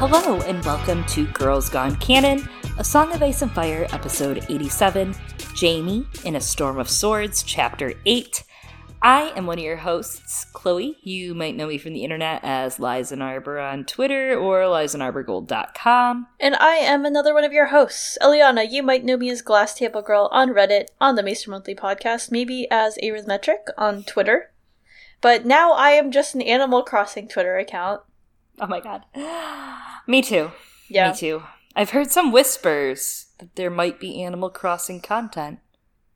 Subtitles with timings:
[0.00, 5.14] Hello, and welcome to Girls Gone Canon, A Song of Ice and Fire, episode 87,
[5.52, 8.42] Jamie in a Storm of Swords, chapter 8.
[9.02, 10.96] I am one of your hosts, Chloe.
[11.02, 16.28] You might know me from the internet as Liza Arbor on Twitter or LizaNarborGold.com.
[16.40, 18.66] And I am another one of your hosts, Eliana.
[18.72, 22.30] You might know me as Glass Table Girl on Reddit, on the Maester Monthly podcast,
[22.30, 24.50] maybe as Arithmetric on Twitter.
[25.20, 28.00] But now I am just an Animal Crossing Twitter account.
[28.58, 29.04] Oh my god.
[30.06, 30.52] Me too.
[30.88, 31.10] Yeah.
[31.10, 31.42] Me too.
[31.76, 35.60] I've heard some whispers that there might be Animal Crossing content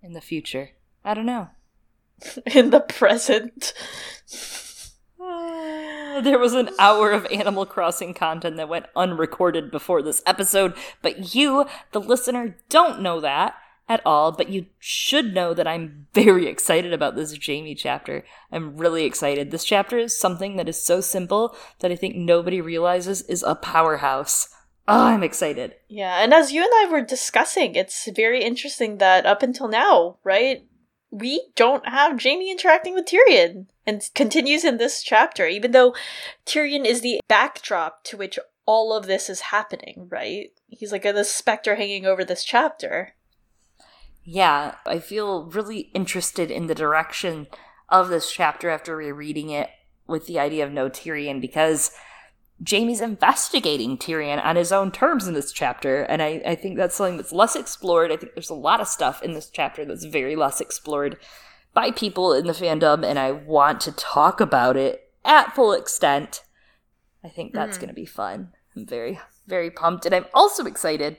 [0.02, 0.70] in the future.
[1.05, 1.48] I don't know.
[2.55, 3.73] In the present.
[5.20, 10.75] Ah, there was an hour of Animal Crossing content that went unrecorded before this episode,
[11.03, 13.55] but you, the listener, don't know that
[13.89, 18.25] at all, but you should know that I'm very excited about this Jamie chapter.
[18.51, 19.51] I'm really excited.
[19.51, 23.55] This chapter is something that is so simple that I think nobody realizes is a
[23.55, 24.49] powerhouse.
[24.87, 25.77] Oh, I'm excited.
[25.89, 30.19] Yeah, and as you and I were discussing, it's very interesting that up until now,
[30.25, 30.67] right,
[31.11, 35.95] we don't have Jamie interacting with Tyrion and continues in this chapter, even though
[36.45, 40.51] Tyrion is the backdrop to which all of this is happening, right?
[40.69, 43.15] He's like a, the specter hanging over this chapter.
[44.25, 47.47] Yeah, I feel really interested in the direction
[47.89, 49.70] of this chapter after rereading it
[50.06, 51.91] with the idea of no Tyrion because
[52.62, 56.94] Jamie's investigating Tyrion on his own terms in this chapter, and I, I think that's
[56.94, 58.11] something that's less explored.
[58.11, 61.19] I think there's a lot of stuff in this chapter that's very less explored
[61.75, 66.42] by people in the fandom, and I want to talk about it at full extent.
[67.22, 67.81] I think that's mm.
[67.81, 68.53] going to be fun.
[68.77, 71.19] I'm very, very pumped, and I'm also excited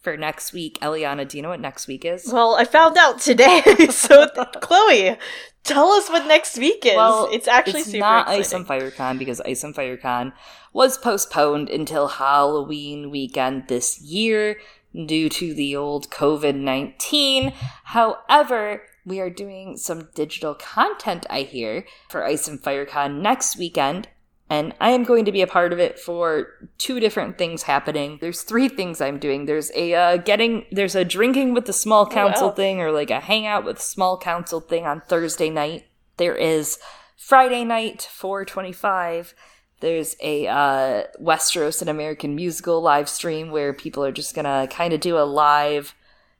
[0.00, 0.78] for next week.
[0.80, 2.30] Eliana, do you know what next week is?
[2.32, 3.62] Well, I found out today.
[3.90, 4.28] so,
[4.60, 5.16] Chloe,
[5.64, 6.96] tell us what next week is.
[6.96, 8.40] Well, it's actually it's super not exciting.
[8.40, 10.32] Ice and FireCon because Ice and FireCon
[10.72, 14.58] was postponed until Halloween weekend this year
[14.94, 17.52] due to the old COVID 19.
[17.84, 24.08] However, we are doing some digital content, I hear, for Ice and FireCon next weekend
[24.50, 26.48] and I am going to be a part of it for
[26.78, 28.18] two different things happening.
[28.20, 29.44] There's three things I'm doing.
[29.44, 32.54] There's a uh, getting there's a drinking with the small oh, council oh, wow.
[32.54, 35.86] thing or like a hangout with small council thing on Thursday night.
[36.16, 36.78] There is
[37.16, 39.34] Friday night 425.
[39.80, 44.94] There's a uh, Westeros: An American musical live stream where people are just gonna kind
[44.94, 45.94] of do a live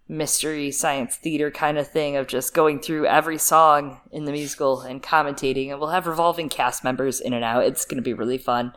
[0.08, 4.80] mystery science theater kind of thing of just going through every song in the musical
[4.80, 7.64] and commentating and we'll have revolving cast members in and out.
[7.64, 8.72] It's going to be really fun.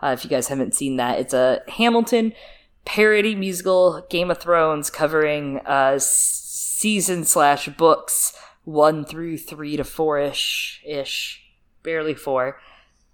[0.00, 2.32] Uh, if you guys haven't seen that it's a hamilton
[2.84, 10.18] parody musical game of thrones covering uh, season slash books one through three to four
[10.18, 11.42] ish ish
[11.82, 12.60] barely four.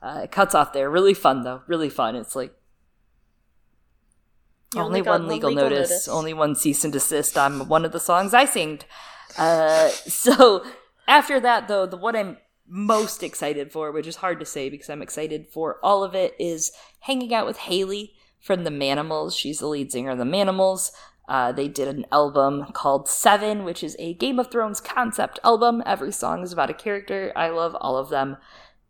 [0.03, 0.91] Uh, it cuts off there.
[0.91, 1.63] Really fun though.
[1.67, 2.17] Really fun.
[2.17, 2.53] It's like
[4.77, 7.93] only, only one legal, legal notice, notice, only one cease and desist on one of
[7.93, 8.81] the songs I sing.
[9.37, 10.65] Uh, so
[11.07, 14.89] after that, though, the what I'm most excited for, which is hard to say because
[14.89, 19.39] I'm excited for all of it, is hanging out with Haley from the Manimals.
[19.39, 20.91] She's the lead singer of the Manimals.
[21.29, 25.83] Uh, they did an album called Seven, which is a Game of Thrones concept album.
[25.87, 27.33] Every song is about a character.
[27.37, 28.37] I love all of them.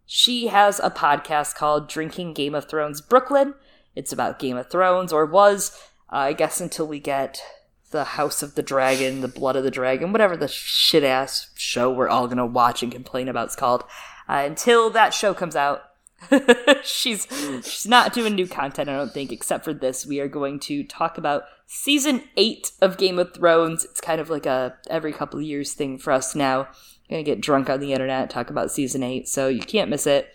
[0.07, 3.55] She has a podcast called Drinking Game of Thrones Brooklyn,
[3.95, 5.77] it's about Game of Thrones, or was,
[6.13, 7.43] uh, I guess, until we get
[7.91, 11.93] the House of the Dragon, the Blood of the Dragon, whatever the shit ass show
[11.93, 13.85] we're all gonna watch and complain about is called.
[14.29, 15.83] Uh, until that show comes out,
[16.83, 17.27] she's
[17.63, 20.07] she's not doing new content, I don't think, except for this.
[20.07, 23.85] We are going to talk about season eight of Game of Thrones.
[23.85, 26.61] It's kind of like a every couple of years thing for us now.
[26.63, 30.07] I'm gonna get drunk on the internet, talk about season eight, so you can't miss
[30.07, 30.33] it.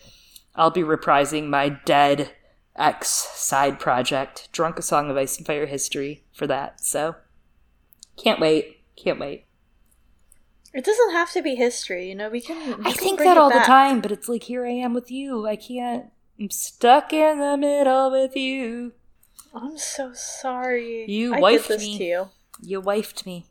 [0.55, 2.31] I'll be reprising my dead
[2.77, 6.83] X side project, Drunk a Song of Ice and Fire History for that.
[6.83, 7.15] So
[8.17, 8.81] can't wait.
[8.95, 9.45] Can't wait.
[10.73, 12.29] It doesn't have to be history, you know.
[12.29, 12.85] We can.
[12.85, 13.63] I think that all back.
[13.63, 15.47] the time, but it's like here I am with you.
[15.47, 16.05] I can't.
[16.39, 18.93] I'm stuck in the middle with you.
[19.53, 21.09] I'm so sorry.
[21.09, 21.97] You I wifed me.
[21.97, 22.29] To you.
[22.61, 23.47] you wifed me.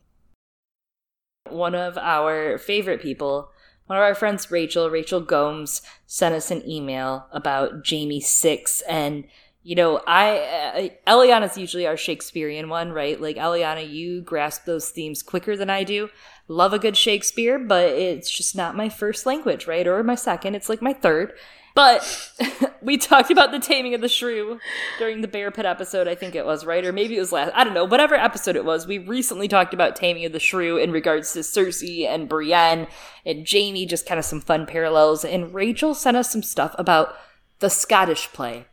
[1.49, 3.49] One of our favorite people
[3.87, 9.25] one of our friends, Rachel, Rachel Gomes, sent us an email about Jamie Six, and
[9.63, 13.19] you know, I uh, Eliana's usually our Shakespearean one, right?
[13.19, 16.09] Like Eliana, you grasp those themes quicker than I do.
[16.47, 19.85] Love a good Shakespeare, but it's just not my first language, right?
[19.85, 20.55] Or my second.
[20.55, 21.33] It's like my third.
[21.77, 22.31] But
[22.81, 24.59] we talked about the taming of the shrew
[24.97, 26.83] during the bear pit episode, I think it was, right?
[26.83, 27.51] Or maybe it was last.
[27.53, 27.85] I don't know.
[27.85, 31.39] Whatever episode it was, we recently talked about taming of the shrew in regards to
[31.41, 32.87] Cersei and Brienne
[33.27, 35.23] and Jamie, just kind of some fun parallels.
[35.23, 37.15] And Rachel sent us some stuff about
[37.59, 38.65] the Scottish play.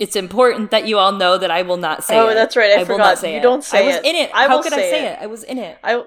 [0.00, 2.34] It's important that you all know that I will not say oh, it.
[2.34, 2.72] that's right.
[2.72, 2.90] I, I forgot.
[2.90, 3.42] will not say you it.
[3.42, 4.04] don't say I was it.
[4.04, 4.30] in it.
[4.34, 5.12] I How could I say say it.
[5.12, 5.18] it?
[5.20, 5.78] I was in it.
[5.84, 6.02] I.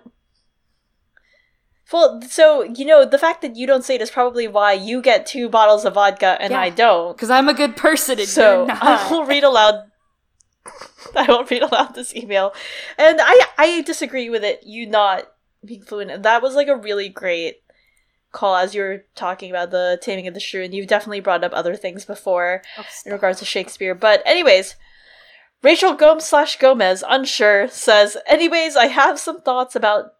[1.91, 5.01] Well, so you know the fact that you don't say it is probably why you
[5.01, 6.59] get two bottles of vodka and Yeah.
[6.59, 7.15] I don't.
[7.15, 8.67] Because I'm a good person and So.
[8.69, 9.91] I will read aloud.
[11.15, 12.53] I won't read aloud this email,
[12.97, 14.63] and I I disagree with it.
[14.65, 15.27] You not
[15.63, 16.23] being fluent.
[16.23, 17.57] That was like a really great
[18.31, 21.43] call as you were talking about the taming of the shrew, and you've definitely brought
[21.43, 23.95] up other things before oh, in regards to Shakespeare.
[23.95, 24.75] But anyways,
[25.63, 30.14] Rachel Gomes slash Gomez, unsure, says, anyways, I have some thoughts about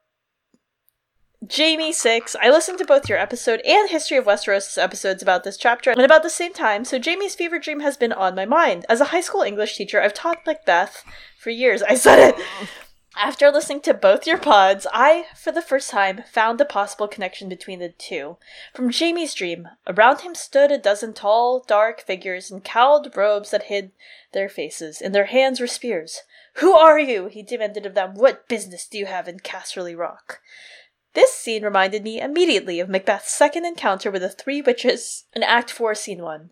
[1.48, 2.36] Jamie 6.
[2.42, 6.00] I listened to both your episode and History of Westeros episodes about this chapter at
[6.00, 8.86] about the same time, so Jamie's fever dream has been on my mind.
[8.88, 11.04] As a high school English teacher, I've taught Macbeth
[11.38, 11.84] for years.
[11.84, 12.46] I said it!
[13.18, 17.48] After listening to both your pods, I, for the first time, found a possible connection
[17.48, 18.38] between the two.
[18.74, 23.64] From Jamie's dream, around him stood a dozen tall, dark figures in cowled robes that
[23.64, 23.92] hid
[24.34, 25.00] their faces.
[25.00, 26.22] In their hands were spears.
[26.56, 27.28] Who are you?
[27.28, 28.16] he demanded of them.
[28.16, 30.42] What business do you have in Casterly Rock?
[31.16, 35.72] This scene reminded me immediately of Macbeth's second encounter with the three witches in Act
[35.72, 36.50] 4, Scene 1.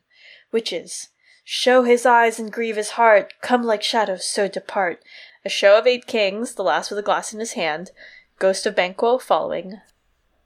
[0.54, 1.10] Witches.
[1.44, 5.04] Show his eyes and grieve his heart, come like shadows, so depart.
[5.44, 7.92] A show of eight kings, the last with a glass in his hand,
[8.39, 9.81] ghost of Banquo following.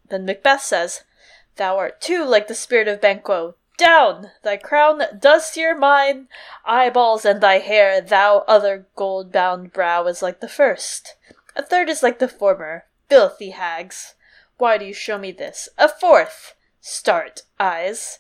[0.10, 1.04] Then Macbeth says,
[1.58, 3.54] Thou art too like the spirit of Banquo.
[3.78, 4.32] Down!
[4.42, 6.28] Thy crown does sear mine
[6.66, 11.18] eyeballs and thy hair, thou other gold bound brow is like the first.
[11.56, 12.86] A third is like the former.
[13.10, 14.16] Filthy hags.
[14.58, 15.70] Why do you show me this?
[15.78, 16.56] A fourth!
[16.82, 18.20] Start, eyes.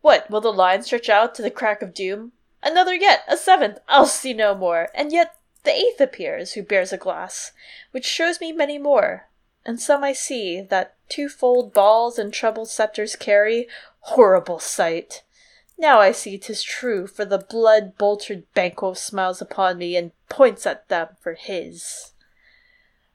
[0.00, 2.32] What, will the line stretch out to the crack of doom?
[2.62, 4.88] Another yet, a seventh, I'll see no more.
[4.94, 7.52] And yet the eighth appears, who bears a glass,
[7.90, 9.28] which shows me many more.
[9.64, 13.68] And some I see that twofold balls and treble scepters carry.
[14.00, 15.22] Horrible sight!
[15.76, 20.66] Now I see 'tis true, for the blood boltered Banquo smiles upon me and points
[20.66, 22.12] at them for his.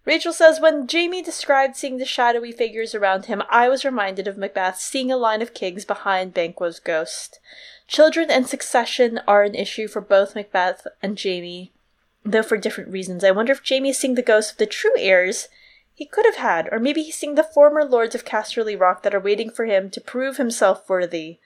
[0.06, 4.38] Rachel says, when Jamie described seeing the shadowy figures around him, I was reminded of
[4.38, 7.40] Macbeth seeing a line of kings behind Banquo's ghost.
[7.88, 11.72] Children and succession are an issue for both Macbeth and Jamie,
[12.24, 13.24] though for different reasons.
[13.24, 15.48] I wonder if Jamie is seeing the ghosts of the true heirs
[15.96, 19.16] he could have had, or maybe he's seeing the former lords of Casterly Rock that
[19.16, 21.40] are waiting for him to prove himself worthy.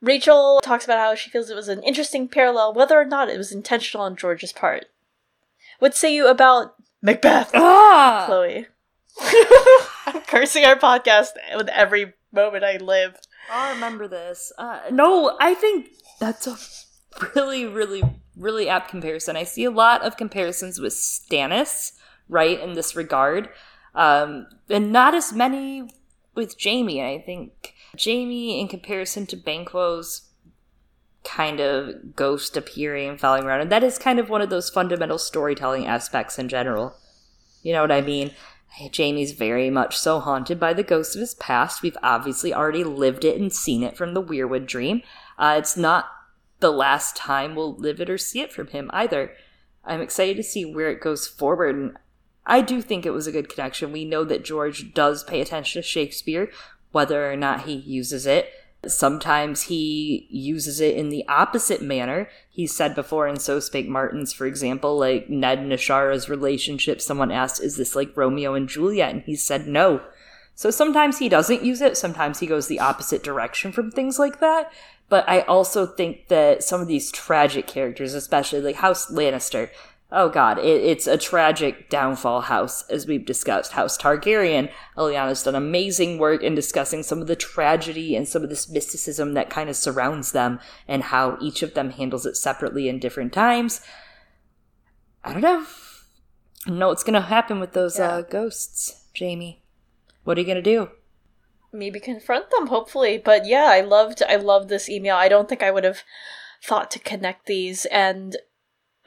[0.00, 3.38] Rachel talks about how she feels it was an interesting parallel, whether or not it
[3.38, 4.86] was intentional on George's part.
[5.78, 7.50] What say you about Macbeth?
[7.54, 8.24] Ah!
[8.26, 8.66] Chloe.
[10.06, 13.16] I'm cursing our podcast with every moment I live.
[13.50, 14.52] I'll remember this.
[14.58, 15.90] Uh, no, I think
[16.20, 16.56] that's a
[17.34, 18.02] really, really,
[18.36, 19.36] really apt comparison.
[19.36, 21.92] I see a lot of comparisons with Stannis,
[22.28, 23.48] right, in this regard,
[23.94, 25.88] um, and not as many
[26.34, 27.02] with Jamie.
[27.02, 30.25] I think Jamie, in comparison to Banquo's
[31.26, 34.70] kind of ghost appearing and following around, and that is kind of one of those
[34.70, 36.96] fundamental storytelling aspects in general.
[37.62, 38.30] You know what I mean?
[38.90, 41.82] Jamie's very much so haunted by the ghosts of his past.
[41.82, 45.02] We've obviously already lived it and seen it from the Weirwood dream.
[45.38, 46.06] Uh, it's not
[46.60, 49.32] the last time we'll live it or see it from him either.
[49.84, 51.74] I'm excited to see where it goes forward.
[51.74, 51.96] And
[52.44, 53.92] I do think it was a good connection.
[53.92, 56.50] We know that George does pay attention to Shakespeare,
[56.92, 58.50] whether or not he uses it.
[58.90, 62.28] Sometimes he uses it in the opposite manner.
[62.48, 67.30] He said before in So Spake Martins, for example, like Ned and Ashara's relationship, someone
[67.30, 69.12] asked, Is this like Romeo and Juliet?
[69.12, 70.00] And he said no.
[70.54, 74.40] So sometimes he doesn't use it, sometimes he goes the opposite direction from things like
[74.40, 74.72] that.
[75.08, 79.68] But I also think that some of these tragic characters, especially like House Lannister,
[80.12, 83.72] oh god, it, it's a tragic downfall house, as we've discussed.
[83.72, 88.48] House Targaryen, Eliana's done amazing work in discussing some of the tragedy and some of
[88.48, 92.88] this mysticism that kind of surrounds them and how each of them handles it separately
[92.88, 93.80] in different times.
[95.24, 95.66] I don't know.
[96.66, 98.08] I don't know what's gonna happen with those Yeah.
[98.16, 99.62] uh, ghosts, Jamie.
[100.24, 100.90] What are you gonna do?
[101.72, 103.18] Maybe confront them, hopefully.
[103.18, 105.16] But yeah, I loved I loved this email.
[105.16, 106.02] I don't think I would have
[106.62, 108.36] thought to connect these and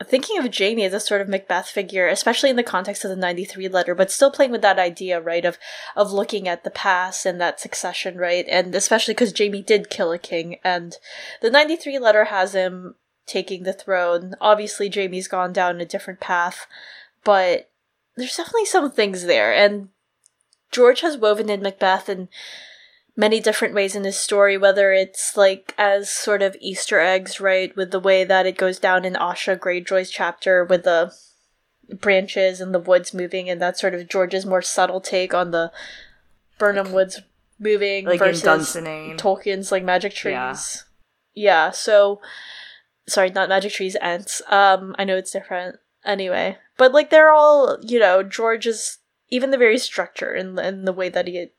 [0.04, 3.16] thinking of Jamie as a sort of Macbeth figure, especially in the context of the
[3.16, 5.58] 93 letter, but still playing with that idea, right, of
[5.96, 8.46] of looking at the past and that succession, right?
[8.48, 10.98] And especially because Jamie did kill a king, and
[11.42, 14.36] the 93 letter has him taking the throne.
[14.40, 16.66] Obviously, Jamie's gone down a different path,
[17.24, 17.70] but
[18.16, 19.90] there's definitely some things there, and
[20.72, 22.30] George has woven in Macbeth in
[23.20, 27.76] many different ways in his story, whether it's like as sort of Easter eggs, right,
[27.76, 31.14] with the way that it goes down in Asha Greyjoy's chapter with the
[31.94, 35.70] branches and the woods moving, and that's sort of George's more subtle take on the
[36.58, 37.22] Birnam Woods
[37.60, 40.32] moving Like versus Tolkien's like magic trees.
[40.32, 40.64] Yeah.
[41.36, 41.72] Yeah.
[41.72, 42.22] so
[43.06, 44.42] sorry, not magic trees, ants.
[44.48, 45.76] Um, I know it's different.
[46.06, 50.94] Anyway, but like they're all, you know, George's even the very structure and and the
[50.94, 51.50] way that he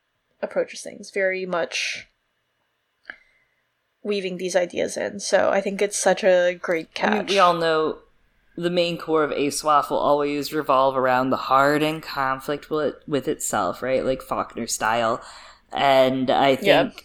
[0.43, 2.09] approaches things very much
[4.03, 5.21] weaving these ideas in.
[5.21, 7.11] So I think it's such a great catch.
[7.11, 7.99] I mean, we all know
[8.57, 13.29] the main core of ASOIAF will always revolve around the heart and conflict with, with
[13.29, 14.05] itself, right?
[14.05, 15.23] Like Faulkner style.
[15.73, 17.01] And I think yep.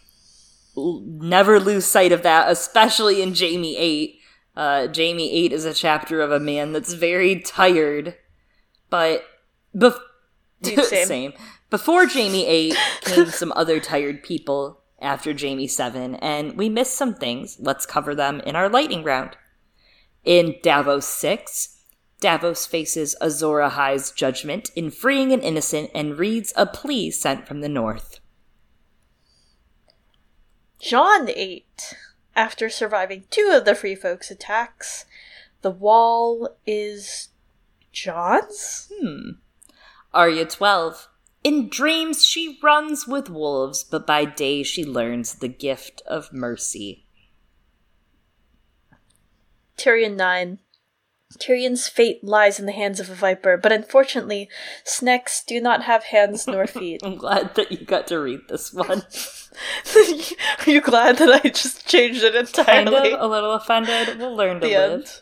[0.75, 4.19] never lose sight of that, especially in Jamie 8.
[4.55, 8.15] Uh, Jamie 8 is a chapter of a man that's very tired,
[8.89, 9.25] but
[9.75, 9.99] bef-
[10.63, 10.83] same.
[11.05, 11.33] same.
[11.69, 17.15] Before Jamie 8 came some other tired people after Jamie 7, and we missed some
[17.15, 17.57] things.
[17.59, 19.35] Let's cover them in our lightning round.
[20.23, 21.75] In Davos 6,
[22.19, 27.61] Davos faces Azor Ahai's judgment in freeing an innocent and reads a plea sent from
[27.61, 28.19] the north.
[30.79, 31.95] Jon 8.
[32.35, 35.05] After surviving two of the Free Folks' attacks,
[35.61, 37.29] the wall is
[37.91, 38.91] Jon's?
[38.93, 39.31] Hmm.
[40.13, 41.07] Arya 12.
[41.45, 47.05] In dreams, she runs with wolves, but by day she learns the gift of mercy.
[49.77, 50.57] Tyrion 9.
[51.37, 54.49] Tyrion's fate lies in the hands of a viper, but unfortunately,
[54.85, 57.01] snakes do not have hands nor feet.
[57.03, 59.03] I'm glad that you got to read this one.
[60.65, 62.91] Are you glad that I just changed it entirely?
[62.91, 64.17] Kind of, a little offended.
[64.17, 64.91] We'll learn to the live.
[64.93, 65.21] End.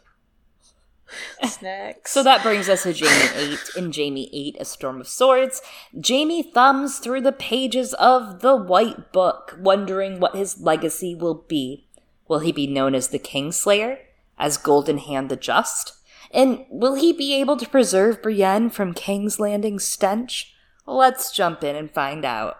[1.43, 2.12] Snacks.
[2.12, 3.60] So that brings us to Jamie 8.
[3.77, 5.62] In Jamie 8, A Storm of Swords,
[6.00, 11.88] Jamie thumbs through the pages of the White Book, wondering what his legacy will be.
[12.27, 14.00] Will he be known as the Kingslayer?
[14.38, 15.93] As Golden Hand the Just?
[16.32, 20.55] And will he be able to preserve Brienne from King's Landing stench?
[20.86, 22.58] Let's jump in and find out.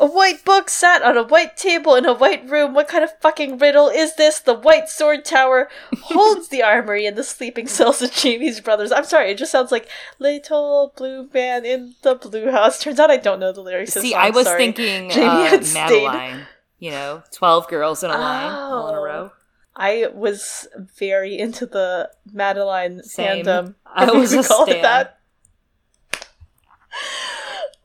[0.00, 2.72] A white book sat on a white table in a white room.
[2.72, 4.38] What kind of fucking riddle is this?
[4.38, 5.68] The White Sword Tower
[6.02, 8.92] holds the armory and the sleeping cells of Jamie's brothers.
[8.92, 9.88] I'm sorry, it just sounds like
[10.20, 12.80] Little Blue Man in the Blue House.
[12.80, 13.94] Turns out I don't know the lyrics.
[13.94, 14.58] See, I was sorry.
[14.72, 16.46] thinking Jamie uh, Madeline.
[16.78, 18.76] You know, 12 girls in a line, oh.
[18.76, 19.32] all in a row.
[19.74, 23.44] I was very into the Madeline Same.
[23.44, 23.74] fandom.
[23.84, 24.82] I was a stan.
[24.82, 25.17] that.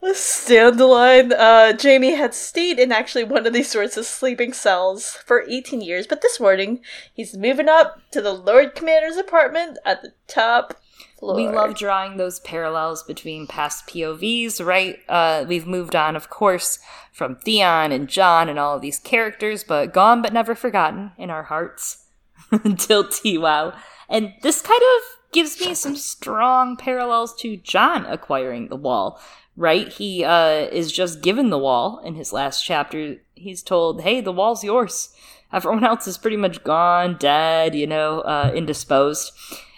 [0.04, 1.32] The standalone.
[1.32, 5.80] Uh, Jamie had stayed in actually one of these sorts of sleeping cells for 18
[5.80, 6.80] years, but this morning
[7.14, 10.78] he's moving up to the Lord Commander's apartment at the top
[11.18, 11.36] floor.
[11.36, 14.98] We love drawing those parallels between past POVs, right?
[15.08, 16.80] Uh, we've moved on, of course,
[17.10, 21.30] from Theon and Jon and all of these characters, but gone but never forgotten in
[21.30, 22.04] our hearts
[22.50, 23.72] until TWOW.
[24.10, 29.18] And this kind of gives me some strong parallels to Jon acquiring the wall
[29.56, 29.88] right?
[29.88, 33.16] He uh, is just given the wall in his last chapter.
[33.34, 35.14] He's told, hey, the wall's yours.
[35.52, 39.32] Everyone else is pretty much gone, dead, you know, uh, indisposed.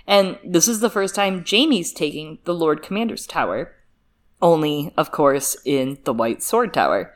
[0.07, 3.73] And this is the first time Jamie's taking the Lord Commander's Tower.
[4.41, 7.15] Only, of course, in the White Sword Tower.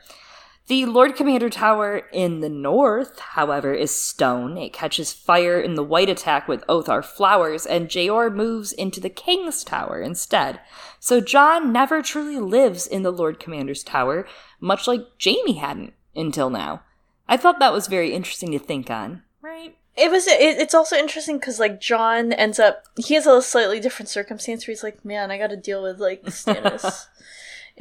[0.71, 4.57] The Lord Commander Tower in the north, however, is stone.
[4.57, 9.09] It catches fire in the wight attack with Othor flowers, and Jeor moves into the
[9.09, 10.61] King's Tower instead.
[10.97, 14.25] So Jon never truly lives in the Lord Commander's Tower,
[14.61, 16.83] much like Jamie hadn't until now.
[17.27, 19.75] I thought that was very interesting to think on, right?
[19.97, 20.25] It was.
[20.25, 22.85] It, it's also interesting because like Jon ends up.
[22.95, 25.99] He has a slightly different circumstance where he's like, "Man, I got to deal with
[25.99, 27.07] like Stannis."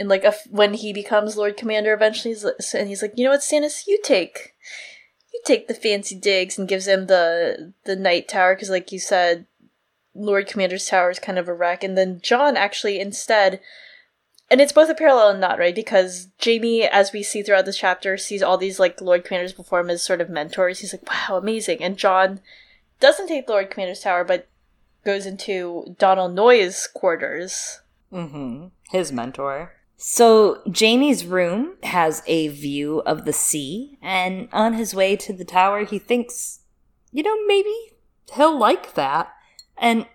[0.00, 3.40] and like when he becomes Lord Commander eventually, he's, and he's like, you know what,
[3.40, 4.54] Stannis, you take,
[5.32, 8.98] you take the fancy digs, and gives him the the Night Tower because, like you
[8.98, 9.44] said,
[10.14, 13.60] Lord Commander's Tower is kind of a wreck, and then Jon actually instead.
[14.52, 15.74] And it's both a parallel and not, right?
[15.74, 19.78] Because Jamie, as we see throughout this chapter, sees all these like Lord Commanders before
[19.78, 20.80] him as sort of mentors.
[20.80, 21.84] He's like, wow, amazing.
[21.84, 22.40] And Jon
[22.98, 24.48] doesn't take Lord Commander's Tower, but
[25.04, 27.80] goes into Donal Noye's quarters.
[28.12, 28.68] Mm-hmm.
[28.90, 29.74] His mentor.
[30.02, 35.44] So Jamie's room has a view of the sea, and on his way to the
[35.44, 36.60] tower, he thinks,
[37.12, 37.74] you know, maybe
[38.32, 39.30] he'll like that.
[39.76, 40.06] And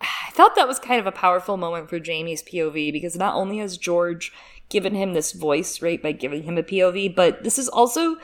[0.00, 3.58] I thought that was kind of a powerful moment for Jamie's POV because not only
[3.58, 4.32] has George
[4.68, 8.18] given him this voice, right, by giving him a POV, but this is also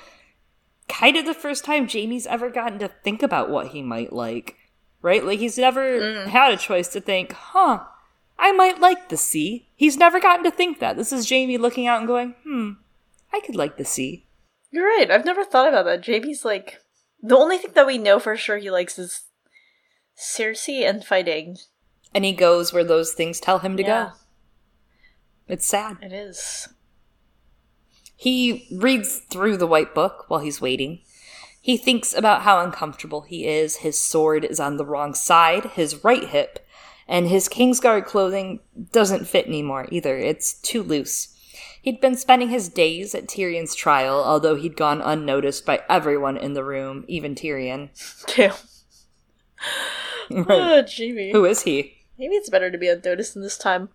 [0.89, 4.55] kind of the first time Jamie's ever gotten to think about what he might like,
[5.03, 5.25] right?
[5.25, 6.27] Like he's never mm.
[6.27, 7.81] had a choice to think, huh,
[8.39, 9.69] I might like the sea.
[9.75, 10.97] He's never gotten to think that.
[10.97, 12.73] This is Jamie looking out and going, hmm,
[13.33, 14.27] I could like the sea.
[14.71, 15.11] You're right.
[15.11, 16.03] I've never thought about that.
[16.03, 16.81] Jamie's like,
[17.23, 19.23] the only thing that we know for sure he likes is
[20.17, 21.57] Cersei and fighting.
[22.15, 23.89] And he goes where those things tell him to yeah.
[23.89, 24.13] go.
[25.49, 25.99] It's sad.
[26.03, 26.69] It is.
[28.15, 31.01] He reads through the white book while he's waiting.
[31.61, 33.77] He thinks about how uncomfortable he is.
[33.77, 36.67] His sword is on the wrong side, his right hip,
[37.09, 38.61] and his Kingsguard clothing
[38.93, 40.17] doesn't fit anymore either.
[40.17, 41.35] It's too loose.
[41.81, 46.53] He'd been spending his days at Tyrion's trial, although he'd gone unnoticed by everyone in
[46.53, 47.91] the room, even Tyrion.
[48.37, 48.55] Damn.
[50.31, 50.47] Right.
[50.51, 51.33] Oh, Jamie.
[51.33, 51.95] Who is he?
[52.19, 53.89] Maybe it's better to be unnoticed in this time.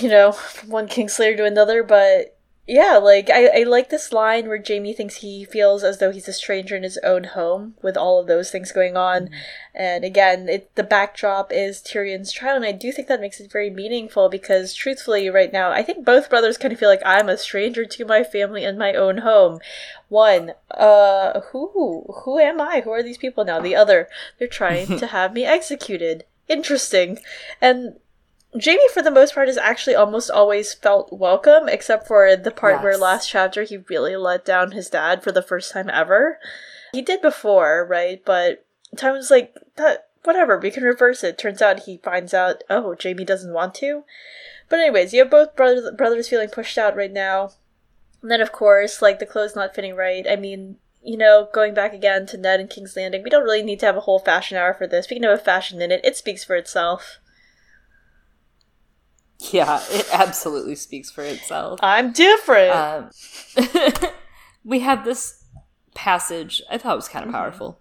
[0.00, 2.36] You know, from one Kingslayer to another, but
[2.70, 6.28] yeah, like I, I like this line where Jamie thinks he feels as though he's
[6.28, 9.24] a stranger in his own home with all of those things going on.
[9.24, 9.34] Mm-hmm.
[9.74, 13.50] And again, it the backdrop is Tyrion's trial, and I do think that makes it
[13.50, 17.28] very meaningful because truthfully, right now, I think both brothers kind of feel like I'm
[17.28, 19.58] a stranger to my family and my own home.
[20.08, 22.82] One, uh, who who am I?
[22.82, 23.58] Who are these people now?
[23.58, 24.08] The other,
[24.38, 26.22] they're trying to have me executed.
[26.46, 27.18] Interesting.
[27.60, 27.96] And
[28.56, 32.82] Jamie, for the most part, has actually almost always felt welcome, except for the part
[32.82, 36.38] where last chapter he really let down his dad for the first time ever.
[36.92, 38.20] He did before, right?
[38.24, 38.64] But
[38.96, 40.08] time was like that.
[40.24, 41.38] Whatever, we can reverse it.
[41.38, 44.04] Turns out he finds out, oh, Jamie doesn't want to.
[44.68, 47.52] But anyways, you have both brothers brothers feeling pushed out right now.
[48.20, 50.26] And then, of course, like the clothes not fitting right.
[50.28, 53.62] I mean, you know, going back again to Ned and King's Landing, we don't really
[53.62, 55.08] need to have a whole fashion hour for this.
[55.08, 56.02] We can have a fashion minute.
[56.04, 57.20] It speaks for itself.
[59.50, 61.80] Yeah, it absolutely speaks for itself.
[61.82, 62.74] I'm different.
[62.74, 63.10] Um,
[64.64, 65.40] we have this
[65.94, 67.80] passage I thought it was kind of powerful.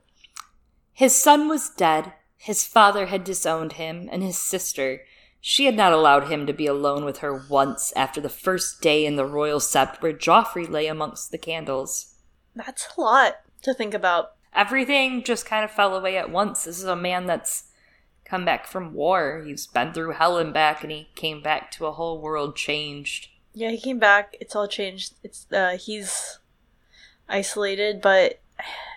[0.94, 5.01] His son was dead, his father had disowned him, and his sister.
[5.42, 9.06] She had not allowed him to be alone with her once after the first day
[9.06, 12.16] in the royal sept where Joffrey lay amongst the candles.
[12.56, 14.32] That's a lot to think about.
[14.54, 16.66] Everything just kind of fell away at once.
[16.66, 17.68] This is a man that's
[18.30, 19.44] come back from war.
[19.46, 23.30] He's been through hell and back, and he came back to a whole world changed.
[23.54, 24.38] Yeah, he came back.
[24.39, 25.13] It's all changed.
[25.24, 26.39] It's uh he's
[27.28, 28.39] isolated, but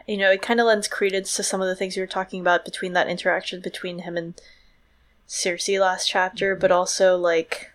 [0.06, 2.40] you know, it kind of lends credence to some of the things you were talking
[2.40, 4.40] about between that interaction between him and
[5.28, 7.72] Cersei last chapter, but also like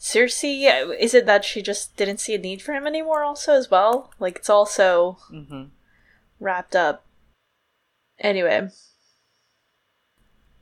[0.00, 3.70] Cersei, is it that she just didn't see a need for him anymore also as
[3.70, 4.12] well?
[4.18, 5.64] Like it's also hmm
[6.40, 7.04] wrapped up.
[8.20, 8.68] Anyway,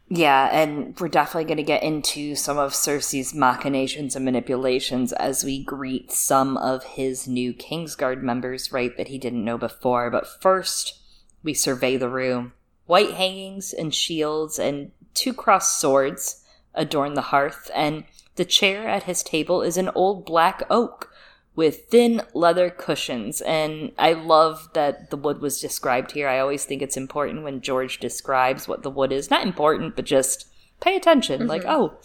[0.09, 5.42] Yeah, and we're definitely going to get into some of Cersei's machinations and manipulations as
[5.42, 10.11] we greet some of his new Kingsguard members, right, that he didn't know before.
[10.11, 11.01] But first,
[11.42, 12.53] we survey the room.
[12.87, 18.05] White hangings and shields and two crossed swords adorn the hearth, and
[18.37, 21.11] the chair at his table is an old black oak
[21.57, 23.40] with thin leather cushions.
[23.40, 26.29] And I love that the wood was described here.
[26.29, 29.31] I always think it's important when George describes what the wood is.
[29.31, 30.47] Not important, but just
[30.81, 31.47] pay attention.
[31.47, 31.71] Like, mm-hmm.
[31.71, 31.99] oh,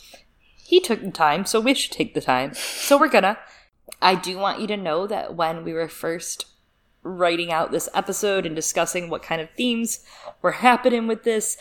[0.56, 2.54] he took the time, so we should take the time.
[2.54, 3.38] So we're gonna.
[4.02, 6.46] I do want you to know that when we were first
[7.04, 10.06] writing out this episode and discussing what kind of themes
[10.42, 11.58] were happening with this,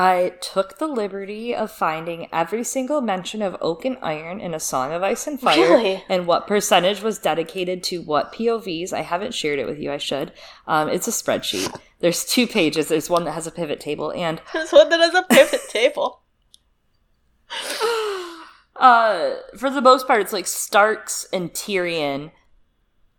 [0.00, 4.60] I took the liberty of finding every single mention of oak and iron in A
[4.60, 6.04] Song of Ice and Fire Really?
[6.08, 8.92] and what percentage was dedicated to what POVs.
[8.92, 10.30] I haven't shared it with you, I should.
[10.68, 11.74] Um, it's a spreadsheet.
[11.98, 12.86] There's two pages.
[12.86, 16.22] There's one that has a pivot table, and there's one that has a pivot table.
[18.76, 22.30] uh, for the most part, it's like Starks and Tyrion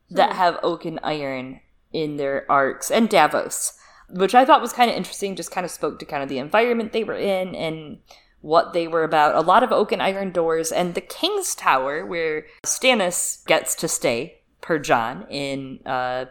[0.10, 1.60] that have oak and iron
[1.92, 3.74] in their arcs, and Davos,
[4.12, 5.36] which I thought was kind of interesting.
[5.36, 8.00] Just kind of spoke to kind of the environment they were in and
[8.42, 9.36] what they were about.
[9.36, 13.88] A lot of oak and iron doors, and the King's Tower, where Stannis gets to
[13.88, 16.26] stay per Jon in uh,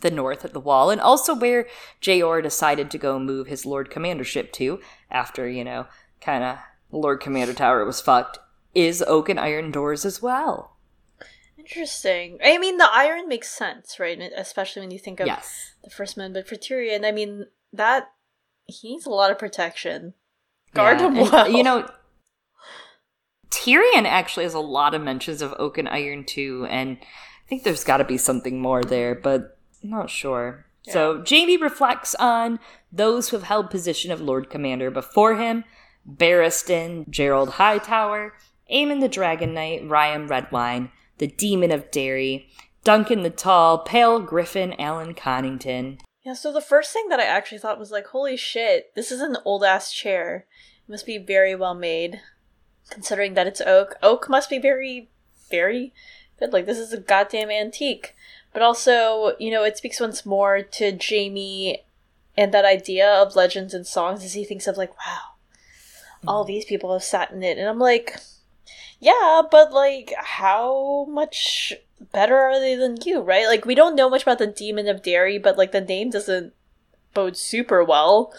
[0.00, 1.66] the north at the wall, and also where
[2.00, 5.86] Jeor decided to go move his Lord Commandership to after you know
[6.20, 6.58] kind of
[6.90, 8.38] Lord Commander Tower was fucked.
[8.74, 10.76] Is oak and iron doors as well?
[11.68, 12.38] Interesting.
[12.42, 14.18] I mean, the iron makes sense, right?
[14.36, 15.74] Especially when you think of Yes.
[15.84, 18.10] the first man, but for Tyrion, I mean, that
[18.66, 20.14] he needs a lot of protection.
[20.74, 21.48] Guard Yeah, him and, well.
[21.48, 21.88] You know,
[23.50, 27.62] Tyrion actually has a lot of mentions of oak and iron too, and I think
[27.64, 30.66] there's got to be something more there, but I'm not sure.
[30.82, 32.58] So Jamie reflects on
[32.90, 35.64] those who have held position of Lord Commander before him:
[36.08, 38.32] Barristan, Gerald Hightower,
[38.72, 42.48] Aemon the Dragon Knight, Ryam Redwyne, the Demon of Darry,
[42.84, 45.98] Duncan the Tall, Pale Griffin, Alyn Connington.
[46.24, 49.20] Yeah, so the first thing that I actually thought was like, holy shit, this is
[49.20, 50.46] an old ass chair.
[50.86, 52.20] It must be very well made.
[52.90, 53.96] Considering that it's oak.
[54.02, 55.10] Oak must be very,
[55.50, 55.92] very
[56.38, 56.52] good.
[56.52, 58.14] Like, this is a goddamn antique.
[58.52, 61.84] But also, you know, it speaks once more to Jamie
[62.36, 65.20] and that idea of legends and songs as he thinks of, like, wow,
[66.26, 66.48] all mm.
[66.48, 67.58] these people have sat in it.
[67.58, 68.16] And I'm like,
[69.00, 71.72] yeah, but like, how much
[72.12, 73.46] better are they than you, right?
[73.46, 76.52] Like we don't know much about the demon of Darry, but like the name doesn't
[77.14, 78.32] bode super well.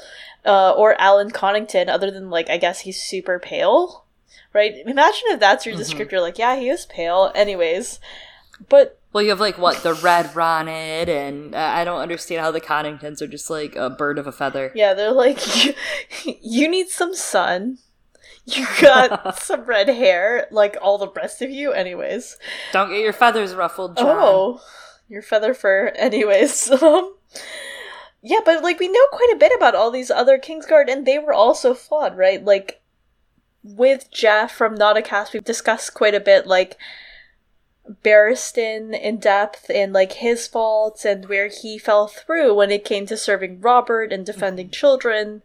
[0.45, 4.05] Uh, or Alyn Connington, other than like I guess he's super pale,
[4.53, 4.73] right?
[4.85, 5.79] Imagine if that's your Mhm.
[5.79, 6.21] descriptor.
[6.21, 7.29] Like, yeah, he is pale.
[7.35, 7.99] Anyways,
[8.69, 12.51] but Well, you have like what the red Ronnet, and uh, I don't understand how
[12.51, 14.71] the Conningtons are just like a bird of a feather.
[14.75, 15.73] yeah, they're like, you,
[16.41, 17.79] you need some sun.
[18.45, 21.71] You got some red hair, like all the rest of you.
[21.71, 22.37] Anyways,
[22.71, 24.07] Don't get your feathers ruffled, Jon.
[24.07, 24.61] Oh,
[25.07, 25.87] your feather fur.
[25.95, 27.15] Anyways, um,
[28.21, 31.19] yeah, but like we know quite a bit about all these other Kingsguard, and they
[31.19, 32.43] were also flawed, right?
[32.43, 32.81] Like
[33.63, 36.77] with Jeff from Not a Cast, we've discussed quite a bit, like
[38.03, 43.05] Barristan in depth and like his faults and where he fell through when it came
[43.07, 45.41] to serving Robert and defending children.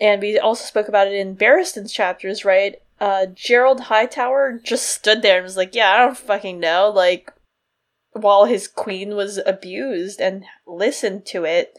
[0.00, 2.76] And we also spoke about it in Barristan's chapters, right?
[3.00, 7.32] Uh, Gerald Hightower just stood there and was like, "Yeah, I don't fucking know." Like,
[8.12, 11.76] while his queen was abused and listened to it.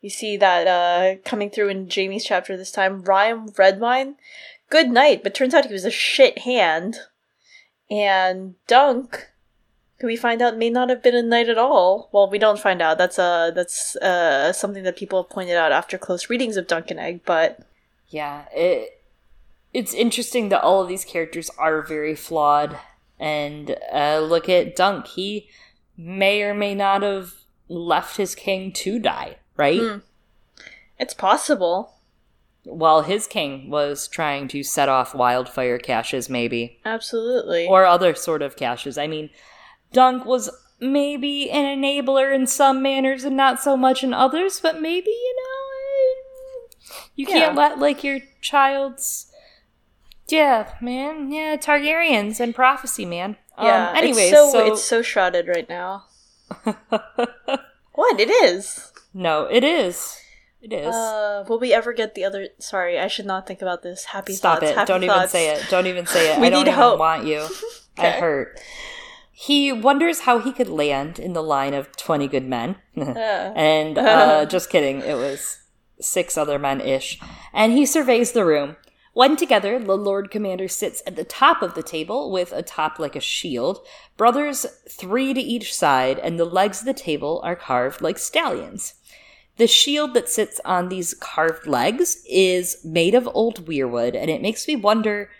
[0.00, 3.02] You see that uh, coming through in Jamie's chapter this time.
[3.02, 4.14] Ryam Redwyne,
[4.70, 6.96] good knight, but turns out he was a shit hand.
[7.90, 9.29] And Dunk,
[10.00, 12.08] who we find out may not have been a knight at all.
[12.12, 12.98] Well, we don't find out.
[12.98, 16.90] That's uh that's uh something that people have pointed out after close readings of Dunk
[16.90, 17.20] and Egg.
[17.24, 17.60] But
[18.08, 19.02] Yeah, it
[19.72, 22.78] it's interesting that all of these characters are very flawed.
[23.18, 25.48] And uh, look at Dunk; he
[25.96, 27.34] may or may not have
[27.68, 29.80] left his king to die, right?
[29.80, 29.98] Hmm.
[30.98, 31.94] it's possible.
[32.64, 36.78] While his king was trying to set off wildfire caches, maybe.
[36.84, 37.66] Absolutely.
[37.66, 38.98] or other sort of caches.
[38.98, 39.30] I mean,
[39.92, 40.50] Dunk was
[40.80, 45.36] maybe an enabler in some manners and not so much in others, but maybe, you
[45.36, 47.60] know, you can't Yeah.
[47.62, 49.26] let, like, your child's.
[50.28, 51.30] Yeah, man.
[51.32, 53.36] Yeah, Targaryens and prophecy, man.
[53.60, 53.90] yeah.
[53.90, 54.72] Um, anyways, it's so, so.
[54.72, 56.04] it's so shrouded right now.
[57.92, 58.92] What it is?
[59.12, 60.16] no, it is.
[60.62, 60.94] It is.
[60.94, 62.48] Uh, will we ever get the other?
[62.58, 64.04] Sorry, I should not think about this.
[64.06, 64.70] Happy Stop thoughts.
[64.70, 64.74] it.
[64.76, 65.66] happy Don't even say it.
[65.70, 66.38] Don't even say it.
[66.40, 66.98] We I don't need even hope.
[66.98, 67.46] want you.
[67.98, 68.60] I hurt.
[69.42, 72.76] He wonders how he could land in the line of 20 good men.
[73.00, 75.62] Uh, and uh, just kidding, it was
[75.98, 77.18] six other men ish.
[77.54, 78.76] And he surveys the room.
[79.14, 82.98] When together, the Lord Commander sits at the top of the table with a top
[82.98, 83.78] like a shield,
[84.18, 88.94] brothers three to each side, and the legs of the table are carved like stallions.
[89.56, 94.42] The shield that sits on these carved legs is made of old weirwood, and it
[94.42, 95.30] makes me wonder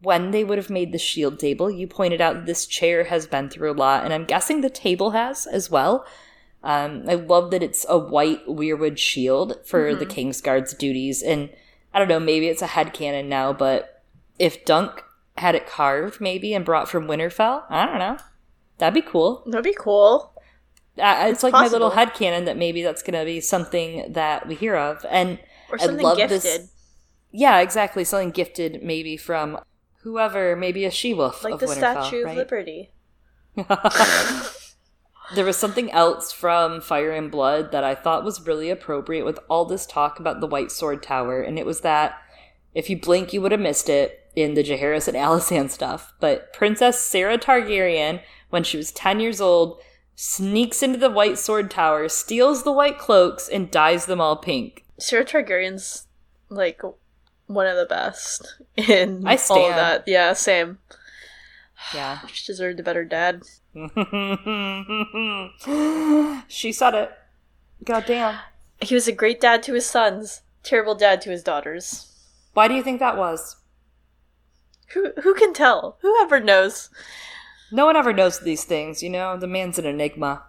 [0.00, 1.70] when they would have made the shield table.
[1.70, 5.10] You pointed out this chair has been through a lot, and I'm guessing the table
[5.10, 6.06] has as well.
[6.62, 11.50] Um, I love that it's a white weirwood shield for the Kingsguard's duties, and
[11.94, 14.02] I don't know, maybe it's a headcanon now, but
[14.38, 15.02] if Dunk
[15.36, 18.18] had it carved, maybe, and brought from Winterfell, I don't know.
[18.78, 19.42] That'd be cool.
[19.46, 20.32] that'd be cool.
[20.96, 22.12] Uh, it's, It's like my little possible.
[22.26, 25.04] headcanon that maybe that's going to be something that we hear of.
[25.08, 25.38] And
[25.70, 26.42] Or I love gifted.
[26.42, 26.70] this-
[27.30, 28.02] yeah, exactly.
[28.04, 29.58] Something gifted maybe from
[30.08, 32.30] whoever, maybe a she wolf like the Winterfell, Statue right?
[32.32, 32.90] of Liberty.
[35.34, 39.38] there was something else from Fire and Blood that I thought was really appropriate with
[39.50, 42.18] all this talk about the White Sword Tower, and it was that
[42.74, 46.14] if you blink, you would have missed it in the Jaehaerys and Alysanne stuff.
[46.20, 49.80] But Princess Saera Targaryen, when she was 10 years old,
[50.14, 54.84] sneaks into the White Sword Tower, steals the white cloaks, and dyes them all pink.
[54.98, 56.06] Saera Targaryen's
[56.48, 56.82] like
[57.48, 60.04] one of the best in I all of that.
[60.06, 60.78] Yeah, same.
[61.92, 62.20] Yeah.
[62.32, 63.42] She deserved a better dad.
[66.48, 67.12] she said it.
[67.84, 68.38] God damn.
[68.80, 72.12] He was a great dad to his sons, terrible dad to his daughters.
[72.54, 73.56] Why do you think that was?
[74.94, 75.98] Who who can tell?
[76.00, 76.90] Whoever knows.
[77.70, 79.36] No one ever knows these things, you know?
[79.36, 80.44] The man's an enigma.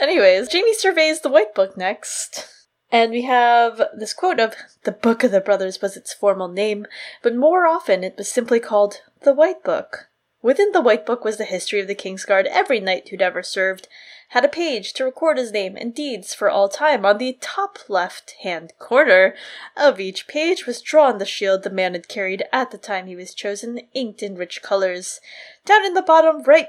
[0.00, 2.48] Anyways, Jamie surveys the White Book next.
[2.94, 4.54] And we have this quote of
[4.84, 6.86] the Book of the Brothers was its formal name,
[7.24, 10.10] but more often it was simply called the White Book.
[10.42, 12.46] Within the White Book was the history of the Kingsguard.
[12.46, 13.88] Every knight who'd ever served
[14.28, 17.04] had a page to record his name and deeds for all time.
[17.04, 19.34] On the top left hand corner
[19.76, 23.16] of each page was drawn the shield the man had carried at the time he
[23.16, 25.18] was chosen, inked in rich colors.
[25.64, 26.68] Down in the bottom right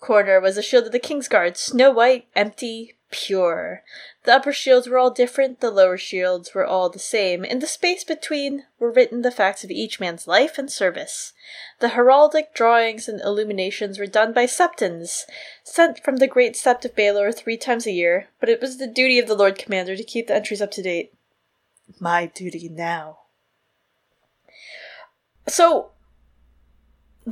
[0.00, 3.82] corner was the shield of the Kingsguard, snow white, empty, pure.
[4.24, 7.44] The upper shields were all different, the lower shields were all the same.
[7.44, 11.32] In the space between were written the facts of each man's life and service.
[11.80, 15.24] The heraldic drawings and illuminations were done by septons,
[15.64, 18.86] sent from the great sept of Baelor three times a year, but it was the
[18.86, 21.12] duty of the Lord Commander to keep the entries up to date.
[22.00, 23.20] My duty now.
[25.46, 25.92] So,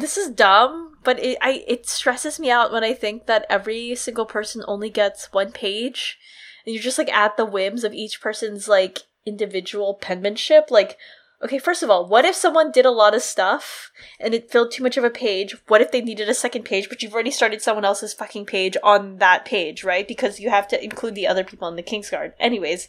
[0.00, 3.94] this is dumb, but it I it stresses me out when I think that every
[3.94, 6.18] single person only gets one page,
[6.64, 10.70] and you're just like at the whims of each person's like individual penmanship.
[10.70, 10.98] Like,
[11.42, 14.72] okay, first of all, what if someone did a lot of stuff and it filled
[14.72, 15.54] too much of a page?
[15.68, 18.76] What if they needed a second page, but you've already started someone else's fucking page
[18.82, 20.08] on that page, right?
[20.08, 22.32] Because you have to include the other people in the Kingsguard.
[22.40, 22.88] Anyways,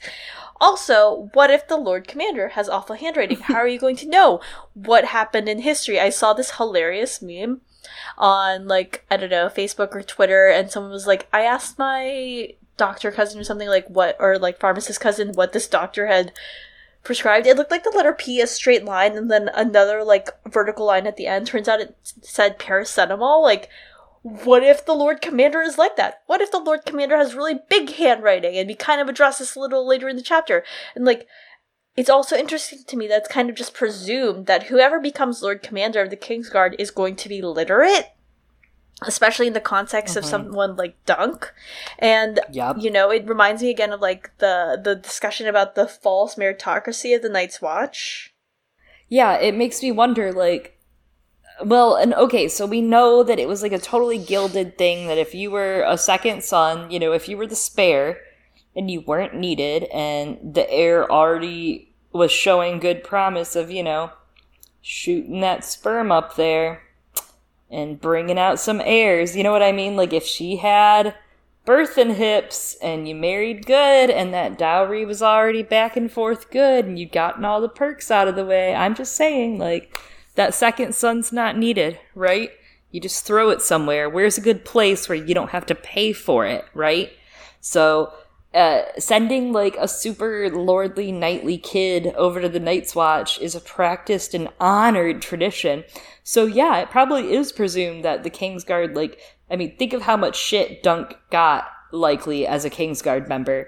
[0.59, 3.39] also, what if the Lord Commander has awful handwriting?
[3.41, 4.41] How are you going to know
[4.73, 5.99] what happened in history?
[5.99, 7.61] I saw this hilarious meme
[8.17, 12.53] on like I don't know Facebook or Twitter, and someone was like, "I asked my
[12.77, 16.31] doctor cousin or something like what, or like pharmacist cousin, what this doctor had
[17.03, 17.47] prescribed.
[17.47, 21.07] It looked like the letter P, a straight line, and then another like vertical line
[21.07, 21.47] at the end.
[21.47, 23.41] Turns out it said paracetamol.
[23.41, 23.69] Like,
[24.23, 26.21] what if the Lord Commander is like that?
[26.27, 28.57] What if the Lord Commander has really big handwriting?
[28.57, 30.63] And we kind of address this a little later in the chapter.
[30.95, 31.27] And like,
[31.95, 35.63] it's also interesting to me that it's kind of just presumed that whoever becomes Lord
[35.63, 38.11] Commander of the Kingsguard is going to be literate
[39.03, 40.19] especially in the context mm-hmm.
[40.19, 41.53] of someone like Dunk.
[41.99, 42.77] And yep.
[42.79, 47.15] you know, it reminds me again of like the the discussion about the false meritocracy
[47.15, 48.33] of the Night's Watch.
[49.09, 50.77] Yeah, it makes me wonder like
[51.63, 55.17] well, and okay, so we know that it was like a totally gilded thing that
[55.17, 58.19] if you were a second son, you know, if you were the spare
[58.75, 64.11] and you weren't needed and the heir already was showing good promise of, you know,
[64.81, 66.83] shooting that sperm up there
[67.69, 69.95] and bringing out some heirs, you know what I mean?
[69.95, 71.15] Like if she had
[71.65, 76.85] birthing hips and you married good and that dowry was already back and forth good
[76.85, 79.99] and you'd gotten all the perks out of the way, I'm just saying, like,
[80.35, 82.51] that second son's not needed, right?
[82.91, 84.09] You just throw it somewhere.
[84.09, 87.11] Where's a good place where you don't have to pay for it, right?
[87.59, 88.13] So,
[88.57, 93.61] uh, sending like a super lordly knightly kid over to the Night's Watch is a
[93.61, 95.83] practiced and honored tradition.
[96.23, 99.19] So yeah, it probably is presumed that the Kingsguard, like,
[99.51, 103.67] I mean, think of how much shit Dunk got likely as a Kingsguard member.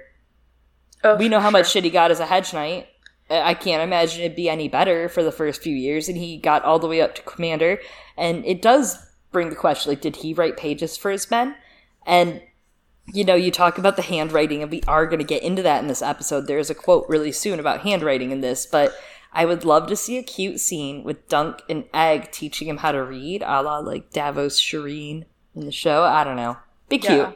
[1.04, 2.88] Oh, we know how much shit he got as a hedge knight.
[3.30, 6.66] I can't imagine it'd be any better for the first few years, and he got
[6.66, 7.80] all the way up to commander.
[8.18, 8.98] And it does
[9.32, 11.56] bring the question like, did he write pages for his men?
[12.08, 12.42] And,
[13.14, 15.82] you know, you talk about the handwriting, and we are going to get into that
[15.82, 16.48] in this episode.
[16.48, 18.94] There's a quote really soon about handwriting in this, but
[19.32, 22.92] I would love to see a cute scene with Dunk and Egg teaching him how
[22.92, 26.04] to read, a la like Davos Shireen in the show.
[26.04, 26.58] I don't know.
[26.88, 27.18] Be cute.
[27.18, 27.32] Yeah.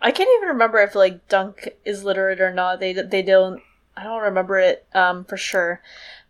[0.00, 2.80] I can't even remember if like Dunk is literate or not.
[2.80, 3.62] They they don't
[3.96, 5.82] I don't remember it um, for sure.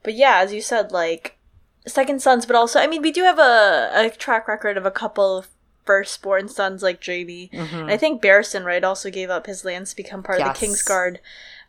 [0.03, 1.37] But yeah, as you said, like
[1.87, 4.91] second sons, but also I mean we do have a, a track record of a
[4.91, 5.49] couple of
[5.89, 7.51] firstborn sons like Jamie.
[7.51, 7.89] Mm-hmm.
[7.89, 10.49] I think Barristan, right, also gave up his lands to become part yes.
[10.51, 11.17] of the Kingsguard.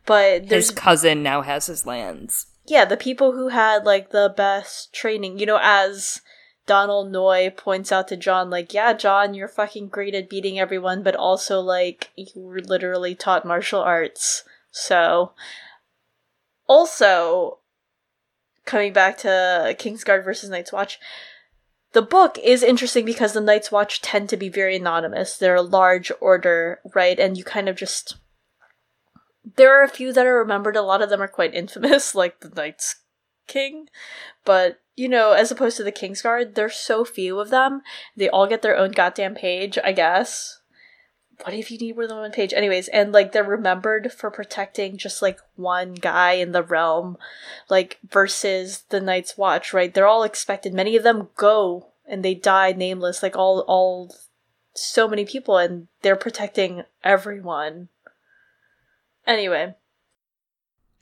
[0.05, 2.47] But his cousin now has his lands.
[2.65, 6.19] Yeah, the people who had like the best training, you know, as
[6.65, 11.01] Donal Noye points out to Jon, like, yeah, Jon, you're fucking great at beating everyone,
[11.01, 14.43] but also like you were literally taught martial arts.
[14.71, 15.32] So
[16.67, 17.60] also,
[18.65, 20.99] coming back to Kingsguard versus Night's Watch,
[21.93, 25.38] the book is interesting because the Night's Watch tend to be very anonymous.
[25.38, 27.19] They're a large order, right?
[27.19, 28.17] And you kind of just.
[29.56, 30.75] There are a few that are remembered.
[30.75, 32.97] A lot of them are quite infamous, like the Night's
[33.47, 33.88] King.
[34.45, 37.82] But, you know, as opposed to the Kingsguard, there's so few of them.
[38.15, 40.59] They all get their own goddamn page, I guess
[41.43, 42.54] what if you need more than one page?
[42.54, 47.17] Anyways, and like they're remembered for protecting just like one guy in the realm,
[47.69, 49.93] like versus the Night's Watch, right?
[49.93, 50.73] They're all expected.
[50.73, 54.13] Many of them go and they die nameless, like all all
[54.73, 57.89] so many people, and they're protecting everyone.
[59.25, 59.75] Anyway,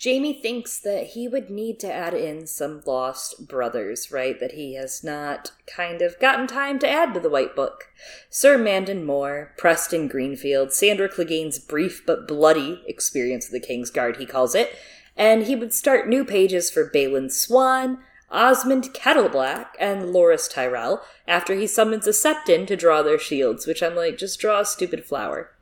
[0.03, 4.39] Jaime thinks that he would need to add in some lost brothers, right?
[4.39, 7.85] That he has not kind of gotten time to add to the White Book.
[8.29, 14.17] Sir Mandon Moore, Preston Greenfield, Sandor Clegane's brief but bloody experience of the King's Guard,
[14.17, 14.75] he calls it,
[15.15, 17.97] and he would start new pages for Balon Swan,
[18.29, 23.81] Osmond Kettleblack, and Loras Tyrell after he summons a Septon to draw their shields, which
[23.81, 25.55] I'm like, just draw a stupid flower.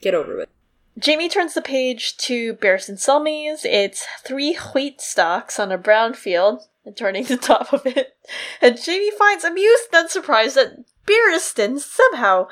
[0.00, 0.48] Get over it.
[1.04, 3.64] Jaime turns the page to Barristan Selmy's.
[3.64, 8.16] It's three wheat stalks on a brown field, and turning the top of it.
[8.60, 12.48] And Jamie finds amused and surprised that Barristan somehow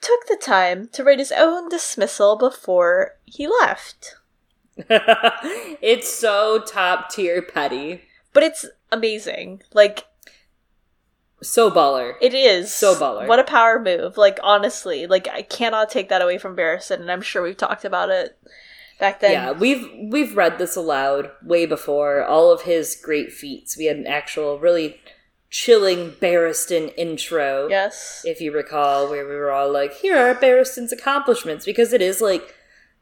[0.00, 4.16] took the time to write his own dismissal before he left.
[4.78, 8.02] it's so top tier petty.
[8.32, 9.62] But it's amazing.
[9.72, 10.04] Like,
[11.42, 12.14] so baller.
[12.20, 12.74] It is.
[12.74, 13.26] So baller.
[13.26, 14.16] What a power move.
[14.16, 17.84] Like, honestly, like, I cannot take that away from Barristan, and I'm sure we've talked
[17.84, 18.36] about it
[18.98, 19.32] back then.
[19.32, 22.24] Yeah, we've we've read this aloud way before.
[22.24, 23.76] All of his great feats.
[23.76, 25.00] We had an actual really
[25.50, 27.68] chilling Barristan intro.
[27.68, 28.22] Yes.
[28.24, 32.20] If you recall, where we were all like, here are Barristan's accomplishments, because it is
[32.20, 32.54] like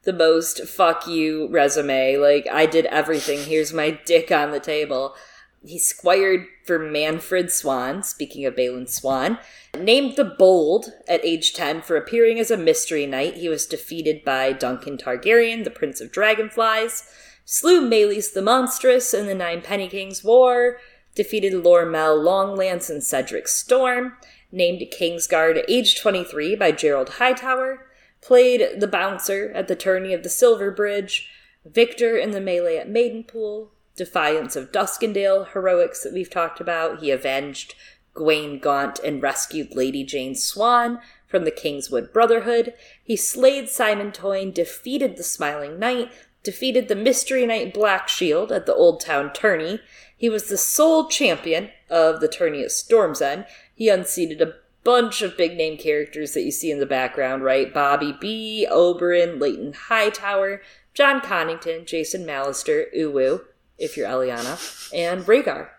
[0.03, 2.17] the most fuck you resume.
[2.17, 3.39] Like, I did everything.
[3.39, 5.15] Here's my dick on the table.
[5.63, 9.39] He squired for Manfred Swann, speaking of Balon Swann.
[9.77, 14.23] Named the Bold at age 10 for appearing as a mystery knight, he was defeated
[14.23, 17.03] by Duncan Targaryen, the Prince of Dragonflies,
[17.43, 20.77] slew Maelys the Monstrous in the Nine Penny Kings War,
[21.15, 24.13] defeated Lormel Longlance and Cedrik Storm,
[24.51, 27.87] named Kingsguard at age 23 by Gerold Hightower,
[28.21, 31.29] played the Bouncer at the tourney of the Silver Bridge,
[31.65, 36.99] Victor in the melee at Maidenpool, Defiance of Duskendale heroics that we've talked about.
[36.99, 37.75] He avenged
[38.13, 42.73] Gwayne Gaunt and rescued Lady Jeyne Swann from the Kingswood Brotherhood.
[43.03, 46.11] He slayed Simon Toyne, defeated the Smiling Knight,
[46.43, 49.81] defeated the Mystery Knight Black Shield at the Old Town Tourney.
[50.15, 53.45] He was the sole champion of the tourney at Storm's End.
[53.75, 57.73] He unseated a bunch of big name characters that you see in the background, right?
[57.73, 60.61] Bobby B, Oberyn, Leyton Hightower,
[60.93, 63.41] Jon Connington, Jason Mallister, Uwu,
[63.77, 65.69] if you're Eliana, and Rhaegar.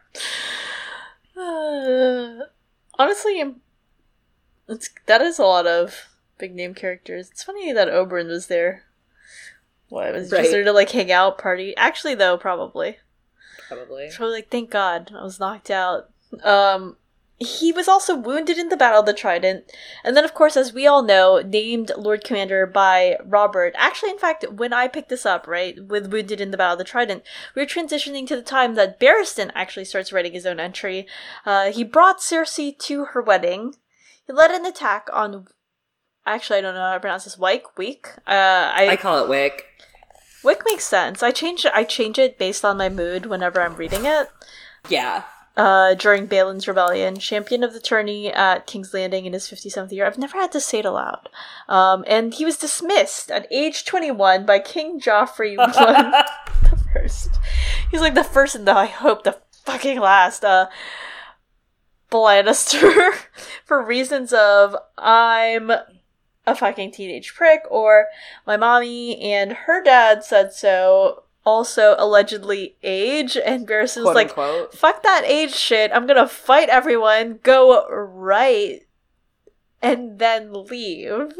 [1.37, 2.45] Uh,
[2.99, 3.55] honestly,
[4.69, 6.09] it's, that is a lot of
[6.39, 7.31] big name characters.
[7.31, 8.85] It's funny that Oberyn was there.
[9.89, 10.41] What was right.
[10.41, 11.77] just there to like hang out, party?
[11.77, 12.99] Actually, though, probably.
[13.69, 14.11] Probably.
[14.15, 16.11] Probably like, thank God I was knocked out.
[16.43, 16.97] Um,
[17.38, 19.72] he was also wounded in the Battle of the Trident,
[20.03, 23.74] and then, of course, as we all know, named Lord Commander by Robert.
[23.77, 26.79] Actually, in fact, when I picked this up, right, with Wounded in the Battle of
[26.79, 27.22] the Trident,
[27.55, 31.07] we are transitioning to the time that Barristan actually starts writing his own entry.
[31.46, 33.77] Uh, he brought Cersei to her wedding.
[34.27, 35.46] He led an attack on.
[36.27, 37.38] Actually, I don't know how to pronounce this.
[37.38, 38.09] Wyke, Week.
[38.27, 39.64] Uh, I I call it Wick.
[40.42, 41.22] Wick makes sense.
[41.22, 44.29] I change I change it based on my mood whenever I'm reading it.
[44.88, 45.22] Yeah
[45.59, 50.07] uh, during Balon's rebellion, champion of the tourney at King's Landing in his 57th year.
[50.07, 51.29] I've never had to say it aloud.
[51.68, 56.25] Um, and he was dismissed at age 21 by King Joffrey I
[56.62, 57.40] the first.
[57.90, 60.68] He's like the first and the, I hope the fucking last, uh,
[62.11, 63.12] Lannister
[63.64, 68.07] for reasons of I'm a fucking teenage prick or
[68.47, 74.75] my mommy and her dad said so also allegedly age, and Barristan was like, unquote.
[74.75, 75.91] "Fuck that age shit!
[75.95, 78.83] I'm gonna fight everyone, go right,
[79.81, 81.33] and then leave."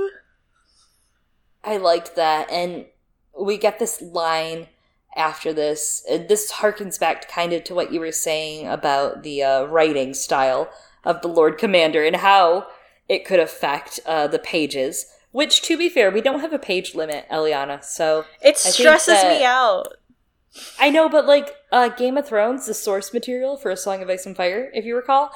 [1.63, 2.87] I liked that, and
[3.39, 4.69] we get this line
[5.15, 6.03] after this.
[6.09, 10.71] This harkens back kind of to what you were saying about the uh, writing style
[11.05, 12.67] of the Lord Commander and how
[13.09, 15.07] it could affect uh, the pages.
[15.31, 17.85] Which, to be fair, we don't have a page limit, Eliana.
[17.85, 19.98] So it stresses me out.
[20.79, 24.09] I know, but like uh, Game of Thrones, the source material for A Song of
[24.09, 25.31] Ice and Fire, if you recall,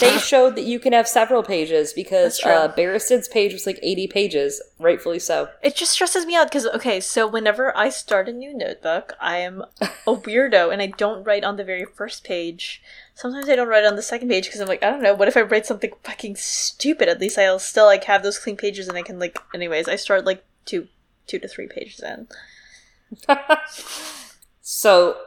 [0.00, 4.06] they showed that you can have several pages because uh, Barristan's page was like 80
[4.08, 5.48] pages, rightfully so.
[5.62, 9.38] It just stresses me out because, okay, so whenever I start a new notebook, I
[9.38, 12.82] am a weirdo and I don't write on the very first page.
[13.14, 15.28] Sometimes I don't write on the second page because I'm like, I don't know, what
[15.28, 17.08] if I write something fucking stupid?
[17.08, 19.96] At least I'll still like have those clean pages and I can like, anyways, I
[19.96, 20.88] start like two,
[21.26, 22.26] two to three pages in.
[24.66, 25.18] So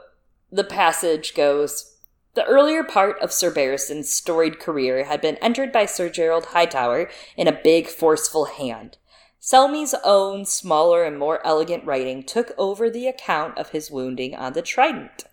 [0.52, 1.96] the passage goes
[2.34, 7.08] The earlier part of Sir Barristan's storied career had been entered by Sir Gerold Hightower
[7.36, 8.98] in a big, forceful hand.
[9.40, 14.54] Selmy's own smaller and more elegant writing took over the account of his wounding on
[14.54, 15.26] the Trident.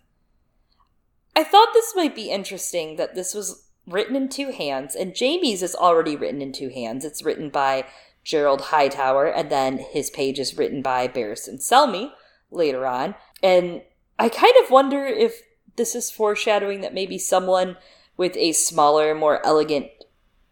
[1.35, 5.63] I thought this might be interesting that this was written in two hands, and Jaime's
[5.63, 7.05] is already written in two hands.
[7.05, 7.85] It's written by
[8.23, 12.11] Gerold Hightower, and then his page is written by Barristan Selmy
[12.51, 13.15] later on.
[13.41, 13.81] And
[14.17, 15.41] I kind of wonder if
[15.75, 17.77] this is foreshadowing that maybe someone
[18.17, 19.87] with a smaller, more elegant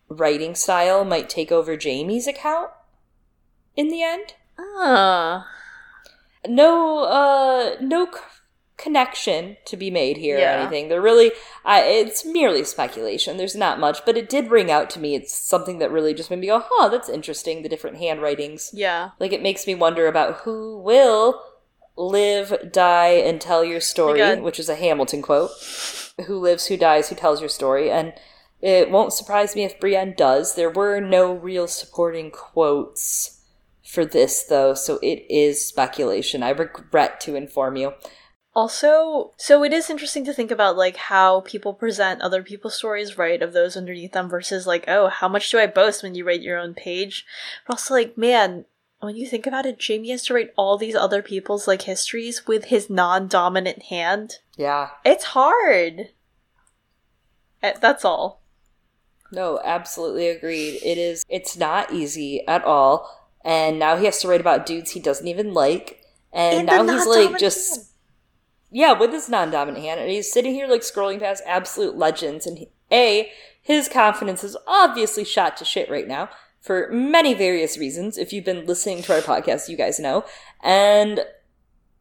[0.09, 2.69] writing style might take over Jaime's account
[3.75, 4.33] in the end.
[4.59, 5.47] Ah.
[6.47, 8.19] No, uh, no c-
[8.75, 10.57] connection to be made here yeah.
[10.57, 10.89] or anything.
[10.89, 11.31] They're really,
[11.63, 13.37] uh, it's merely speculation.
[13.37, 15.15] There's not much, but it did ring out to me.
[15.15, 18.71] It's something that really just made me go, huh, that's interesting, the different handwritings.
[18.73, 19.11] Yeah.
[19.19, 21.41] Like, it makes me wonder about who will
[21.95, 25.51] live, die, and tell your story, which is a Hamilton quote.
[26.25, 27.89] Who lives, who dies, who tells your story.
[27.89, 28.13] And
[28.61, 30.55] it won't surprise me if Brienne does.
[30.55, 33.41] There were no real supporting quotes
[33.83, 36.43] for this, though, so it is speculation.
[36.43, 37.93] I regret to inform you.
[38.55, 43.17] Also, so it is interesting to think about like how people present other people's stories,
[43.17, 46.23] right, of those underneath them versus like, oh, how much do I boast when you
[46.23, 47.25] write your own page?
[47.65, 48.65] But also like, man,
[49.03, 52.47] when you think about it, Jaime has to write all these other people's like histories
[52.47, 54.39] with his non-dominant hand.
[54.57, 54.89] Yeah.
[55.03, 56.09] It's hard.
[57.61, 58.41] Eh, that's all.
[59.31, 60.79] No, absolutely agreed.
[60.83, 61.25] It is.
[61.27, 63.31] It's not easy at all.
[63.43, 66.01] And now he has to write about dudes he doesn't even like.
[66.31, 67.75] And now he's like just.
[67.75, 67.87] Hand.
[68.71, 69.99] Yeah, with his non dominant hand.
[69.99, 72.45] And he's sitting here like scrolling past absolute legends.
[72.45, 73.31] And he, A,
[73.61, 76.29] his confidence is obviously shot to shit right now
[76.63, 78.17] for many various reasons.
[78.17, 80.23] If you've been listening to our podcast, you guys know.
[80.63, 81.25] And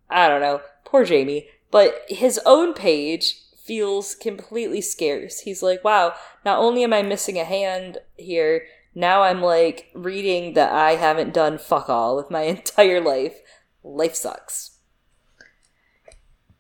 [0.09, 1.49] I don't know, poor Jaime.
[1.71, 5.41] But his own page feels completely scarce.
[5.41, 8.63] He's like, wow, not only am I missing a hand here,
[8.95, 13.41] now I'm like reading that I haven't done fuck all with my entire life.
[13.83, 14.79] Life sucks.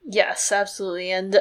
[0.04, 1.12] Yes, absolutely.
[1.12, 1.38] And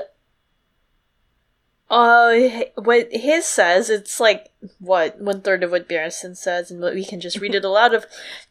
[1.92, 7.04] uh, what his says, it's like what one third of what Barristan says, and we
[7.04, 7.94] can just read it aloud.
[7.94, 8.06] Of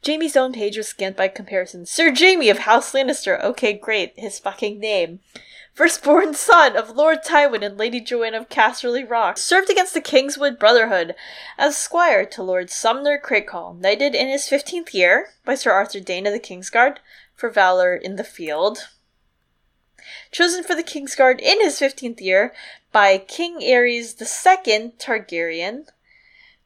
[0.05, 1.87] Jaime's own page was scanned by comparison.
[1.87, 3.43] Sir Jaime of House Lannister.
[3.43, 4.13] Okay, great.
[4.17, 5.21] His fucking name.
[5.73, 10.59] Firstborn son of Lord Tywin and Lady Joanna of Casterly Rock, served against the Kingswood
[10.59, 11.15] Brotherhood
[11.57, 16.27] as squire to Lord Sumner Crakehall, knighted in his fifteenth year by Sir Arthur Dayne
[16.27, 16.99] of the Kingsguard
[17.35, 18.89] for valor in the field.
[20.31, 22.53] Chosen for the Kingsguard in his fifteenth year
[22.93, 25.87] by King Aerys II Targaryen.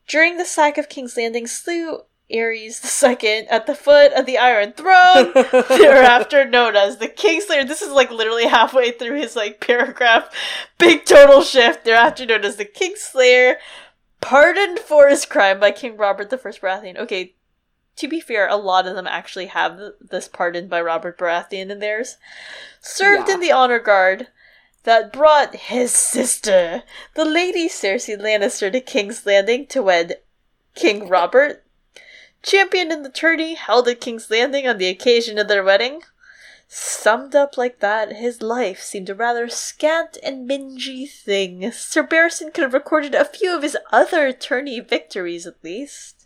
[0.07, 4.73] During the sack of King's Landing, slew Aerys II at the foot of the Iron
[4.73, 5.33] Throne,
[5.69, 7.67] thereafter known as the Kingslayer.
[7.67, 10.35] This is like literally halfway through his like paragraph.
[10.79, 11.85] Big total shift.
[11.85, 13.57] Thereafter known as the Kingslayer,
[14.21, 16.97] pardoned for his crime by King Robert the First Baratheon.
[16.99, 17.35] Okay,
[17.97, 21.79] to be fair, a lot of them actually have this pardoned by Robert Baratheon in
[21.79, 22.17] theirs.
[22.81, 23.35] Served yeah.
[23.35, 24.29] in the honor guard
[24.83, 26.83] that brought his sister,
[27.15, 30.19] the Lady Cersei Lannister, to King's Landing to wed
[30.75, 31.65] King Robert.
[32.43, 36.03] Championed in the tourney held at King's Landing on the occasion of their wedding.
[36.67, 41.71] Summed up like that, his life seemed a rather scant and mingy thing.
[41.71, 46.24] Sir Barristan could have recorded a few of his other tourney victories at least.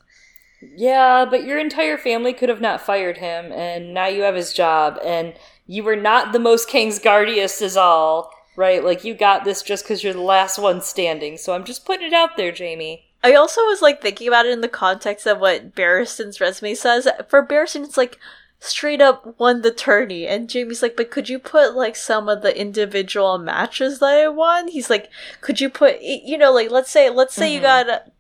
[0.61, 4.53] Yeah, but your entire family could have not fired him, and now you have his
[4.53, 5.35] job, and
[5.67, 8.85] you were not the most King's Guardiest is all right?
[8.85, 11.37] Like you got this just because you're the last one standing.
[11.37, 13.05] So I'm just putting it out there, Jaime.
[13.23, 17.09] I also was like thinking about it in the context of what Barristan's resume says.
[17.29, 18.19] For Barristan, it's like
[18.59, 22.43] straight up won the tourney, and Jaime's like, but could you put like some of
[22.43, 24.69] the individual matches that I won?
[24.69, 25.09] He's like,
[25.41, 27.55] could you put, you know, like let's say, let's say mm-hmm.
[27.55, 28.13] you got.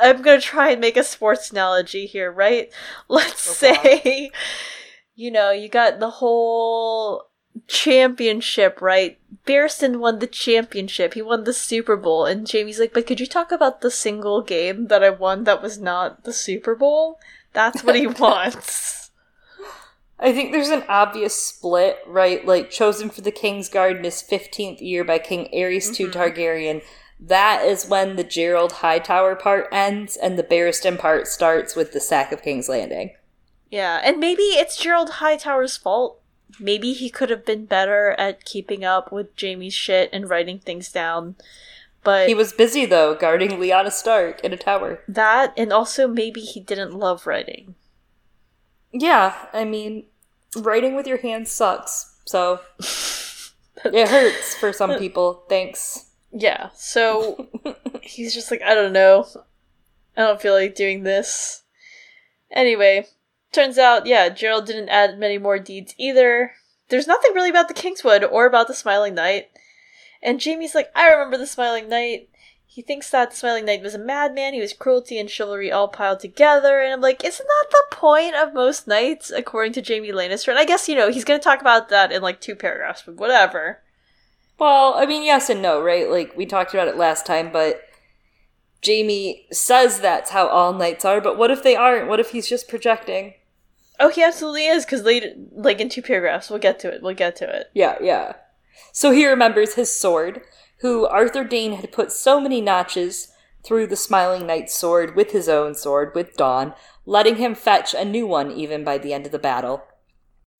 [0.00, 2.72] I'm gonna try and make a sports analogy here, right?
[3.08, 4.00] Let's okay.
[4.02, 4.30] say,
[5.14, 7.28] you know, you got the whole
[7.68, 9.18] championship, right?
[9.46, 11.14] Barristan won the championship.
[11.14, 12.24] He won the Super Bowl.
[12.24, 15.62] And Jaime's like, but could you talk about the single game that I won that
[15.62, 17.18] was not the Super Bowl?
[17.52, 19.10] That's what he wants.
[20.18, 22.46] I think there's an obvious split, right?
[22.46, 26.04] Like, chosen for the King's Guard in his 15th year by King Aerys mm-hmm.
[26.04, 26.82] II Targaryen.
[27.26, 32.00] That is when the Gerold Hightower part ends and the Barristan part starts with the
[32.00, 33.12] sack of King's Landing.
[33.70, 36.22] Yeah, and maybe it's Gerold Hightower's fault
[36.60, 40.90] maybe he could have been better at keeping up with Jaime's shit and writing things
[40.90, 41.36] down.
[42.04, 45.00] But he was busy though, guarding Lyanna Stark in a tower.
[45.06, 47.74] That and also maybe he didn't love writing.
[48.92, 50.04] Yeah, I mean,
[50.56, 52.16] writing with your hands sucks.
[52.26, 52.60] So
[53.84, 55.44] it hurts for some people.
[55.48, 56.06] Thanks.
[56.32, 56.70] Yeah.
[56.74, 57.48] So
[58.02, 59.26] he's just like, I don't know.
[60.16, 61.62] I don't feel like doing this.
[62.50, 63.06] Anyway,
[63.52, 66.54] Turns out, yeah, Gerold didn't add many more deeds either.
[66.88, 69.50] There's nothing really about the Kingswood or about the Smiling Knight.
[70.22, 72.30] And Jaime's like, I remember the Smiling Knight.
[72.64, 74.54] He thinks that the Smiling Knight was a madman.
[74.54, 76.80] He was cruelty and chivalry all piled together.
[76.80, 80.48] And I'm like, isn't that the point of most knights, according to Jaime Lannister?
[80.48, 83.02] And I guess, you know, he's going to talk about that in like two paragraphs,
[83.04, 83.82] but whatever.
[84.62, 86.08] Well, I mean, yes and no, right?
[86.08, 87.80] Like, we talked about it last time, but
[88.86, 92.06] Jaime says that's how all knights are, but what if they aren't?
[92.06, 93.34] What if he's just projecting?
[93.98, 97.02] Oh, he absolutely is, because later, like in two paragraphs, we'll get to it.
[97.02, 97.72] We'll get to it.
[97.74, 98.34] Yeah, yeah.
[98.92, 100.42] So he remembers his sword,
[100.78, 103.32] who Arthur Dayne had put so many notches
[103.64, 106.72] through the Smiling Knight's sword with his own sword, with Dawn,
[107.04, 109.82] letting him fetch a new one even by the end of the battle.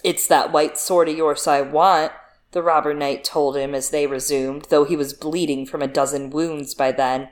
[0.03, 2.11] It's that white sword of yours I want,
[2.53, 6.31] the robber knight told him as they resumed, though he was bleeding from a dozen
[6.31, 7.31] wounds by then.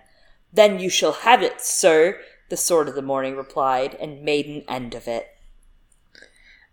[0.52, 2.18] Then you shall have it, sir,
[2.48, 5.28] the sword of the morning replied, and made an end of it.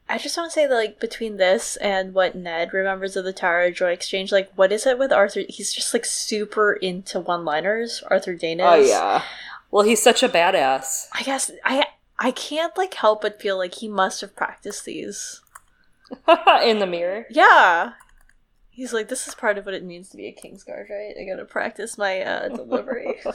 [0.10, 3.34] I just want to say that, like, between this and what Ned remembers of the
[3.34, 5.44] Tower of Joy exchange, like, what is it with Arthur?
[5.50, 9.24] He's just, like, super into one liners, Arthur Dayne Oh, yeah.
[9.70, 11.08] Well, he's such a badass.
[11.12, 11.86] I guess, I
[12.18, 15.42] I can't, like, help but feel like he must have practiced these.
[16.64, 17.26] In the mirror?
[17.30, 17.92] Yeah.
[18.78, 21.16] He's like, this is part of what it means to be a Kingsguard, right?
[21.20, 23.16] I gotta practice my uh, delivery.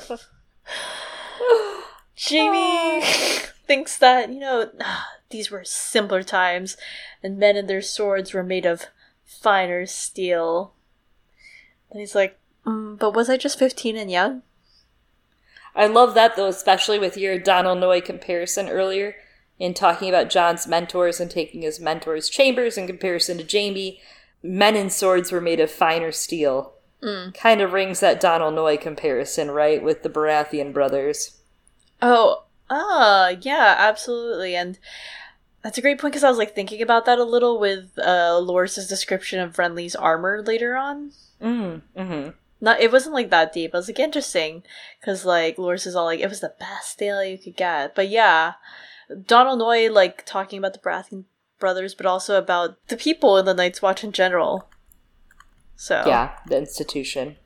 [2.17, 3.01] Jaime
[3.67, 4.71] thinks that, you know,
[5.31, 6.77] these were simpler times,
[7.25, 8.87] and men and their swords were made of
[9.25, 10.75] finer steel.
[11.91, 14.43] And he's like, mm, but was I just 15 and young?
[15.75, 19.17] I love that, though, especially with your Donal Noye comparison earlier
[19.59, 24.01] in talking about Jon's mentors and taking his mentors' chambers in comparison to Jaime.
[24.43, 26.75] Men and swords were made of finer steel.
[27.03, 27.35] Mm.
[27.35, 31.39] Kind of rings that Donal Noye comparison, right, with the Baratheon brothers.
[32.01, 34.55] Oh, ah, yeah, absolutely.
[34.55, 34.79] And
[35.63, 38.41] that's a great point because I was like thinking about that a little with uh
[38.41, 41.13] Loras's description of Renly's armor later on.
[41.41, 42.31] Mm, mm-hmm.
[42.61, 43.73] Not, it wasn't like that deep.
[43.75, 44.63] I was like interesting
[45.01, 47.95] because like Loras is all like it was the best steel you could get.
[47.95, 48.55] But yeah,
[49.27, 51.25] Donal Noye like talking about the Baratheon
[51.63, 54.69] brothers, but also about the people in the Night's Watch in general.
[55.77, 57.37] So yeah, the institution.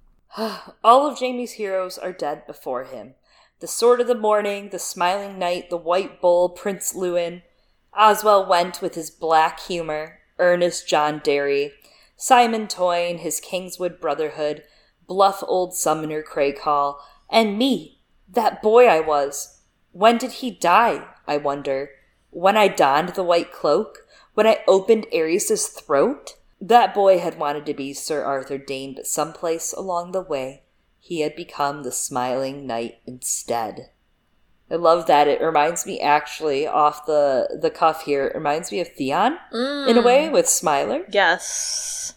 [0.82, 3.14] all of Jaime's heroes are dead before him.
[3.60, 7.42] The Sword of the Morning, the Smiling Knight, the White Bull, Prince Lewyn,
[7.92, 11.72] Oswell Whent with his black humor, Ernest Jon Darry,
[12.16, 14.62] Simon Toyne, his Kingswood Brotherhood,
[15.06, 16.96] bluff old Sumner Crakehall,
[17.28, 19.60] and me, that boy I was.
[19.92, 21.90] When did he die, I wonder?
[22.30, 24.06] When I donned the white cloak?
[24.34, 26.36] When I opened Aerys's throat?
[26.60, 30.62] That boy had wanted to be Sir Arthur Dayne, but someplace along the way
[30.98, 33.90] he had become the smiling knight instead.
[34.70, 35.28] I love that.
[35.28, 38.26] It reminds me actually off the the cuff here.
[38.26, 39.88] It reminds me of Theon mm.
[39.88, 40.32] in a way mm.
[40.32, 41.04] with Smiler.
[41.10, 42.14] Yes.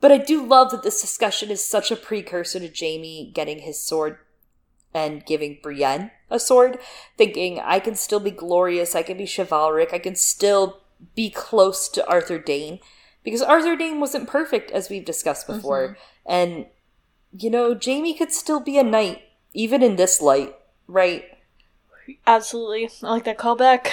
[0.00, 3.80] But I do love that this discussion is such a precursor to Jaime getting his
[3.80, 4.18] sword
[4.92, 6.78] and giving Brienne a sword,
[7.16, 10.80] thinking I can still be glorious, I can be chivalric, I can still
[11.14, 12.78] be close to Arthur Dayne.
[13.22, 15.88] Because Arthur Dayne wasn't perfect, as we've discussed before.
[15.88, 16.32] Mm-hmm.
[16.32, 16.66] And
[17.32, 19.22] you know, Jaime could still be a knight,
[19.52, 20.56] even in this light,
[20.86, 21.24] right?
[22.26, 22.88] Absolutely.
[23.02, 23.88] I like that callback.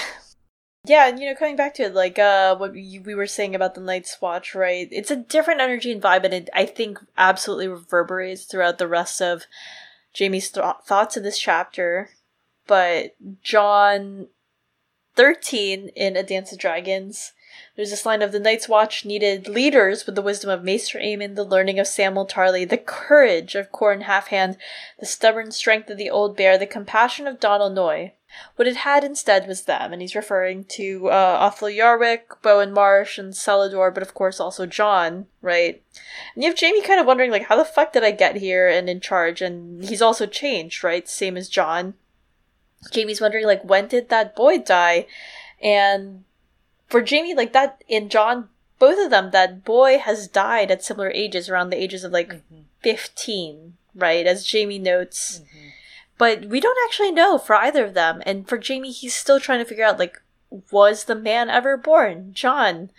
[0.85, 3.75] Yeah, and you know, coming back to it, like uh, what we were saying about
[3.75, 4.87] the Night's Watch, right?
[4.89, 9.21] It's a different energy and vibe, and it, I think, absolutely reverberates throughout the rest
[9.21, 9.43] of
[10.17, 12.11] Jaime's th- thoughts in this chapter.
[12.67, 14.27] But Jon
[15.15, 17.33] 13 in A Dance of Dragons
[17.75, 21.35] there's this line of the Night's Watch needed leaders with the wisdom of Maester Aemon,
[21.35, 24.57] the learning of Samwell Tarly, the courage of Qhorin Halfhand,
[24.99, 28.13] the stubborn strength of the Old Bear, the compassion of Donal Noye.
[28.55, 33.17] What it had instead was them, and he's referring to uh, Othel Yarwyck, Bowen Marsh,
[33.17, 35.81] and Salladhor, but of course also Jon, right?
[36.35, 38.67] And you have Jaime kind of wondering, like, how the fuck did I get here
[38.67, 39.41] and in charge?
[39.41, 41.07] And he's also changed, right?
[41.07, 41.93] Same as Jon.
[42.93, 45.07] Jaime's wondering, like, when did that boy die?
[45.61, 46.23] And
[46.87, 48.49] for Jaime, like that in Jon,
[48.79, 52.29] both of them, that boy has died at similar ages, around the ages of like
[52.29, 52.61] mm-hmm.
[52.81, 54.25] 15, right?
[54.25, 55.39] As Jaime notes.
[55.39, 55.67] Mm-hmm.
[56.17, 58.23] But we don't actually know for either of them.
[58.25, 60.21] And for Jaime, he's still trying to figure out, like,
[60.71, 62.31] was the man ever born?
[62.33, 62.89] Jon,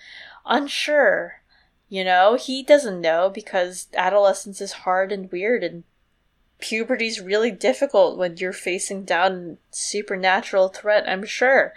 [0.47, 1.41] unsure.
[1.89, 5.85] You know, he doesn't know because adolescence is hard and weird and
[6.61, 11.73] puberty's really difficult when you're facing down supernatural threat, I'm sure.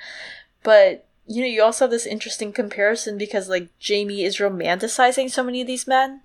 [0.63, 5.43] But you know, you also have this interesting comparison because like Jaime is romanticizing so
[5.43, 6.21] many of these men,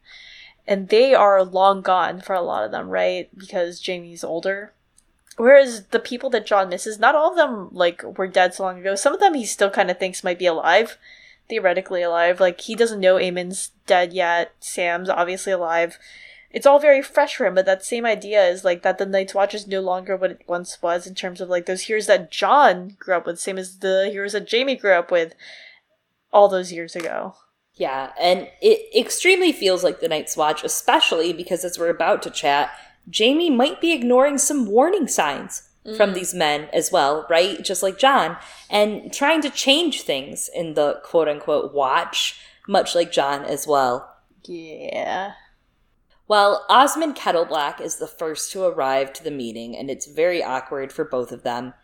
[0.67, 3.29] and they are long gone for a lot of them, right?
[3.37, 4.73] Because Jaime's older.
[5.37, 8.81] Whereas the people that Jon misses, not all of them like were dead so long
[8.81, 8.95] ago.
[8.95, 10.97] Some of them he still kind of thinks might be alive,
[11.49, 12.41] theoretically alive.
[12.41, 14.55] Like he doesn't know Aemon's dead yet.
[14.61, 15.99] Sam's obviously alive
[16.57, 19.35] it's all very fresh for him, but that same idea is like that the Night's
[19.35, 22.31] Watch is no longer what it once was in terms of like those heroes that
[22.31, 25.35] Jon grew up with, same as the heroes that Jaime grew up with
[26.33, 27.35] all those years ago.
[27.75, 32.31] Yeah, and it extremely feels like the Night's Watch, especially because as we're about to
[32.31, 32.71] chat,
[33.15, 35.95] Jaime might be ignoring some warning signs mm.
[35.95, 37.63] from these men as well, right?
[37.63, 38.39] Just like Jon,
[38.71, 44.11] and trying to change things in the quote unquote watch, much like Jon as well.
[44.47, 45.35] Yeah.
[46.29, 50.93] Well, Osmond Kettleblack is the first to arrive to the meeting, and it's very awkward
[50.93, 51.75] for both of them.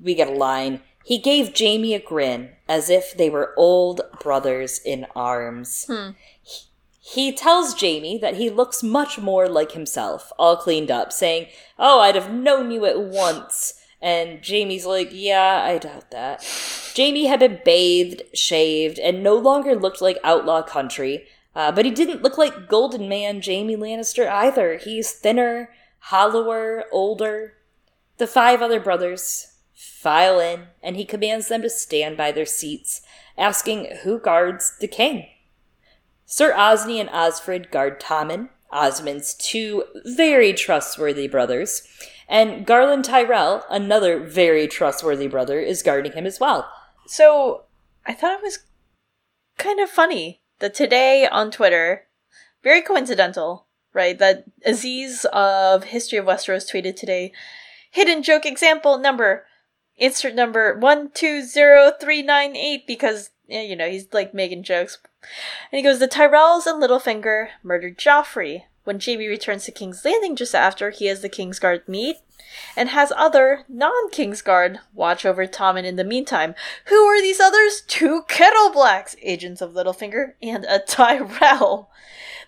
[0.00, 0.80] We get a line.
[1.04, 5.84] He gave Jaime a grin, as if they were old brothers in arms.
[5.86, 6.10] Hmm.
[6.42, 6.62] He,
[7.00, 12.00] he tells Jaime that he looks much more like himself, all cleaned up, saying, Oh,
[12.00, 13.74] I'd have known you at once.
[14.00, 16.42] And Jaime's like, Yeah, I doubt that.
[16.96, 21.26] Jaime had been bathed, shaved, and no longer looked like outlaw country.
[21.54, 24.76] Uh, but he didn't look like Golden Man Jaime Lannister either.
[24.76, 27.54] He's thinner, hollower, older.
[28.18, 33.02] The five other brothers file in, and he commands them to stand by their seats,
[33.38, 35.26] asking who guards the king.
[36.26, 41.86] Sir Osney and Osfrid guard Tommen, Osmond's two very trustworthy brothers,
[42.28, 46.68] and Garland Tyrell, another very trustworthy brother, is guarding him as well.
[47.06, 47.64] So
[48.06, 48.60] I thought it was
[49.58, 52.06] kind of funny that today on Twitter,
[52.62, 54.18] very coincidental, right?
[54.18, 57.32] That Aziz of History of Westeros tweeted today,
[57.90, 59.44] hidden joke example number,
[59.98, 64.96] insert number one two zero three nine eight because you know he's like making jokes,
[65.70, 68.62] and he goes, the Tyrells and Littlefinger murdered Joffrey.
[68.84, 72.18] When Jaime returns to King's Landing just after he has the Kingsguard meet,
[72.76, 76.54] and has other non Kingsguard watch over Tommen in the meantime.
[76.86, 77.82] Who are these others?
[77.86, 81.90] Two Kettleblacks, agents of Littlefinger, and a Tyrell.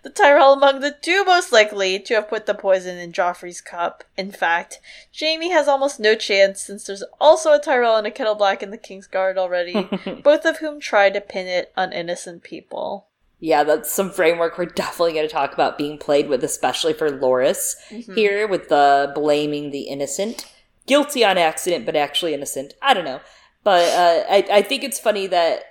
[0.03, 4.05] The Tyrell among the two most likely to have put the poison in Joffrey's cup.
[4.16, 4.80] In fact,
[5.18, 8.78] Jaime has almost no chance since there's also a Tyrell and a Kettleblack in the
[8.78, 9.89] Kingsguard already,
[10.22, 13.09] both of whom try to pin it on innocent people
[13.39, 17.11] yeah, that's some framework we're definitely going to talk about being played with, especially for
[17.11, 18.14] Loras mm-hmm.
[18.14, 20.51] here with the blaming the innocent.
[20.87, 22.74] Guilty on accident, but actually innocent.
[22.80, 23.20] I don't know.
[23.64, 25.64] But uh, I, I think it's funny that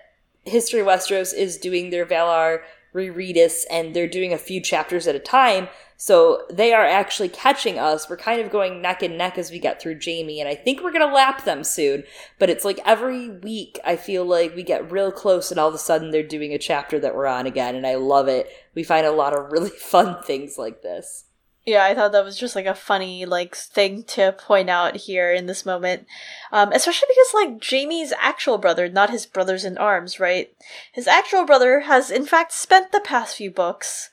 [0.44, 2.60] History Westeros is doing their Valar
[2.94, 5.68] Rereadus and they're doing a few chapters at a time.
[5.98, 8.10] So they are actually catching us.
[8.10, 10.84] We're kind of going neck and neck as we get through Jaime, and I think
[10.84, 12.04] we're gonna lap them soon.
[12.38, 15.76] But it's like every week I feel like we get real close, and all of
[15.76, 18.50] a sudden they're doing a chapter that we're on again, and I love it.
[18.74, 21.26] We find a lot of really fun things like this.
[21.66, 25.32] Yeah, I thought that was just like a funny like thing to point out here
[25.32, 26.06] in this moment,
[26.52, 30.54] um, especially because like Jaime's actual brother, not his brothers in arms, right?
[30.92, 34.12] His actual brother has in fact spent the past few books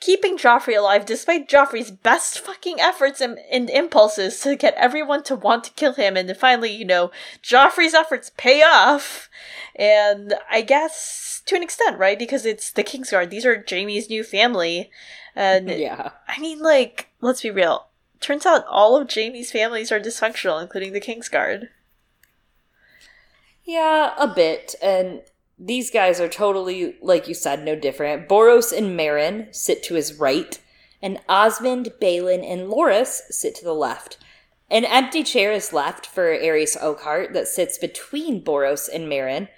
[0.00, 5.36] keeping Joffrey alive despite Joffrey's best fucking efforts and, and, impulses to get everyone to
[5.36, 6.16] want to kill him.
[6.16, 7.10] And then finally, you know,
[7.42, 9.28] Joffrey's efforts pay off.
[9.76, 12.18] And I guess to an extent, right?
[12.18, 13.30] Because it's the Kingsguard.
[13.30, 14.90] These are Jaime's new family.
[15.36, 16.10] And yeah.
[16.26, 17.86] I mean, like, let's be real.
[18.20, 21.68] Turns out all of Jaime's families are dysfunctional, including the Kingsguard.
[23.64, 24.74] Yeah, a bit.
[24.82, 25.22] And
[25.60, 28.28] these guys are totally, like you said, no different.
[28.28, 30.58] Boros and Meryn sit to his right,
[31.02, 34.16] and Osmond, Balon, and Loras sit to the left.
[34.70, 39.48] An empty chair is left for Arys Oakheart that sits between Boros and Meryn.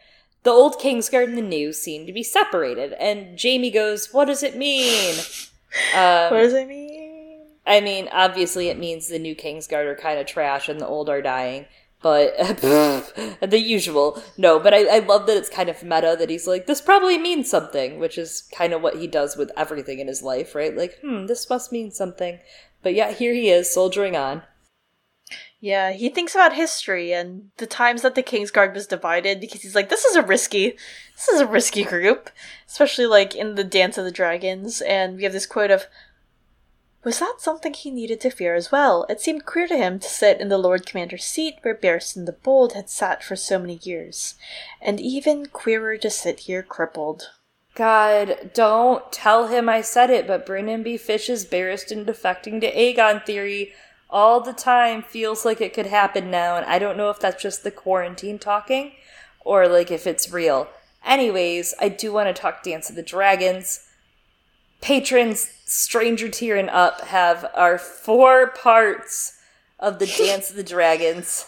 [0.42, 4.42] The old Kingsguard and the new seem to be separated, and Jaime goes, What does
[4.42, 5.16] it mean?
[5.96, 7.46] Um, what does it mean?
[7.66, 11.08] I mean, obviously, it means the new Kingsguard are kind of trash and the old
[11.08, 11.64] are dying
[12.02, 14.22] but the usual.
[14.36, 17.18] No, but I, I love that it's kind of meta that he's like, this probably
[17.18, 20.76] means something, which is kind of what he does with everything in his life, right?
[20.76, 22.38] Like, hmm, this must mean something.
[22.82, 24.42] But yeah, here he is, soldiering on.
[25.60, 29.76] Yeah, he thinks about history and the times that the Kingsguard was divided because he's
[29.76, 30.76] like, this is a risky,
[31.14, 32.30] this is a risky group,
[32.66, 34.80] especially like in the Dance of the Dragons.
[34.80, 35.86] And we have this quote of,
[37.04, 39.04] was that something he needed to fear as well?
[39.08, 42.32] It seemed queer to him to sit in the Lord Commander's seat where Barristan the
[42.32, 44.34] Bold had sat for so many years,
[44.80, 47.30] and even queerer to sit here crippled.
[47.74, 50.96] God, don't tell him I said it, but Brynden B.
[50.96, 53.72] Fish's Barristan defecting to Aegon theory
[54.10, 57.42] all the time feels like it could happen now, and I don't know if that's
[57.42, 58.92] just the quarantine talking
[59.44, 60.68] or like if it's real.
[61.04, 63.88] Anyways, I do want to talk Dance of the Dragons
[64.82, 69.38] patrons Stranger Tier and Up have our four parts
[69.78, 71.46] of the Dance of the Dragons,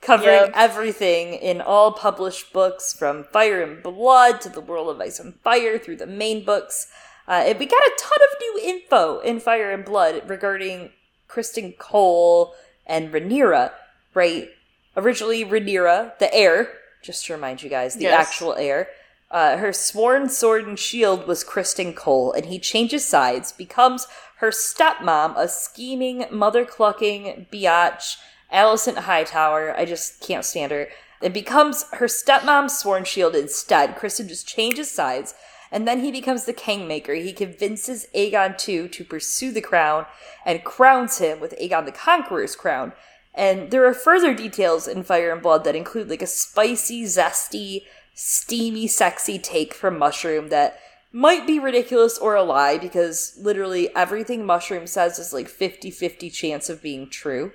[0.00, 0.52] covering yep.
[0.54, 5.34] everything in all published books from Fire and Blood to the World of Ice and
[5.40, 6.86] Fire through the main books.
[7.26, 10.90] Uh, and we got a ton of new info in Fire and Blood regarding
[11.28, 12.54] Criston Cole
[12.86, 13.72] and Rhaenyra,
[14.14, 14.48] right?
[14.96, 16.70] Originally, Rhaenyra, the heir,
[17.02, 18.28] just to remind you guys, the yes.
[18.28, 18.88] actual heir,
[19.30, 24.06] uh, her sworn sword and shield was Criston Cole, and he changes sides, becomes
[24.38, 28.16] her stepmom, a scheming, mother clucking biatch,
[28.52, 29.76] Alicent Hightower.
[29.76, 30.88] I just can't stand her.
[31.22, 33.96] It becomes her stepmom's sworn shield instead.
[33.96, 35.34] Criston just changes sides,
[35.70, 37.14] and then he becomes the kingmaker.
[37.14, 40.06] He convinces Aegon II to pursue the crown
[40.44, 42.94] and crowns him with Aegon the Conqueror's crown.
[43.32, 47.82] And there are further details in Fire and Blood that include like a spicy, zesty,
[48.14, 50.78] steamy, sexy take from Mushroom that
[51.12, 56.30] might be ridiculous or a lie because literally everything Mushroom says is like 50 50
[56.30, 57.52] chance of being true,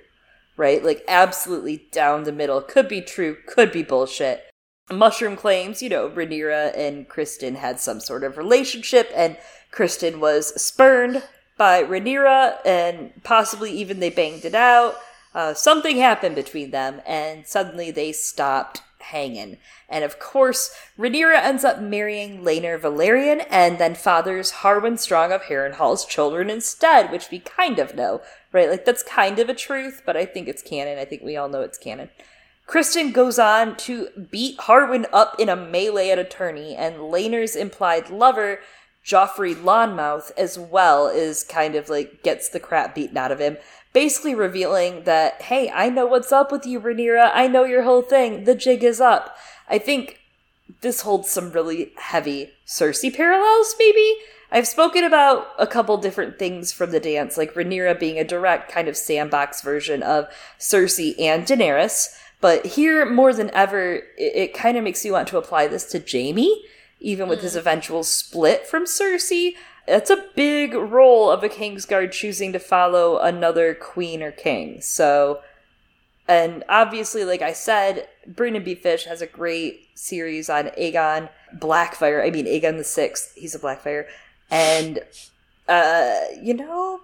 [0.56, 0.84] right?
[0.84, 2.60] Like, absolutely down the middle.
[2.60, 4.44] Could be true, could be bullshit.
[4.92, 9.36] Mushroom claims, you know, Rhaenyra and Criston had some sort of relationship, and
[9.72, 11.24] Criston was spurned
[11.58, 14.96] by Rhaenyra, and possibly even they banged it out.
[15.34, 19.58] Uh, something happened between them, and suddenly they stopped hanging.
[19.88, 25.42] And of course, Rhaenyra ends up marrying Laenor Velaryon and then fathers Harwin Strong of
[25.42, 28.20] Harrenhal's children instead, which we kind of know,
[28.52, 28.70] right?
[28.70, 30.98] Like that's kind of a truth, but I think it's canon.
[30.98, 32.10] I think we all know it's canon.
[32.66, 37.54] Criston goes on to beat Harwin up in a melee at a tourney, and Laenor's
[37.54, 38.58] implied lover,
[39.04, 43.56] Joffrey Lonmouth, as well, is kind of like gets the crap beaten out of him
[43.96, 47.30] basically revealing that, hey, I know what's up with you, Rhaenyra.
[47.32, 48.44] I know your whole thing.
[48.44, 49.34] The jig is up.
[49.70, 50.20] I think
[50.82, 54.16] this holds some really heavy Cersei parallels, maybe?
[54.52, 58.70] I've spoken about a couple different things from the dance, like Rhaenyra being a direct
[58.70, 60.28] kind of sandbox version of
[60.58, 62.14] Cersei and Daenerys.
[62.42, 65.86] But here, more than ever, it, it kind of makes you want to apply this
[65.92, 66.64] to Jaime,
[67.00, 67.44] even with mm.
[67.44, 69.54] his eventual split from Cersei.
[69.88, 74.80] It's a big role of a Kingsguard choosing to follow another queen or king.
[74.80, 75.40] So,
[76.26, 78.74] and obviously, like I said, Brynden B.
[78.74, 82.26] Fish has a great series on Aegon Blackfyre.
[82.26, 83.34] I mean, Aegon the Sixth.
[83.36, 84.06] He's a Blackfyre,
[84.50, 85.00] and
[85.68, 87.00] uh, you know,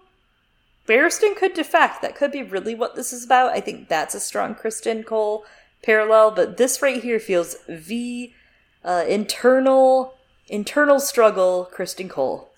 [0.88, 2.02] Barristan could defect.
[2.02, 3.52] That could be really what this is about.
[3.52, 5.44] I think that's a strong Criston Cole
[5.82, 8.32] parallel, but this right here feels the
[8.84, 10.14] uh, internal
[10.48, 12.51] internal struggle Criston Cole.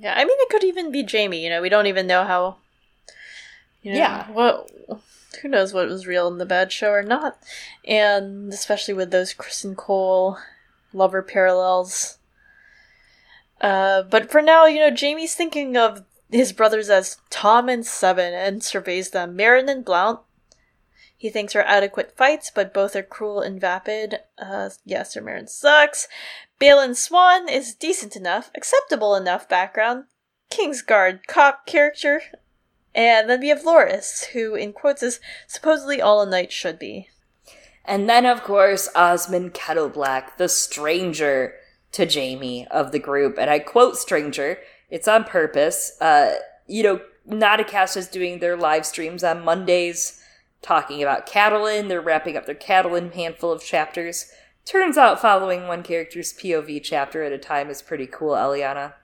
[0.00, 1.44] Yeah, I mean, it could even be Jaime.
[1.44, 2.56] You know, we don't even know how.
[3.82, 4.30] You know, yeah.
[4.30, 4.70] What?
[5.42, 7.38] Who knows what was real in the bad show or not?
[7.86, 10.38] And especially with those Criston Cole
[10.92, 12.18] lover parallels.
[13.60, 18.64] Uh, but for now, you know, Jaime's thinking of his brothers as Tommen Seven and
[18.64, 19.36] surveys them.
[19.36, 20.20] Meryn and Blount,
[21.16, 24.20] he thinks are adequate fights, but both are cruel and vapid.
[24.38, 26.08] Uh, yeah, Sir Meryn sucks.
[26.60, 30.04] Balon Swann is decent enough, acceptable enough background.
[30.50, 32.20] Kingsguard cop character.
[32.94, 37.08] And then we have Loras, who in quotes is supposedly all a knight should be.
[37.84, 41.54] And then, of course, Osmond Kettleblack, the stranger
[41.92, 43.38] to Jaime of the group.
[43.38, 44.58] And I quote stranger,
[44.90, 45.96] it's on purpose.
[46.00, 46.34] Uh,
[46.66, 50.22] you know, Nauticast is doing their live streams on Mondays
[50.62, 51.88] talking about Catelyn.
[51.88, 54.30] They're wrapping up their Catelyn handful of chapters.
[54.64, 58.94] Turns out following one character's POV chapter at a time is pretty cool, Eliana.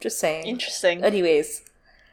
[0.00, 0.46] Just saying.
[0.46, 1.02] Interesting.
[1.04, 1.62] Anyways,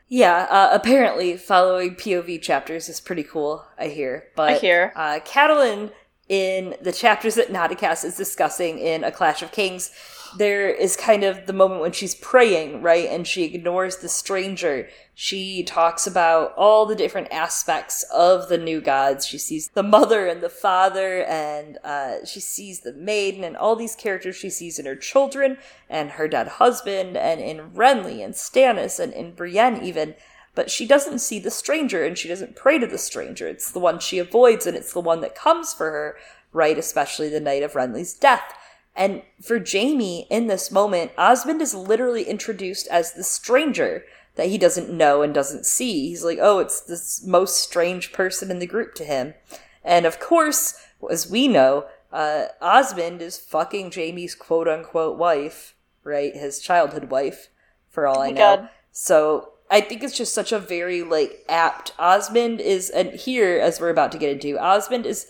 [0.08, 4.28] yeah, uh, apparently following POV chapters is pretty cool, I hear.
[4.36, 4.94] But I hear.
[4.96, 5.92] Uh, Catelyn,
[6.30, 9.92] in the chapters that Nauticast is discussing in A Clash of Kings,
[10.36, 13.08] there is kind of the moment when she's praying, right?
[13.10, 14.90] And she ignores the stranger.
[15.14, 19.26] She talks about all the different aspects of the new gods.
[19.26, 23.76] She sees the mother and the father, and uh, she sees the maiden, and all
[23.76, 25.58] these characters she sees in her children,
[25.90, 30.16] and her dead husband, and in Renly, and Stannis, and in Brienne, even.
[30.56, 33.48] But she doesn't see the stranger, and she doesn't pray to the stranger.
[33.48, 36.18] It's the one she avoids, and it's the one that comes for her,
[36.52, 36.78] right?
[36.78, 38.54] Especially the night of Renly's death.
[38.98, 44.04] And for Jaime, in this moment, Osmond is literally introduced as the stranger
[44.36, 46.10] that he doesn't know and doesn't see.
[46.10, 49.36] He's like, oh, it's this most strange person in the group to him.
[49.84, 56.36] And of course, as we know, uh, Osmond is fucking Jaime's quote unquote wife, right?
[56.36, 57.50] His childhood wife,
[57.90, 58.58] for all oh I know.
[58.58, 58.70] God.
[58.92, 63.80] So I think it's just such a very like apt Osmond is and here as
[63.80, 65.28] we're about to get into, Osmond is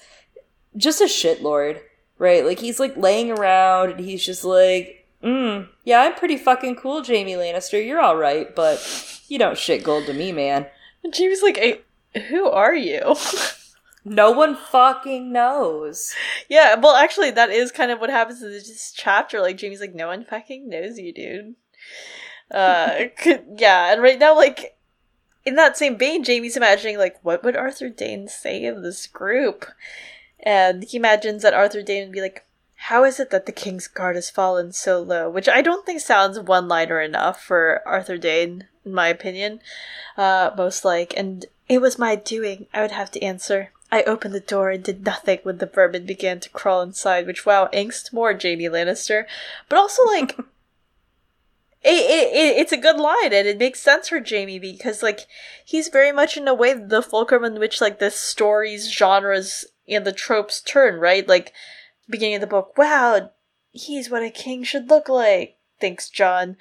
[0.78, 1.82] just a shitlord
[2.18, 2.46] right?
[2.46, 7.04] Like he's like laying around and he's just like, mm, yeah, I'm pretty fucking cool,
[7.04, 7.86] Jaime Lannister.
[7.86, 10.68] You're all right, but you don't shit gold to me, man.
[11.04, 11.82] And Jaime's like, hey,
[12.30, 13.16] who are you?
[14.06, 16.14] no one fucking knows.
[16.50, 19.42] Yeah, well, actually, that is kind of what happens in this chapter.
[19.42, 21.56] Like, Jaime's like, no one fucking knows you, dude.
[22.52, 23.06] Uh,
[23.58, 24.78] yeah, and right now, like,
[25.46, 29.66] in that same vein, Jaime's imagining, like, what would Arthur Dayne say of this group?
[30.40, 33.88] And he imagines that Arthur Dayne would be like, How is it that the King's
[33.88, 35.30] Guard has fallen so low?
[35.30, 39.62] Which I don't think sounds one liner enough for Arthur Dayne, in my opinion.
[40.16, 43.72] Uh, most like, and it was my doing, I would have to answer.
[43.92, 47.46] I opened the door and did nothing when the vermin began to crawl inside, which
[47.46, 49.26] wow, angst more Jaime Lannister.
[49.70, 50.38] But also like
[51.84, 55.22] It, it, it, it's a good line and it makes sense for Jaime because like
[55.64, 60.06] he's very much in a way the fulcrum in which like the stories genres and
[60.06, 61.28] the tropes turn, right?
[61.28, 61.54] Like,
[62.10, 63.32] beginning of the book, wow,
[63.72, 66.58] he's what a king should look like, thinks Jon.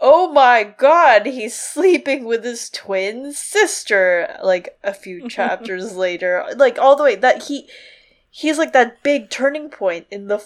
[0.00, 6.44] Oh my god, he's sleeping with his twin sister, like, a few chapters later.
[6.56, 7.68] Like, all the way, that he,
[8.30, 10.42] he's like that big turning point in the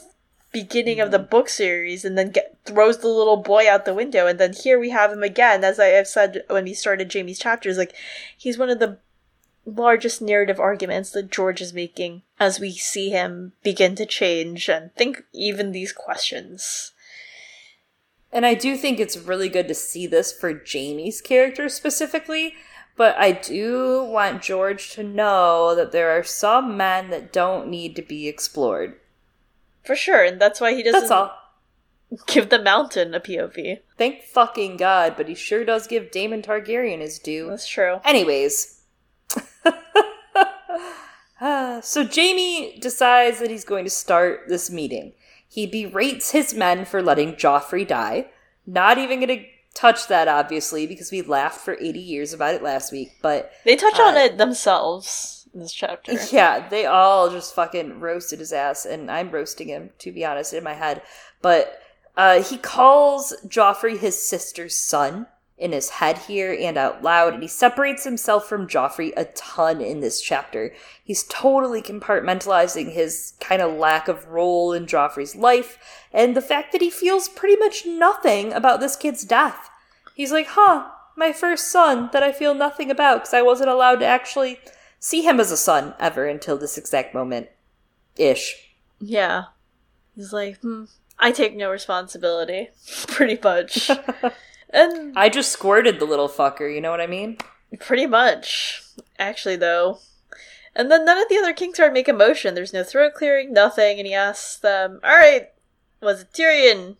[0.55, 1.29] beginning of the mm-hmm.
[1.29, 4.79] book series and then get, throws the little boy out the window and then here
[4.79, 7.93] we have him again as i have said when we started jaime's chapters like
[8.39, 8.97] he's one of the
[9.67, 14.95] largest narrative arguments that George is making as we see him begin to change and
[14.95, 16.93] think even these questions.
[18.33, 22.55] And I do think it's really good to see this for Jaime's character specifically,
[22.97, 27.95] but I do want George to know that there are some men that don't need
[27.97, 28.99] to be explored.
[29.85, 31.33] For sure, and that's why he doesn't That's all.
[32.27, 33.81] give the mountain a POV.
[33.99, 37.49] Thank fucking God, but he sure does give Daemon Targaryen his due.
[37.49, 38.01] That's true.
[38.05, 38.74] Anyways.
[41.85, 45.13] So Jaime decides that he's going to start this meeting.
[45.47, 48.29] He berates his men for letting Joffrey die.
[48.67, 49.45] Not even going to
[49.75, 53.11] touch that, obviously, because we laughed for 80 years about it last week.
[53.21, 56.13] But They touch Uh, on it themselves in this chapter.
[56.33, 60.55] yeah, they all just fucking roasted his ass, and I'm roasting him, to be honest,
[60.55, 61.03] in my head.
[61.43, 61.79] But
[62.17, 65.27] uh, he calls Joffrey his sister's son
[65.57, 69.81] in his head here and out loud, and he separates himself from Joffrey a ton
[69.81, 70.75] in this chapter.
[71.03, 75.79] He's totally compartmentalizing his kind of lack of role in Joffrey's life,
[76.13, 79.71] and the fact that he feels pretty much nothing about this kid's death.
[80.15, 84.01] He's like, huh, my first son that I feel nothing about because I wasn't allowed
[84.01, 84.59] to actually
[84.99, 87.49] see him as a son ever until this exact moment
[88.17, 88.73] ish.
[89.01, 89.45] Yeah.
[90.15, 90.85] He's like, hmm,
[91.19, 92.71] I take no responsibility.
[93.09, 93.91] Pretty much.
[94.75, 97.39] and I just squirted the little fucker, you know what I mean?
[97.81, 98.83] pretty much.
[99.19, 99.99] Actually, though.
[100.75, 102.55] And then none of the other Kingsguard make a motion.
[102.55, 103.99] There's no throat clearing, nothing.
[103.99, 105.51] And he asks them, Alright,
[106.01, 106.97] was it Tyrion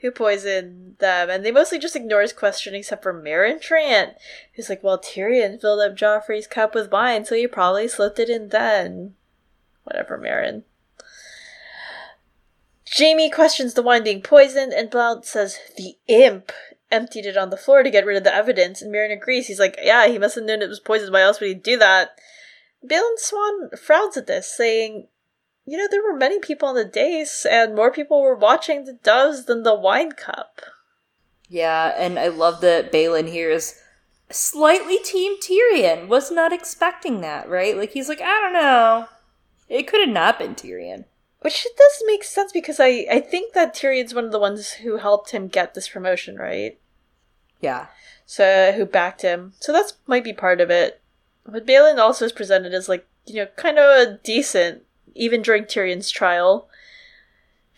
[0.00, 1.28] who poisoned them?
[1.28, 4.14] And they mostly just ignore his question except for Meryn Trant,
[4.54, 8.30] who's like, Well, Tyrion filled up Joffrey's cup with wine, so he probably slipped it
[8.30, 9.14] in then.
[9.84, 10.62] Whatever, Meryn.
[12.96, 16.52] Jaime questions the wine being poisoned, and Blount says the imp
[16.90, 19.46] emptied it on the floor to get rid of the evidence, and Meryn agrees.
[19.46, 21.12] He's like, yeah, he must have known it was poisoned.
[21.12, 22.18] Why else would he do that?
[22.84, 25.08] Balon Swann frowns at this, saying,
[25.64, 28.92] you know, there were many people on the dais, and more people were watching the
[28.92, 30.60] doves than the wine cup.
[31.48, 33.80] Yeah, and I love that Balon here is
[34.30, 36.08] slightly Team Tyrion.
[36.08, 37.76] Was not expecting that, right?
[37.76, 39.06] Like he's like, I don't know.
[39.68, 41.04] It could have not been Tyrion.
[41.46, 44.72] Which it does make sense because I, I think that Tyrion's one of the ones
[44.72, 46.76] who helped him get this promotion, right?
[47.60, 47.86] Yeah.
[48.24, 49.52] So who backed him.
[49.60, 51.00] So that's might be part of it.
[51.46, 54.82] But Balon also is presented as like, you know, kind of a decent,
[55.14, 56.68] even during Tyrion's trial.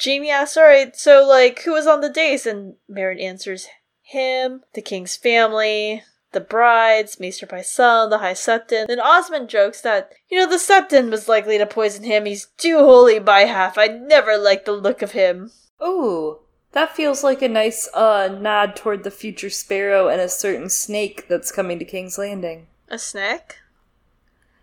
[0.02, 2.46] Jaime asks, Alright, so like who was on the dais?
[2.46, 3.68] And Meryn answers
[4.00, 8.86] him, the king's family, the brides, Maester Pycelle, the High Septon.
[8.86, 12.26] Then Osmond jokes that, you know, the Septon was likely to poison him.
[12.26, 13.78] He's too holy by half.
[13.78, 15.50] I never liked the look of him.
[15.82, 16.38] Ooh,
[16.72, 21.28] that feels like a nice uh nod toward the future sparrow and a certain snake
[21.28, 22.66] that's coming to King's Landing.
[22.88, 23.56] A snake?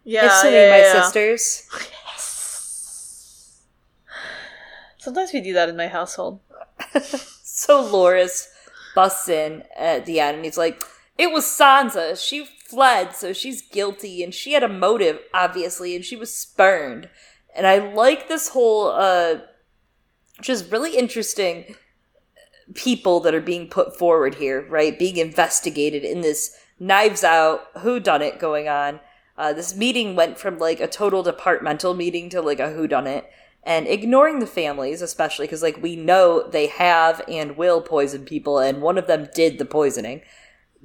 [0.04, 1.02] Yeah, it's to yeah, my yeah.
[1.02, 1.68] sisters.
[4.98, 6.40] Sometimes we do that in my household.
[7.58, 8.50] So Loras
[8.96, 10.84] busts in at the end and he's like,
[11.18, 12.18] It was Sansa.
[12.22, 17.10] She fled, so she's guilty, and she had a motive, obviously, and she was spurned.
[17.56, 19.38] And I like this whole uh
[20.42, 21.76] just really interesting
[22.74, 24.98] people that are being put forward here, right?
[25.00, 29.00] Being investigated in this knives out who done it going on.
[29.38, 33.08] Uh, this meeting went from like a total departmental meeting to like a who done
[33.08, 33.30] it
[33.64, 38.60] and ignoring the families especially because like we know they have and will poison people
[38.60, 40.22] and one of them did the poisoning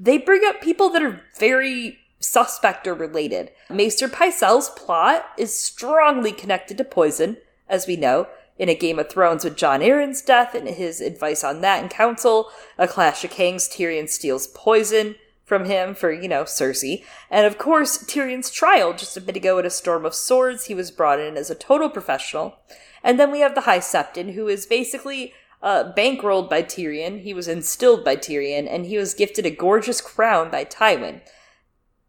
[0.00, 6.32] they bring up people that are very suspect or related maester pycelle's plot is strongly
[6.32, 7.36] connected to poison
[7.68, 8.26] as we know
[8.58, 11.88] in a game of thrones with jon arryn's death and his advice on that in
[11.88, 15.14] council a clash of kings tyrion steals poison
[15.50, 17.02] from him for, you know, Cersei.
[17.28, 20.76] And of course, Tyrion's trial just a bit ago at a Storm of Swords, he
[20.76, 22.60] was brought in as a total professional.
[23.02, 27.22] And then we have the High Septon, who is basically uh, bankrolled by Tyrion.
[27.22, 31.20] He was instilled by Tyrion, and he was gifted a gorgeous crown by Tywin.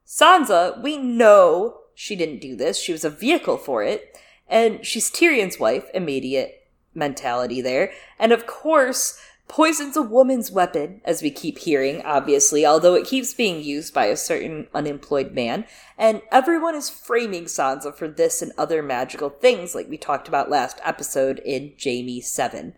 [0.06, 2.80] Sansa, we know she didn't do this.
[2.80, 4.18] She was a vehicle for it.
[4.48, 7.92] And she's Tyrion's wife, immediate mentality there.
[8.20, 13.34] And of course, poison's a woman's weapon, as we keep hearing, obviously, although it keeps
[13.34, 15.66] being used by a certain unemployed man.
[15.98, 20.50] And everyone is framing Sansa for this and other magical things, like we talked about
[20.50, 22.74] last episode in Jaime 7.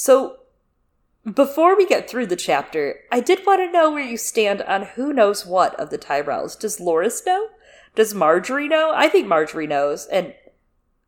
[0.00, 0.36] So,
[1.24, 4.82] before we get through the chapter, I did want to know where you stand on
[4.94, 6.56] who knows what of the Tyrells.
[6.56, 7.48] Does Loras know?
[7.96, 8.92] Does Margaery know?
[8.94, 10.34] I think Margaery knows, and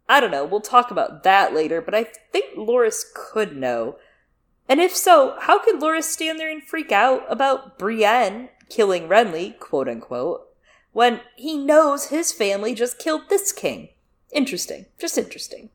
[0.08, 3.96] I don't know, we'll talk about that later, but I think Loras could know.
[4.68, 9.56] And if so, how could Loras stand there and freak out about Brienne killing Renly,
[9.56, 10.48] quote unquote,
[10.90, 13.90] when he knows his family just killed this king.
[14.32, 14.86] Interesting.
[14.98, 15.70] Just interesting.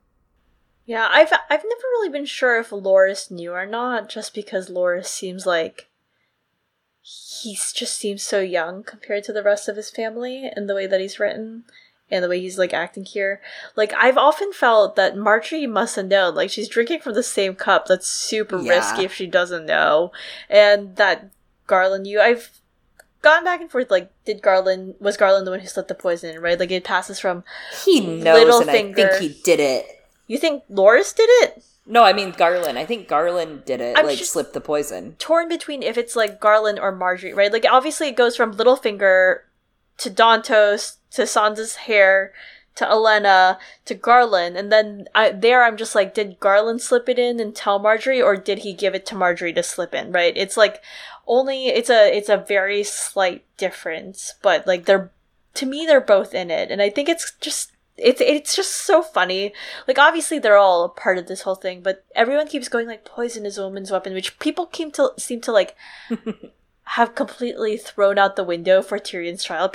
[0.85, 5.07] Yeah, I've I've never really been sure if Loras knew or not, just because Loras
[5.07, 5.89] seems like
[7.01, 10.87] he just seems so young compared to the rest of his family and the way
[10.87, 11.63] that he's written
[12.09, 13.41] and the way he's like acting here.
[13.75, 16.35] Like I've often felt that Margaery must have known.
[16.35, 17.87] Like she's drinking from the same cup.
[17.87, 18.73] That's super yeah.
[18.73, 20.11] risky if she doesn't know.
[20.49, 21.31] And that
[21.67, 22.51] Garland, you I've
[23.21, 23.91] gone back and forth.
[23.91, 26.39] Like, did Garland was Garland the one who slipped the poison?
[26.39, 26.59] Right?
[26.59, 27.43] Like it passes from
[27.83, 30.04] he knows, and I think he did it.
[30.27, 31.63] You think Loras did it?
[31.85, 32.79] No, I mean Garland.
[32.79, 33.97] I think Garland did it.
[33.97, 35.15] I'm like slipped the poison.
[35.19, 37.53] Torn between if it's like Garland or Margaery, right?
[37.53, 39.41] Like obviously it goes from Littlefinger
[39.97, 42.33] to Dontos to Sansa's hair
[42.75, 47.17] to Olenna to Garland, and then I, there I'm just like, did Garland slip it
[47.17, 50.11] in and tell Margaery, or did he give it to Margaery to slip in?
[50.11, 50.35] Right?
[50.35, 50.81] It's like
[51.27, 55.11] only it's a it's a very slight difference, but like they're
[55.53, 59.01] to me they're both in it, and I think it's just it's it's just so
[59.01, 59.53] funny.
[59.87, 63.05] Like obviously they're all a part of this whole thing, but everyone keeps going like
[63.05, 65.75] poison is a woman's weapon, which people seem to seem to like
[66.83, 69.71] have completely thrown out the window for Tyrion's trial.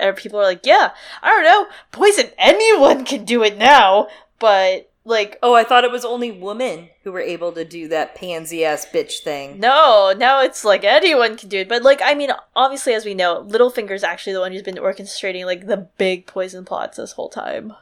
[0.00, 0.92] Er, people are like, yeah,
[1.22, 4.08] I don't know, poison anyone can do it now,
[4.38, 8.14] but like oh i thought it was only women who were able to do that
[8.14, 9.58] pansy ass bitch thing.
[9.58, 11.68] No now it's like anyone can do it.
[11.68, 15.44] But like i mean obviously as we know littlefinger's actually the one who's been orchestrating
[15.44, 17.74] like the big poison plots this whole time.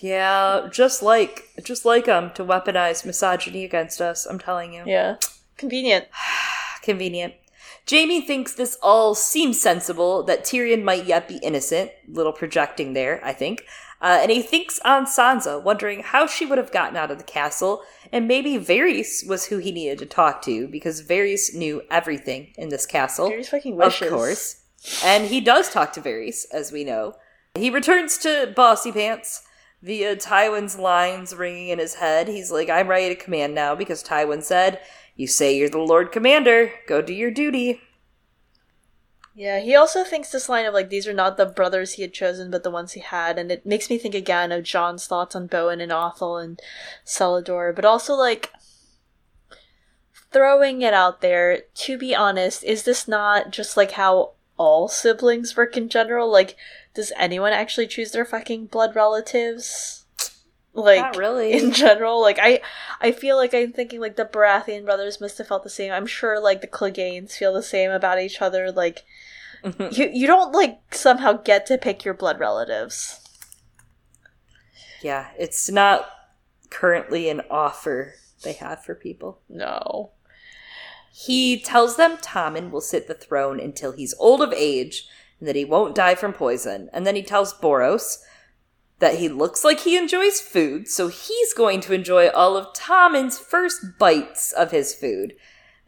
[0.00, 4.82] Yeah just like just like um to weaponize misogyny against us i'm telling you.
[4.86, 5.16] Yeah.
[5.56, 6.06] Convenient.
[6.82, 7.34] Convenient.
[7.90, 11.90] Jaime thinks this all seems sensible, that Tyrion might yet be innocent.
[12.06, 13.64] Little projecting there, I think.
[14.00, 17.24] Uh, and he thinks on Sansa, wondering how she would have gotten out of the
[17.24, 17.82] castle,
[18.12, 22.68] and maybe Varys was who he needed to talk to because Varys knew everything in
[22.68, 23.28] this castle.
[23.28, 24.08] Varys fucking wishes.
[24.08, 24.62] Of course.
[25.04, 27.14] And he does talk to Varys, as we know.
[27.56, 29.42] He returns to Bossy Pants
[29.82, 32.28] via Tywin's lines ringing in his head.
[32.28, 34.80] He's like, I'm ready to command now because Tywin said,
[35.16, 37.80] You say you're the Lord Commander, go do your duty.
[39.38, 42.12] Yeah, he also thinks this line of like these are not the brothers he had
[42.12, 45.36] chosen, but the ones he had, and it makes me think again of Jon's thoughts
[45.36, 46.60] on Bowen and Othell and
[47.04, 48.50] Cellador, but also like
[50.32, 51.60] throwing it out there.
[51.72, 56.28] To be honest, is this not just like how all siblings work in general?
[56.28, 56.56] Like,
[56.92, 60.04] does anyone actually choose their fucking blood relatives?
[60.74, 61.52] Like, not really.
[61.62, 62.60] In general, like I,
[63.00, 65.92] I feel like I'm thinking like the Baratheon brothers must have felt the same.
[65.92, 68.72] I'm sure like the Cleganes feel the same about each other.
[68.72, 69.04] Like.
[69.90, 73.20] you you don't like somehow get to pick your blood relatives.
[75.02, 76.08] Yeah, it's not
[76.70, 79.40] currently an offer they have for people.
[79.48, 80.10] No.
[81.12, 85.08] He tells them Tommen will sit the throne until he's old of age
[85.40, 86.88] and that he won't die from poison.
[86.92, 88.18] And then he tells Boros
[88.98, 93.38] that he looks like he enjoys food, so he's going to enjoy all of Tommen's
[93.38, 95.34] first bites of his food.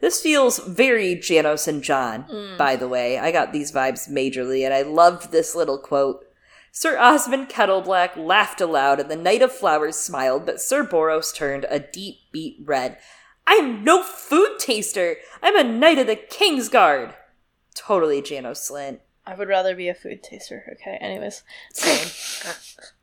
[0.01, 2.57] This feels very Janos and Jon, mm.
[2.57, 3.19] by the way.
[3.19, 6.25] I got these vibes majorly, and I loved this little quote.
[6.71, 11.65] Sir Osmond Kettleblack laughed aloud, and the Knight of Flowers smiled, but Sir Boros turned
[11.69, 12.97] a deep beet red.
[13.45, 15.17] I'm no food taster!
[15.41, 17.13] I'm a Knight of the King's Guard!
[17.75, 18.99] Totally Janos Slynt.
[19.25, 20.63] I would rather be a food taster.
[20.73, 21.43] Okay, anyways.
[21.73, 22.71] Same.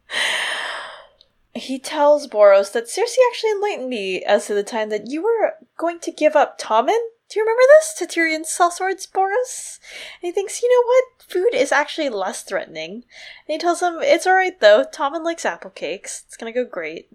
[1.58, 5.54] he tells Boros that Cersei actually enlightened me as to the time that you were
[5.76, 6.98] going to give up Tommen.
[7.28, 7.94] Do you remember this?
[7.94, 9.78] To Tyrion's sellswords, Boros?
[10.20, 11.22] And he thinks, you know what?
[11.28, 12.92] Food is actually less threatening.
[12.92, 13.02] And
[13.46, 14.84] he tells him, it's alright though.
[14.84, 16.24] Tommen likes apple cakes.
[16.26, 17.10] It's gonna go great.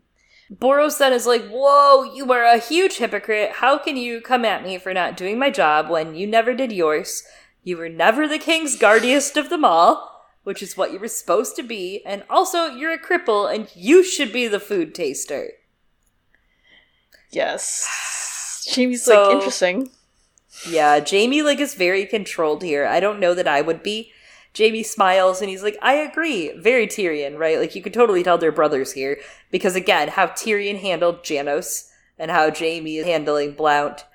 [0.52, 3.54] Boros then is like, Whoa, you are a huge hypocrite.
[3.54, 6.72] How can you come at me for not doing my job when you never did
[6.72, 7.24] yours?
[7.64, 10.13] You were never the king's guardiest of them all
[10.44, 14.04] which is what you were supposed to be, and also you're a cripple and you
[14.04, 15.52] should be the food taster.
[17.32, 18.68] Yes.
[18.76, 19.90] Jaime's so, like interesting.
[20.70, 22.86] Yeah, Jaime like is very controlled here.
[22.86, 24.12] I don't know that I would be.
[24.56, 26.52] Jaime smiles and he's like, I agree.
[26.58, 27.58] Very Tyrion, right?
[27.58, 29.18] Like you could totally tell they're brothers here.
[29.50, 34.06] Because again, how Tyrion handled Janos and how Jaime is handling Blount.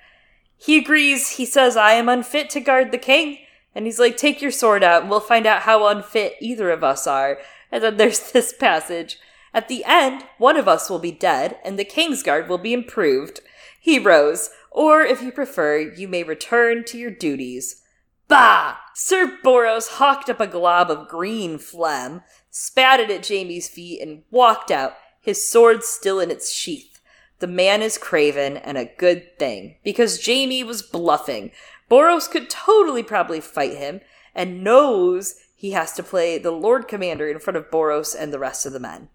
[0.55, 1.31] He agrees.
[1.31, 3.39] He says, I am unfit to guard the king.
[3.75, 6.83] And he's like, Take your sword out, and we'll find out how unfit either of
[6.83, 7.39] us are.
[7.71, 9.19] And then there's this passage.
[9.53, 13.41] At the end, one of us will be dead, and the Kingsguard will be improved.
[13.79, 17.81] He rose, or if you prefer, you may return to your duties.
[18.27, 18.77] Bah!
[18.93, 24.23] Sir Boros hawked up a glob of green phlegm, spat it at Jaime's feet, and
[24.29, 26.99] walked out, his sword still in its sheath.
[27.39, 31.51] The man is craven, and a good thing, because Jaime was bluffing,
[31.89, 34.01] Boros could totally probably fight him,
[34.35, 38.39] and knows he has to play the Lord Commander in front of Boros and the
[38.39, 39.09] rest of the men.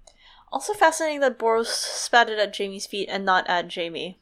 [0.53, 4.21] Also fascinating that Boros spatted at Jaime's feet and not at Jaime.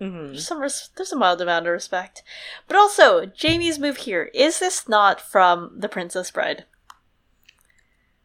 [0.00, 0.26] Mm-hmm.
[0.28, 2.22] There's some res- there's a mild amount of respect,
[2.68, 6.64] but also Jaime's move here is this not from The Princess Bride?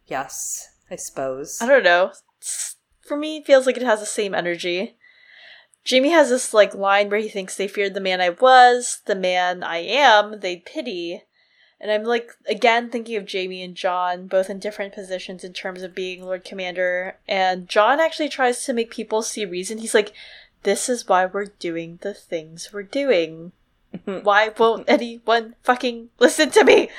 [0.05, 1.59] Yes, I suppose.
[1.61, 2.05] I don't know.
[2.07, 4.97] It's- for me, it feels like it has the same energy.
[5.89, 9.15] Jaime has this like line where he thinks they feared the man I was, the
[9.15, 11.23] man I am, they pity.
[11.79, 15.81] And I'm like again thinking of Jaime and Jon, both in different positions in terms
[15.81, 17.17] of being Lord Commander.
[17.27, 19.79] And Jon actually tries to make people see reason.
[19.79, 20.13] He's like,
[20.63, 23.51] This is why we're doing the things we're doing.
[24.05, 26.89] why won't anyone fucking listen to me?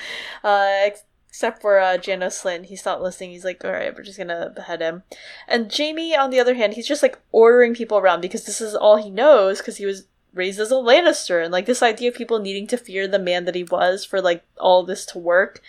[0.42, 0.90] Uh
[1.34, 2.66] except for uh, Janos Slynt.
[2.66, 3.30] He stopped listening.
[3.30, 5.02] He's like, all right, we're just gonna behead him.
[5.48, 8.76] And Jaime, on the other hand, he's just like ordering people around because this is
[8.76, 11.42] all he knows because he was raised as a Lannister.
[11.42, 14.20] And like this idea of people needing to fear the man that he was for
[14.20, 15.60] like all this to work.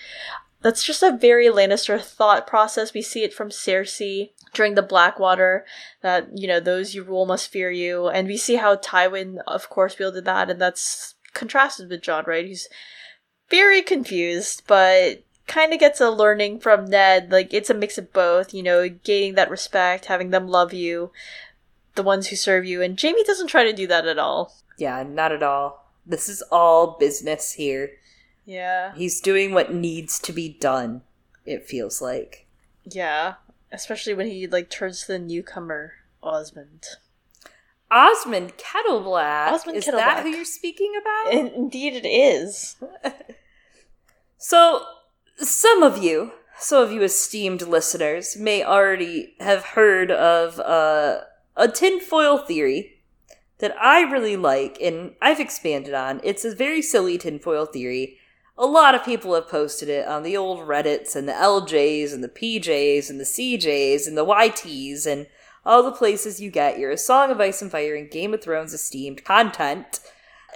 [0.62, 2.94] That's just a very Lannister thought process.
[2.94, 5.66] We see it from Cersei during the Blackwater,
[6.04, 8.08] that, you know, those you rule must fear you.
[8.08, 12.46] And we see how Tywin, of course, wielded that, and that's contrasted with Jon, right?
[12.46, 12.70] He's
[13.50, 17.32] very confused, but kind of gets a learning from Ned.
[17.32, 21.12] Like it's a mix of both, you know, gaining that respect, having them love you,
[21.96, 22.82] the ones who serve you.
[22.82, 24.54] And Jaime doesn't try to do that at all.
[24.78, 25.92] Yeah, not at all.
[26.06, 27.92] This is all business here.
[28.46, 28.94] Yeah.
[28.96, 31.02] He's doing what needs to be done,
[31.46, 32.46] it feels like.
[32.84, 33.36] Yeah.
[33.72, 36.86] Especially when he like turns to the newcomer, Osmond.
[37.90, 39.52] Osmond Kettleblack.
[39.52, 39.94] Osmond is Kettleblack.
[39.94, 41.34] that who you're speaking about?
[41.34, 42.76] In- indeed it is.
[44.38, 44.84] So,
[45.38, 51.22] some of you, some of you esteemed listeners, may already have heard of uh,
[51.56, 53.02] a tinfoil theory
[53.60, 56.22] that I really like and I've expanded on.
[56.24, 58.18] It's a very silly tinfoil theory.
[58.58, 62.24] A lot of people have posted it on the old Reddits and the LJs and
[62.24, 65.28] the PJs and the CJs and the YTs and
[65.66, 68.74] all the places you get your Song of Ice and Fire and Game of Thrones
[68.74, 70.00] esteemed content.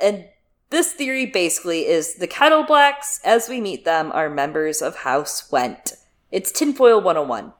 [0.01, 0.29] And
[0.69, 5.93] this theory basically is the Kettleblacks, as we meet them, are members of House Whent.
[6.31, 7.53] It's Tinfoil 101.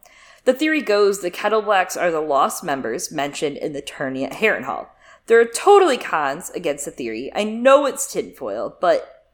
[0.46, 4.88] The theory goes the Kettleblacks are the lost members mentioned in the tourney at Harrenhal.
[5.26, 7.32] There are totally cons against the theory.
[7.36, 9.28] I know it's tinfoil, but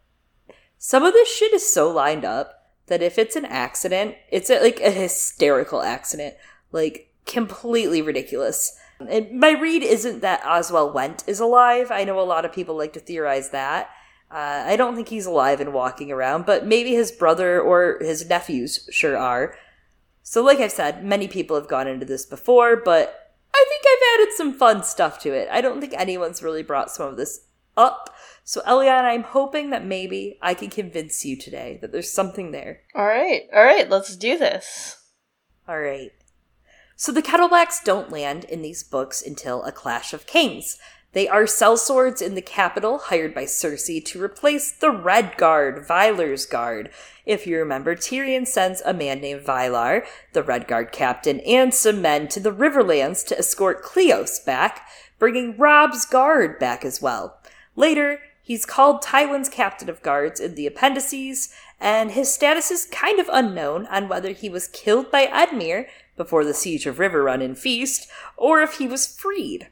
[0.78, 4.62] some of this shit is so lined up that if it's an accident, it's a,
[4.62, 6.36] like a hysterical accident,
[6.74, 8.78] like completely ridiculous.
[9.00, 11.92] And my read isn't that Oswell Whent is alive.
[11.92, 13.90] I know a lot of people like to theorize that.
[14.32, 18.28] Uh, I don't think he's alive and walking around, but maybe his brother or his
[18.28, 19.56] nephews sure are.
[20.24, 24.20] So, like I've said, many people have gone into this before, but I think I've
[24.20, 25.48] added some fun stuff to it.
[25.52, 27.46] I don't think anyone's really brought some of this
[27.78, 28.10] up.
[28.44, 32.82] So, Eliana, I'm hoping that maybe I can convince you today that there's something there.
[32.96, 33.44] All right.
[33.54, 34.98] All right, let's do this.
[35.68, 36.12] All right.
[36.98, 40.78] So the Kettleblacks don't land in these books until A Clash of Kings.
[41.12, 46.46] They are sellswords in the capital, hired by Cersei to replace the Red Guard, Vylar's
[46.46, 46.90] Guard.
[47.26, 52.02] If you remember, Tyrion sends a man named Vylar, the Red Guard captain, and some
[52.02, 54.88] men to the Riverlands to escort Cleos back,
[55.20, 57.40] bringing Robb's Guard back as well.
[57.76, 63.20] Later, he's called Tywin's captain of guards in the appendices, and his status is kind
[63.20, 67.58] of unknown on whether he was killed by Edmure before the siege of Riverrun and
[67.58, 69.70] Feast, or if he was freed.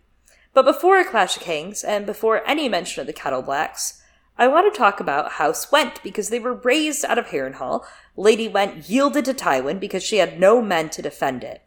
[0.54, 4.02] But before A Clash of Kings, and before any mention of the Kettleblacks,
[4.38, 7.86] I want to talk about House Whent because they were raised out of Harrenhal.
[8.16, 11.62] Lady Whent yielded to Tywin because she had no men to defend it.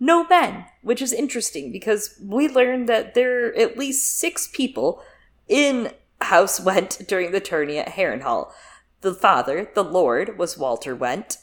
[0.00, 5.02] No men, which is interesting because we learned that there are at least six people
[5.46, 8.50] in House Whent during the tourney at Harrenhal.
[9.02, 11.38] The father, the Lord, was Walter Whent,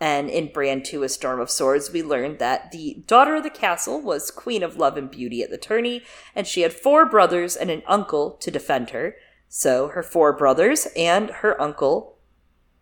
[0.00, 3.50] and in Bran 2 A Storm of Swords, we learned that the daughter of the
[3.50, 6.02] castle was Queen of Love and Beauty at the tourney,
[6.34, 9.16] and she had four brothers and an uncle to defend her.
[9.48, 12.18] So her four brothers and her uncle,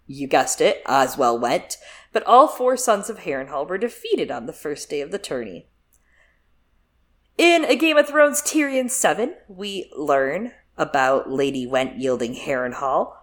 [0.06, 1.78] you guessed it, Oswell Whent,
[2.12, 5.68] but all four sons of Harrenhal were defeated on the first day of the tourney.
[7.38, 13.14] In A Game of Thrones Tyrion 7, we learn about Lady Whent yielding Harrenhal,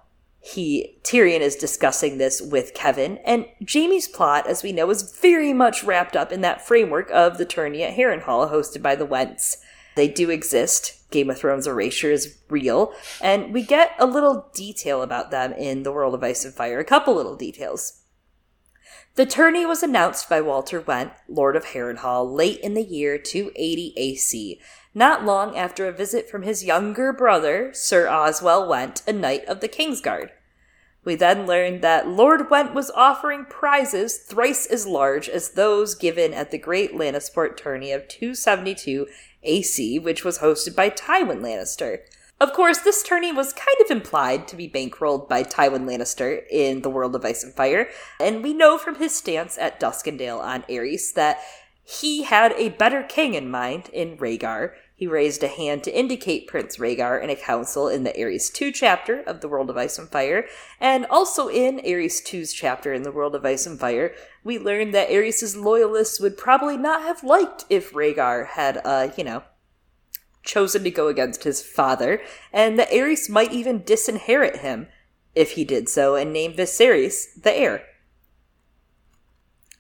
[0.46, 5.54] he Tyrion is discussing this with Kevan, and Jamie's plot, as we know, is very
[5.54, 9.58] much wrapped up in that framework of the tourney at Harrenhal, hosted by the Whents.
[9.96, 11.10] They do exist.
[11.12, 15.84] Game of Thrones erasure is real, and we get a little detail about them in
[15.84, 16.80] the World of Ice and Fire.
[16.80, 18.02] A couple little details.
[19.16, 23.94] The tourney was announced by Walter Whent, Lord of Harrenhal, late in the year 280
[23.96, 24.60] AC,
[24.94, 29.60] not long after a visit from his younger brother, Sir Oswell Whent, a knight of
[29.60, 30.30] the Kingsguard.
[31.06, 36.34] We then learn that Lord Whent was offering prizes thrice as large as those given
[36.34, 39.08] at the Great Lannisport tourney of 272
[39.44, 42.00] AC, which was hosted by Tywin Lannister.
[42.40, 46.82] Of course, this tourney was kind of implied to be bankrolled by Tywin Lannister in
[46.82, 47.90] The World of Ice and Fire,
[48.20, 51.40] and we know from his stance at Duskendale on Aerys that
[51.84, 54.74] he had a better king in mind in Rhaegar.
[55.04, 58.72] He raised a hand to indicate Prince Rhaegar in a council in the Aerys 2
[58.72, 60.46] chapter of The World of Ice and Fire,
[60.80, 64.16] and also in Aerys 2's chapter in The World of Ice and Fire,
[64.46, 69.26] we learned that Aerys' loyalists would probably not have liked if Rhaegar had, uh, you
[69.26, 69.44] know,
[70.42, 72.22] chosen to go against his father,
[72.54, 74.88] and that Aerys might even disinherit him
[75.36, 77.84] if he did so and name Viserys the heir.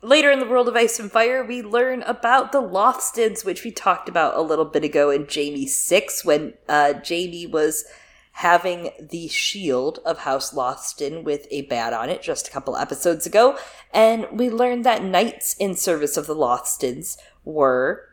[0.03, 3.71] Later in the world of Ice and Fire, we learn about the Lothstons, which we
[3.71, 7.85] talked about a little bit ago in Jaime 6 when uh, Jaime was
[8.33, 13.25] having the shield of House Lothston with a bat on it just a couple episodes
[13.25, 13.57] ago.
[13.93, 18.09] And we learned that knights in service of the Lothstons were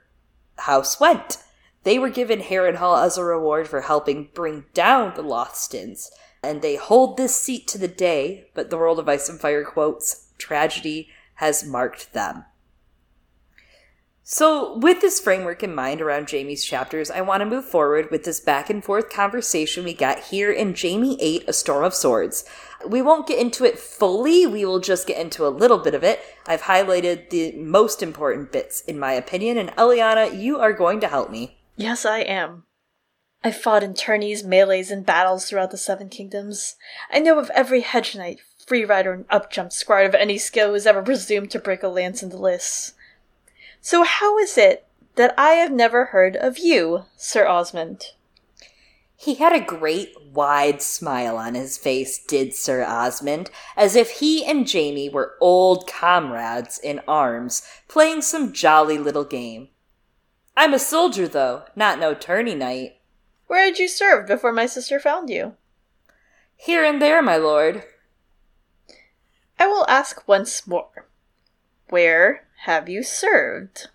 [0.58, 1.38] House Whent.
[1.82, 6.76] They were given Harrenhal as a reward for helping bring down the Lothstons, and they
[6.76, 11.08] hold this seat to the day, but the World of Ice and Fire quotes, tragedy
[11.40, 12.44] has marked them.
[14.22, 18.24] So, with this framework in mind around Jaime's chapters, I want to move forward with
[18.24, 22.44] this back and forth conversation we got here in Jaime 8 A Storm of Swords.
[22.86, 26.04] We won't get into it fully, we will just get into a little bit of
[26.04, 26.20] it.
[26.46, 31.08] I've highlighted the most important bits, in my opinion, and Eliana, you are going to
[31.08, 31.58] help me.
[31.74, 32.64] Yes, I am.
[33.42, 36.76] I fought in tourneys, melees, and battles throughout the Seven Kingdoms.
[37.10, 40.74] I know of every hedge knight, free rider, and upjump squire of any skill who
[40.74, 42.92] has ever presumed to break a lance in the lists.
[43.80, 44.86] So how is it
[45.16, 48.12] that I have never heard of you, Sir Osmond?
[49.16, 54.44] He had a great wide smile on his face, did Sir Osmond, as if he
[54.44, 59.70] and Jaime were old comrades in arms, playing some jolly little game.
[60.56, 63.00] I'm a soldier, though, not no tourney knight.
[63.48, 65.56] Where had you served before my sister found you?
[66.54, 67.82] Here and there, my lord.
[69.60, 71.10] I will ask once more.
[71.90, 73.88] Where have you served?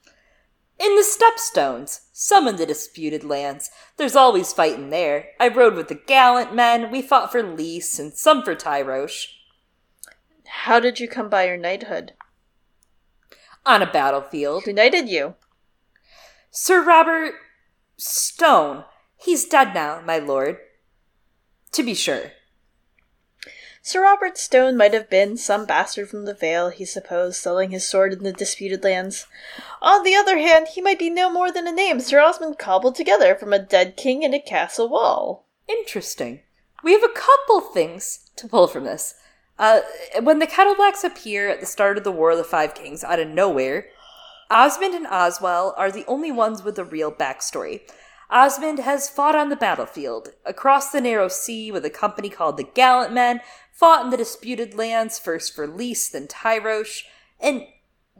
[0.77, 3.71] In the Stepstones, some in the disputed lands.
[3.97, 5.29] There's always fighting there.
[5.39, 9.25] I rode with the gallant men, we fought for Lys, and some for Tyrosh.
[10.45, 12.13] How did you come by your knighthood?
[13.65, 14.65] On a battlefield.
[14.65, 15.33] Who knighted you?
[16.51, 17.33] Sir Robert
[17.97, 18.83] Stone.
[19.17, 20.57] He's dead now, my lord.
[21.71, 22.33] To be sure.
[23.87, 27.87] Sir Robert Stone might have been some bastard from the Vale, he supposed, selling his
[27.87, 29.27] sword in the disputed lands.
[29.79, 32.95] On the other hand, he might be no more than a name Sir Osmond cobbled
[32.95, 35.45] together from a dead king and a castle wall.
[35.67, 36.39] Interesting.
[36.83, 39.13] We have a couple things to pull from this.
[39.59, 39.81] Uh,
[40.19, 43.19] when the Kettleblacks appear at the start of the War of the Five Kings out
[43.19, 43.85] of nowhere,
[44.49, 47.81] Osmond and Oswell are the only ones with a real backstory.
[48.31, 52.63] Osmond has fought on the battlefield, across the narrow sea with a company called the
[52.63, 53.39] Gallant Men,
[53.75, 57.03] fought in the disputed lands, first for Lys, then Tyrosh,
[57.39, 57.67] and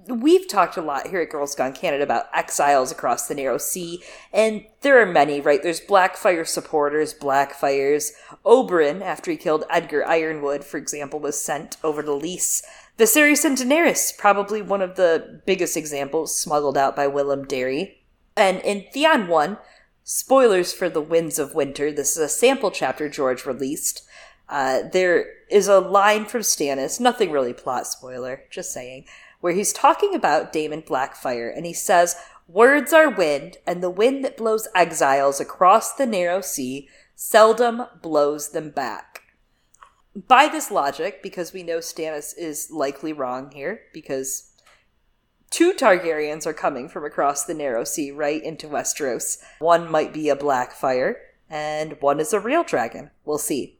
[0.08, 4.04] we've talked a lot here at Girls Gone Canon about exiles across the narrow sea,
[4.34, 5.64] and there are many, right?
[5.64, 8.12] There's Blackfyre supporters, Blackfyres.
[8.46, 12.62] Oberyn, after he killed Edgar Yronwood, for example, was sent over to Lys.
[13.00, 18.02] Viserys and Daenerys, probably one of the biggest examples, smuggled out by Willem Darry.
[18.36, 19.58] And in Theon 1,
[20.04, 24.06] spoilers for The Winds of Winter, this is a sample chapter George released.
[24.48, 29.06] Uh, there is a line from Stannis, nothing really plot spoiler, just saying,
[29.42, 32.16] where he's talking about Daemon Blackfyre, and he says,
[32.48, 38.52] Words are wind, and the wind that blows exiles across the narrow sea seldom blows
[38.52, 39.16] them back
[40.16, 44.52] by this logic, because we know Stannis is likely wrong here, because
[45.50, 49.40] two Targaryens are coming from across the narrow sea right into Westeros.
[49.60, 51.16] One might be a Blackfyre,
[51.50, 53.12] and one is a real dragon.
[53.26, 53.78] We'll see.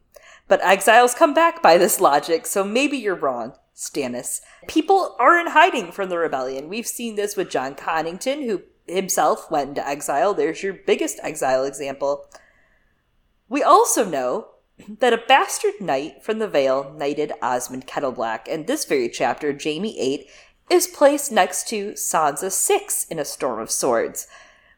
[0.48, 4.40] But exiles come back by this logic, so maybe you're wrong, Stannis.
[4.68, 6.68] People are in hiding from the rebellion.
[6.68, 10.34] We've seen this with Jon Connington, who himself went into exile.
[10.34, 12.26] There's your biggest exile example.
[13.48, 14.48] We also know
[15.00, 19.98] that a bastard knight from the Vale knighted Osmond Kettleblack, and this very chapter, Jaime
[19.98, 20.28] 8,
[20.70, 24.26] is placed next to Sansa 6 in A Storm of Swords.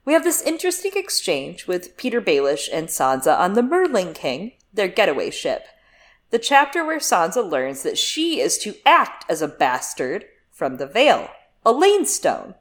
[0.04, 4.88] We have this interesting exchange with Petyr Baelish and Sansa on the Merling King, their
[4.88, 5.66] getaway ship.
[6.30, 10.86] The chapter where Sansa learns that she is to act as a bastard from the
[10.86, 11.30] Vale,
[11.64, 12.54] Alayne Stone.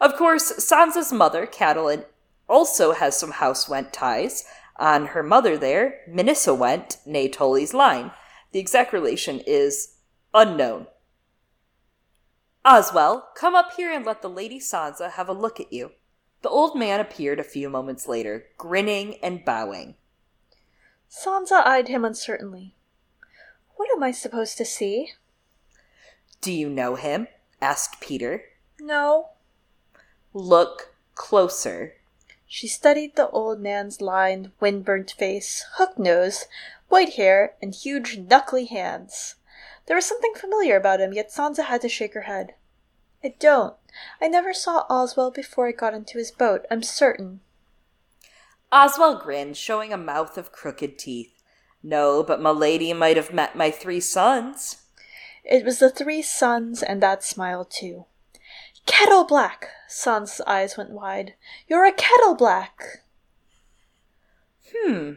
[0.00, 2.04] Of course, Sansa's mother, Catelyn,
[2.48, 4.44] also has some House Whent ties,
[4.78, 8.10] on her mother there, Minisa Whent, nay Tully's line.
[8.52, 9.96] The exact relation is
[10.34, 10.86] unknown.
[12.64, 15.92] Oswell, come up here and let the Lady Sansa have a look at you.
[16.42, 19.94] The old man appeared a few moments later, grinning and bowing.
[21.12, 22.74] Sansa eyed him uncertainly.
[23.76, 25.12] What am I supposed to see?
[26.40, 27.28] Do you know him?
[27.60, 28.40] asked Petyr.
[28.80, 29.28] No.
[30.32, 31.96] Look closer.
[32.46, 36.46] She studied the old man's lined, windburnt face, hook nose,
[36.88, 39.34] white hair, and huge, knuckly hands.
[39.86, 42.54] There was something familiar about him, yet Sansa had to shake her head.
[43.22, 43.76] I don't.
[44.18, 47.40] I never saw Oswell before I got into his boat, I'm certain.
[48.72, 51.42] Oswell grinned, showing a mouth of crooked teeth.
[51.82, 54.82] No, but my lady might have met my three sons.
[55.44, 58.06] It was the three sons and that smile, too.
[58.86, 59.66] Kettleblack!
[59.88, 61.34] Sansa's eyes went wide.
[61.68, 63.02] You're a Kettleblack!
[64.74, 65.12] Hmm.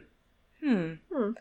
[0.61, 0.93] Hmm.
[1.13, 1.31] Hmm.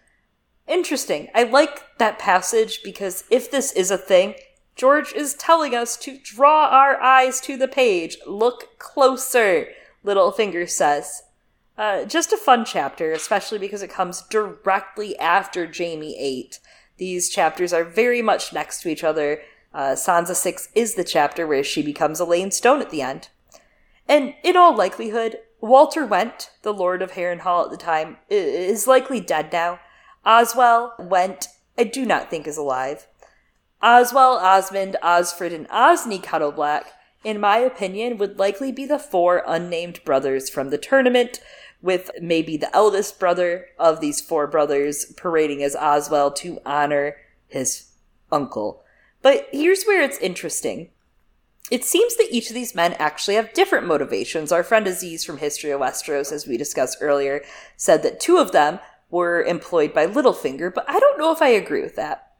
[0.69, 1.29] Interesting.
[1.35, 4.35] I like that passage because if this is a thing,
[4.77, 8.19] George is telling us to draw our eyes to the page.
[8.27, 9.69] Look closer,
[10.05, 11.23] Littlefinger says.
[11.77, 16.61] Uh, just a fun chapter, especially because it comes directly after Jaime 8.
[16.99, 19.43] These chapters are very much next to each other.
[19.73, 23.29] Uh, Sansa 6 is the chapter where she becomes Alayne Stone at the end.
[24.09, 29.21] And in all likelihood, Walter Whent, the Lord of Harrenhal at the time, is likely
[29.21, 29.81] dead now.
[30.25, 33.09] Oswell Whent, I do not think is alive.
[33.83, 36.85] Oswell, Osmond, Osfryd, and Osney Kettleblack,
[37.25, 41.41] in my opinion, would likely be the four unnamed brothers from the tournament,
[41.85, 47.15] with maybe the eldest brother of these four brothers parading as Oswell to honor
[47.47, 47.91] his
[48.33, 48.83] uncle.
[49.21, 50.89] But here's where it's interesting.
[51.71, 54.51] It seems that each of these men actually have different motivations.
[54.51, 57.43] Our friend Aziz from History of Westeros, as we discussed earlier,
[57.77, 58.81] said that two of them
[59.11, 62.33] were employed by Littlefinger, but I don't know if I agree with that.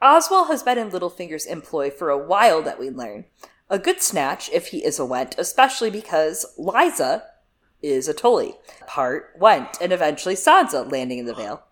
[0.00, 3.24] Oswell has been in Littlefinger's employ for a while that we learn.
[3.68, 7.22] A good snatch if he is a Whent, especially because Lysa
[7.82, 8.54] is a Tully.
[8.86, 11.62] Part Whent, and eventually Sansa landing in the Vale.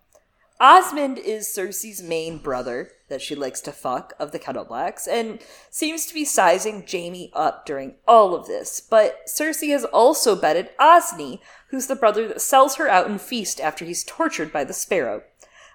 [0.59, 5.39] Osmond is Cersei's main brother that she likes to fuck of the Kettleblacks and
[5.71, 8.79] seems to be sizing Jaime up during all of this.
[8.79, 13.59] But Cersei has also bedded Osney, who's the brother that sells her out in feast
[13.59, 15.23] after he's tortured by the Sparrow.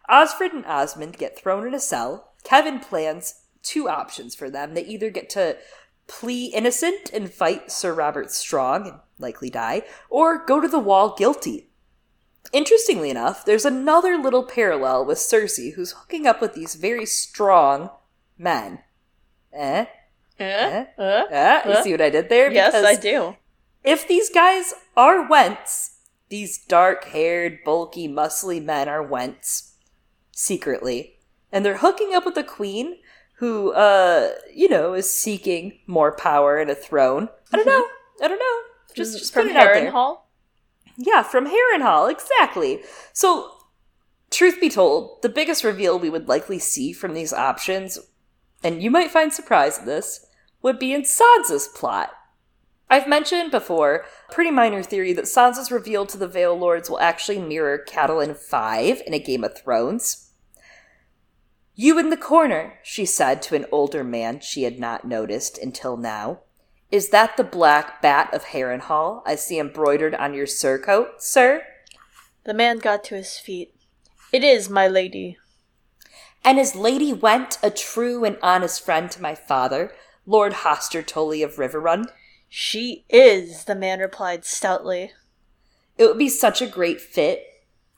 [0.09, 2.33] Osfryd and Osmond get thrown in a cell.
[2.45, 4.75] Kevan plans two options for them.
[4.75, 5.57] They either get to
[6.07, 11.15] plea innocent and fight Sir Robert Strong and likely die, or go to the wall
[11.17, 11.69] guilty.
[12.53, 17.91] Interestingly enough, there's another little parallel with Cersei, who's hooking up with these very strong
[18.39, 18.81] men.
[19.53, 19.87] Eh?
[20.39, 20.85] Uh, eh?
[20.99, 22.53] Uh, uh, you see what I did there?
[22.53, 23.37] Yes, I do.
[23.83, 25.99] If these guys are Whents,
[26.29, 29.75] these dark haired, bulky, muscly men are Whents,
[30.33, 31.19] secretly,
[31.51, 32.97] and they're hooking up with the queen,
[33.39, 37.29] who, uh, you know, is seeking more power and a throne.
[37.53, 37.79] I don't mm-hmm.
[37.79, 38.25] know.
[38.25, 38.61] I don't know.
[38.97, 40.20] Just, mm, just from Harrenhal.
[40.97, 42.81] Yeah, from Harrenhal, exactly.
[43.12, 43.52] So,
[44.31, 47.98] truth be told, the biggest reveal we would likely see from these options,
[48.64, 50.27] and you might find surprise in this,
[50.62, 52.10] would be in Sansa's plot.
[52.89, 57.39] I've mentioned before, pretty minor theory, that Sansa's reveal to the Vale Lords will actually
[57.39, 60.31] mirror Catelyn 5 in a Game of Thrones.
[61.74, 65.97] You in the corner, she said to an older man she had not noticed until
[65.98, 66.40] now.
[66.91, 71.63] Is that the black bat of Harrenhal I see embroidered on your surcoat, sir?
[72.45, 73.75] The man got to his feet.
[74.33, 75.37] It is, my lady.
[76.45, 79.93] And is Lady Whent a true and honest friend to my father,
[80.27, 82.07] Lord Hoster Tully of Riverrun?
[82.49, 85.13] She is, the man replied stoutly.
[85.99, 87.43] It would be such a great fit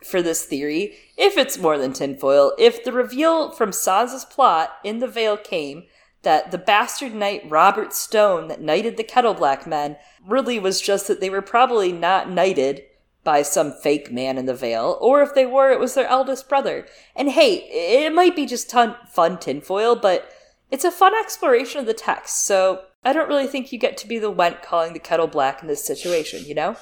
[0.02, 5.00] for this theory, if it's more than tinfoil, if the reveal from Sansa's plot in
[5.00, 5.84] the Vale came
[6.28, 9.96] that the bastard knight Robert Stone that knighted the Kettleblack men
[10.26, 12.82] really was just that they were probably not knighted
[13.24, 16.46] by some fake man in the Vale, or if they were, it was their eldest
[16.46, 16.86] brother.
[17.16, 20.30] And hey, it might be just ton- fun tinfoil, but
[20.70, 24.06] it's a fun exploration of the text, so I don't really think you get to
[24.06, 26.76] be the Whent calling the kettle black in this situation, you know?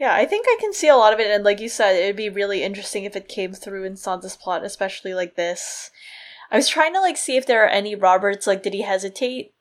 [0.00, 2.16] Yeah, I think I can see a lot of it, and like you said, it'd
[2.16, 5.92] be really interesting if it came through in Sansa's plot, especially like this.
[6.52, 8.46] I was trying to like see if there are any Roberts.
[8.46, 9.54] Like, did he hesitate?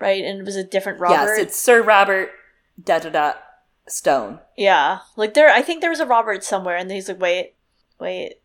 [0.00, 1.14] Right, and it was a different Robert.
[1.14, 2.30] Yes, it's Sir Robert
[2.82, 3.32] da da da
[3.86, 4.40] Stone.
[4.56, 5.50] Yeah, like there.
[5.50, 7.54] I think there was a Robert somewhere, and he's like, wait,
[8.00, 8.36] wait.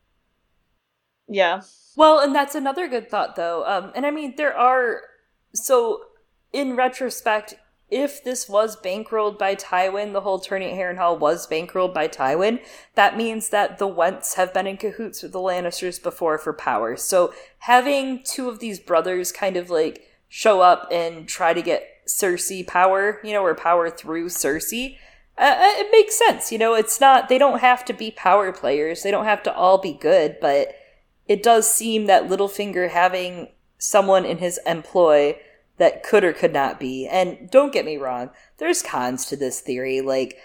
[1.27, 1.61] Yeah.
[1.95, 3.65] Well, and that's another good thought, though.
[3.65, 5.01] Um, and I mean, there are
[5.53, 6.01] so
[6.51, 7.55] in retrospect,
[7.93, 12.59] if this was bankrolled by Tywin, the whole turning at Harrenhal was bankrolled by Tywin,
[12.95, 16.97] that means that the Whents have been in cahoots with the Lannisters before for power.
[16.97, 21.87] So having two of these brothers kind of like show up and try to get
[22.07, 24.97] Cersei power, you know, or power through Cersei,
[25.37, 26.51] uh, uh, it makes sense.
[26.51, 29.53] You know, it's not, they don't have to be power players, they don't have to
[29.53, 30.73] all be good, but
[31.27, 35.37] it does seem that Littlefinger having someone in his employ
[35.77, 37.07] that could or could not be.
[37.07, 40.01] And don't get me wrong, there's cons to this theory.
[40.01, 40.37] Like,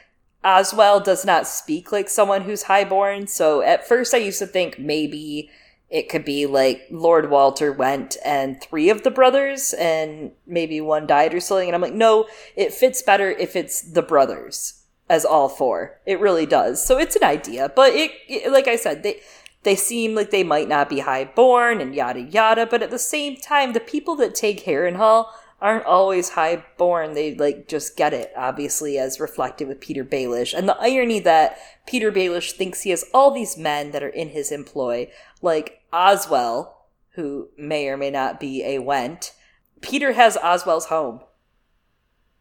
[0.45, 4.79] Oswell does not speak like someone who's highborn, so at first I used to think
[4.79, 5.51] maybe
[5.91, 11.07] it could be like Lord Walter Whent and three of the brothers and maybe one
[11.07, 11.69] died or something.
[11.69, 15.99] And I'm like, no, it fits better if it's the brothers as all four.
[16.05, 16.85] It really does.
[16.85, 19.21] So it's an idea, but it, it like I said, they,
[19.69, 22.99] they seem like they might not be high born and yada yada, but at the
[22.99, 25.27] same time, the people that take Harrenhal
[25.61, 27.13] aren't always high born.
[27.13, 30.57] They like just get it, obviously, as reflected with Petyr Baelish.
[30.57, 34.31] And the irony that Petyr Baelish thinks he has all these men that are in
[34.31, 35.11] his employ,
[35.43, 39.35] like Oswell, who may or may not be a Whent.
[39.83, 41.21] Petyr has Oswell's home.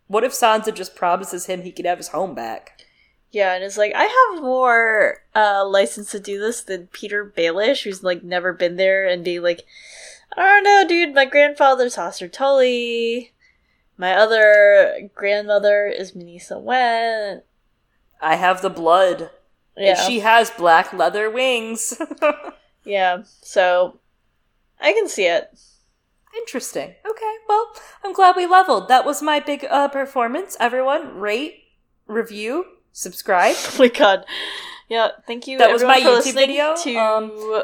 [0.08, 2.86] What if Sansa just promises him he can have his home back?
[3.32, 7.84] Yeah, and it's like I have more uh license to do this than Petyr Baelish,
[7.84, 9.66] who's like never been there and be like,
[10.36, 13.34] I don't know, dude, my grandfather's Hoster Tully.
[13.98, 17.44] My other grandmother is Minisa Whent.
[18.22, 19.32] I have the blood.
[19.76, 19.90] Yeah.
[19.90, 22.00] And she has black leather wings.
[22.84, 24.00] yeah, so
[24.80, 25.50] I can see it.
[26.36, 26.96] Interesting.
[27.10, 27.72] Okay, well,
[28.04, 28.88] I'm glad we leveled.
[28.88, 30.56] That was my big uh, performance.
[30.60, 31.64] Everyone, rate,
[32.06, 32.66] review,
[32.98, 33.56] subscribe.
[33.60, 34.26] oh my god.
[34.90, 35.58] Yeah, thank you.
[35.58, 36.76] That was my YouTube video.
[36.84, 37.64] To um,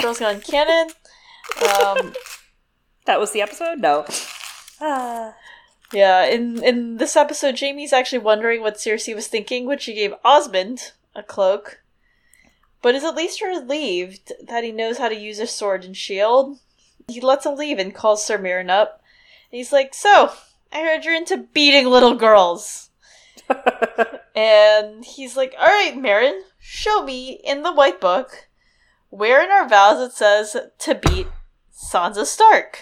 [0.00, 0.90] Girls Gone Canon.
[1.62, 2.14] Um,
[3.06, 3.78] that was the episode.
[3.78, 4.06] No.
[4.80, 5.34] Ah.
[5.90, 10.12] Yeah, in in this episode, Jaime's actually wondering what Cersei was thinking when she gave
[10.22, 11.80] Osmond a cloak,
[12.82, 16.58] but is at least relieved that he knows how to use a sword and shield.
[17.08, 19.02] He lets him leave and calls Sir Meryn up.
[19.50, 20.32] And he's like, "So,
[20.70, 22.87] I heard you're into beating little girls."
[24.34, 28.48] And he's like, All right, Meryn, show me in the white book
[29.10, 31.26] where in our vows it says to beat
[31.72, 32.80] Sansa Stark.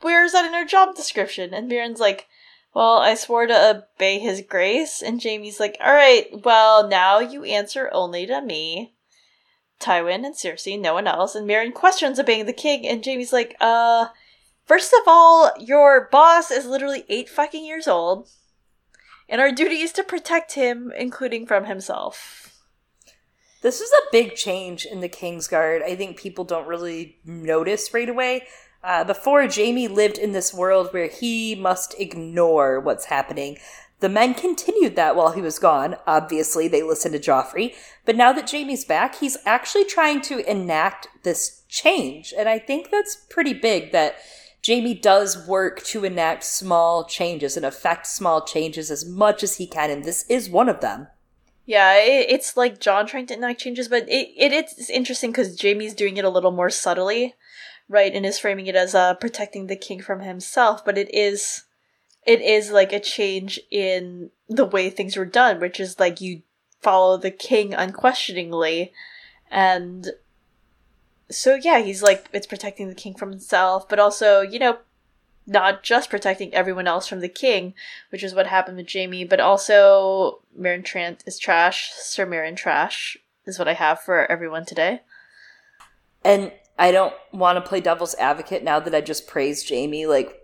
[0.00, 1.52] Where is that in our job description?
[1.52, 2.26] And Meryn's like,
[2.74, 5.02] Well, I swore to obey his grace.
[5.02, 8.94] And Jaime's like, All right, well, now you answer only to me.
[9.80, 11.34] Tywin and Cersei, no one else.
[11.34, 14.08] And Meryn questions obeying the king, and Jaime's like, uh,
[14.66, 18.28] first of all, your boss is literally eight fucking years old
[19.30, 22.52] and our duty is to protect him, including from himself.
[23.62, 25.82] This is a big change in the Kingsguard.
[25.82, 28.46] I think people don't really notice right away.
[28.82, 33.58] Uh, before, Jaime lived in this world where he must ignore what's happening.
[34.00, 35.96] The men continued that while he was gone.
[36.06, 37.74] Obviously, they listened to Joffrey.
[38.06, 42.32] But now that Jaime's back, he's actually trying to enact this change.
[42.36, 44.16] And I think that's pretty big that
[44.66, 49.66] Jaime does work to enact small changes and affect small changes as much as he
[49.66, 51.08] can, and this is one of them.
[51.64, 55.60] Yeah, it, it's like Jon trying to enact changes, but it, it it's interesting because
[55.60, 57.34] Jaime's doing it a little more subtly,
[57.88, 60.84] right, and is framing it as uh, protecting the king from himself.
[60.84, 61.64] But it is,
[62.26, 66.42] it is like a change in the way things were done, which is like you
[66.82, 68.92] follow the king unquestioningly,
[69.50, 70.08] and
[71.30, 74.78] so yeah, he's like it's protecting the king from himself, but also you know
[75.46, 77.74] not just protecting everyone else from the king,
[78.10, 81.90] which is what happened with Jaime, but also Meryn Trant is trash.
[81.92, 83.16] Sir Meryn trash
[83.46, 85.00] is what I have for everyone today.
[86.24, 90.36] And I don't want to play devil's advocate now that I just praised Jaime like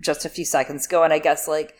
[0.00, 1.76] just a few seconds ago, and I guess like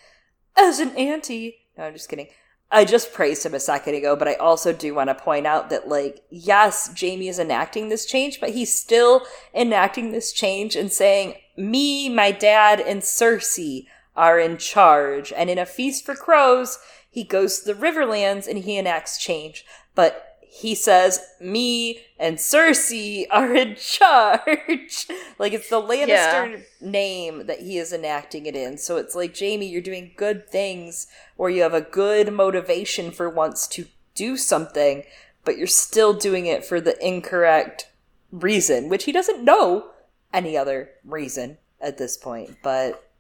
[0.57, 1.59] as an auntie.
[1.77, 2.29] No, I'm just kidding.
[2.75, 5.71] I just praised him a second ago, but I also do want to point out
[5.71, 9.23] that, like, yes, Jaime is enacting this change, but he's still
[9.55, 13.87] enacting this change and saying, me, my dad, and Cersei
[14.17, 15.33] are in charge.
[15.33, 19.65] And in A Feast for Crows, he goes to the Riverlands and he enacts change.
[19.95, 25.09] But he says, "Me and Cersei are in charge."
[25.39, 26.59] like it's the Lannister yeah.
[26.81, 28.79] name that he is enacting it in.
[28.79, 33.29] So it's like, Jaime, you're doing good things, or you have a good motivation for
[33.29, 35.03] once to do something,
[35.45, 37.91] but you're still doing it for the incorrect
[38.31, 39.91] reason, which he doesn't know
[40.33, 42.59] any other reason at this point.
[42.63, 43.11] But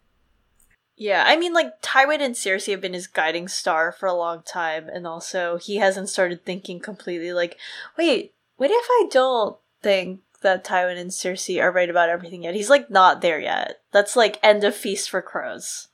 [0.96, 4.42] yeah, I mean, like, Tywin and Cersei have been his guiding star for a long
[4.42, 7.58] time, and also he hasn't started thinking completely like,
[7.98, 12.54] wait, what if I don't think that Tywin and Cersei are right about everything yet?
[12.54, 13.80] He's, like, not there yet.
[13.92, 15.88] That's, like, end of Feast for Crows.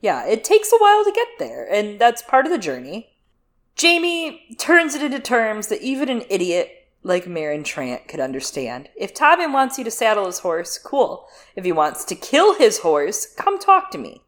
[0.00, 3.16] Yeah, it takes a while to get there, and that's part of the journey.
[3.80, 8.88] Jaime turns it into terms that even an idiot like Meryn Trant could understand.
[8.96, 11.28] If Tommen wants you to saddle his horse, cool.
[11.54, 14.22] If he wants to kill his horse, come talk to me.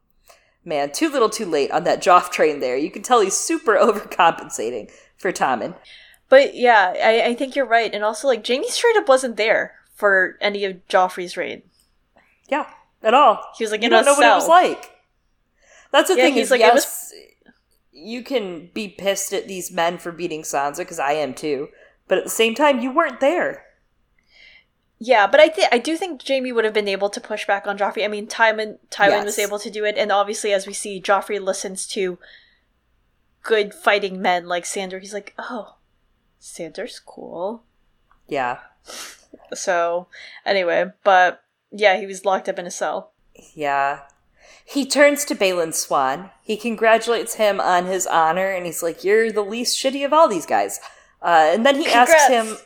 [0.64, 2.76] Man, too little too late on that Joff train there.
[2.76, 5.74] You can tell he's super overcompensating for Tommen.
[6.28, 7.92] But yeah, I, I think you're right.
[7.92, 11.62] And also, like, Jaime straight up wasn't there for any of Joffrey's raid.
[12.48, 12.68] Yeah,
[13.02, 13.42] at all.
[13.56, 14.90] He was like you in don't know what it was like.
[15.92, 17.12] That's the Yeah, thing he's is, like, it yes,
[17.92, 21.68] you can be pissed at these men for beating Sansa because I am too.
[22.08, 23.64] But at the same time, you weren't there.
[24.98, 27.66] Yeah, but I think I do think Jaime would have been able to push back
[27.66, 28.04] on Joffrey.
[28.04, 31.38] I mean, Tywin Tywin was able to do it, and obviously, as we see, Joffrey
[31.40, 32.18] listens to
[33.42, 34.98] good fighting men like Sandor.
[34.98, 35.76] He's like, oh,
[36.38, 37.62] Sandor's cool.
[38.26, 38.58] Yeah,
[39.52, 40.08] So
[40.44, 43.12] anyway, but yeah, he was locked up in a cell.
[43.54, 44.00] yeah.
[44.64, 46.30] He turns to Balon Swann.
[46.42, 50.26] He congratulates him on his honor, and he's like, "You're the least shitty of all
[50.26, 50.80] these guys."
[51.22, 52.56] Uh, and then he asks him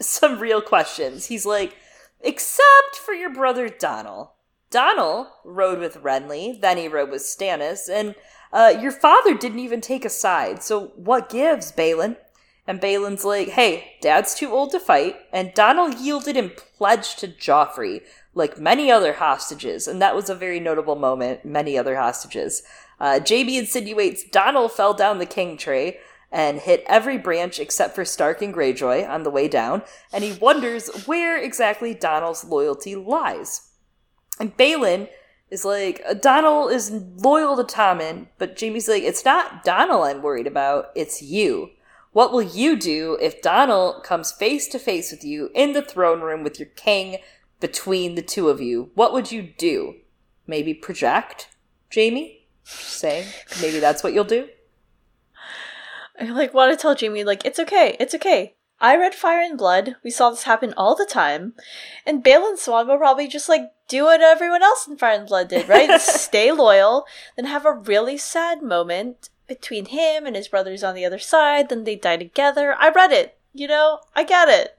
[0.00, 1.26] some real questions.
[1.26, 1.76] He's like,
[2.20, 4.34] "Except for your brother Donnel.
[4.70, 8.14] Donnel rode with Renly, then he rode with Stannis, and
[8.52, 10.62] uh, your father didn't even take a side.
[10.62, 12.16] So what gives, Balon?"
[12.66, 15.16] And Balon's like, hey, dad's too old to fight.
[15.32, 18.00] And Donald yielded and pledged to Joffrey,
[18.34, 19.86] like many other hostages.
[19.86, 22.62] And that was a very notable moment, many other hostages.
[22.98, 25.98] Uh, JB insinuates Donald fell down the king tray
[26.34, 29.82] and hit every branch except for Stark and Greyjoy on the way down.
[30.12, 33.70] And he wonders where exactly Donald's loyalty lies.
[34.40, 35.08] And Balon
[35.48, 40.48] is like, Donald is loyal to Tommen, but Jaime's like, it's not Donald I'm worried
[40.48, 41.70] about, it's you.
[42.10, 46.20] What will you do if Donald comes face to face with you in the throne
[46.20, 47.18] room with your king
[47.60, 48.90] between the two of you?
[48.94, 49.94] What would you do?
[50.48, 51.48] Maybe project,
[51.94, 52.48] Jaime?
[52.64, 53.28] Saying.
[53.60, 54.48] Maybe that's what you'll do.
[56.24, 58.54] I like want to tell Jaime like it's okay, it's okay.
[58.80, 59.96] I read Fire and Blood.
[60.02, 61.54] We saw this happen all the time,
[62.04, 65.48] and Balon Swann will probably just like do what everyone else in Fire and Blood
[65.48, 66.00] did, right?
[66.00, 67.06] Stay loyal,
[67.36, 71.68] then have a really sad moment between him and his brothers on the other side.
[71.68, 72.74] Then they die together.
[72.78, 73.38] I read it.
[73.52, 74.76] You know, I get it.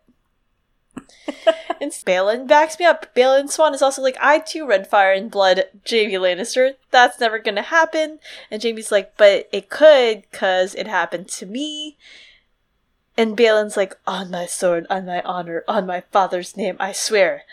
[1.82, 3.14] and Balon backs me up.
[3.16, 6.76] Balon Swann is also like, I too read Fire and Blood, Jaime Lannister.
[6.92, 8.20] That's never gonna happen.
[8.52, 11.98] And Jaime's like, but it could, cause it happened to me.
[13.18, 17.44] And Balon's like, on my sword, on my honor, on my father's name, I swear,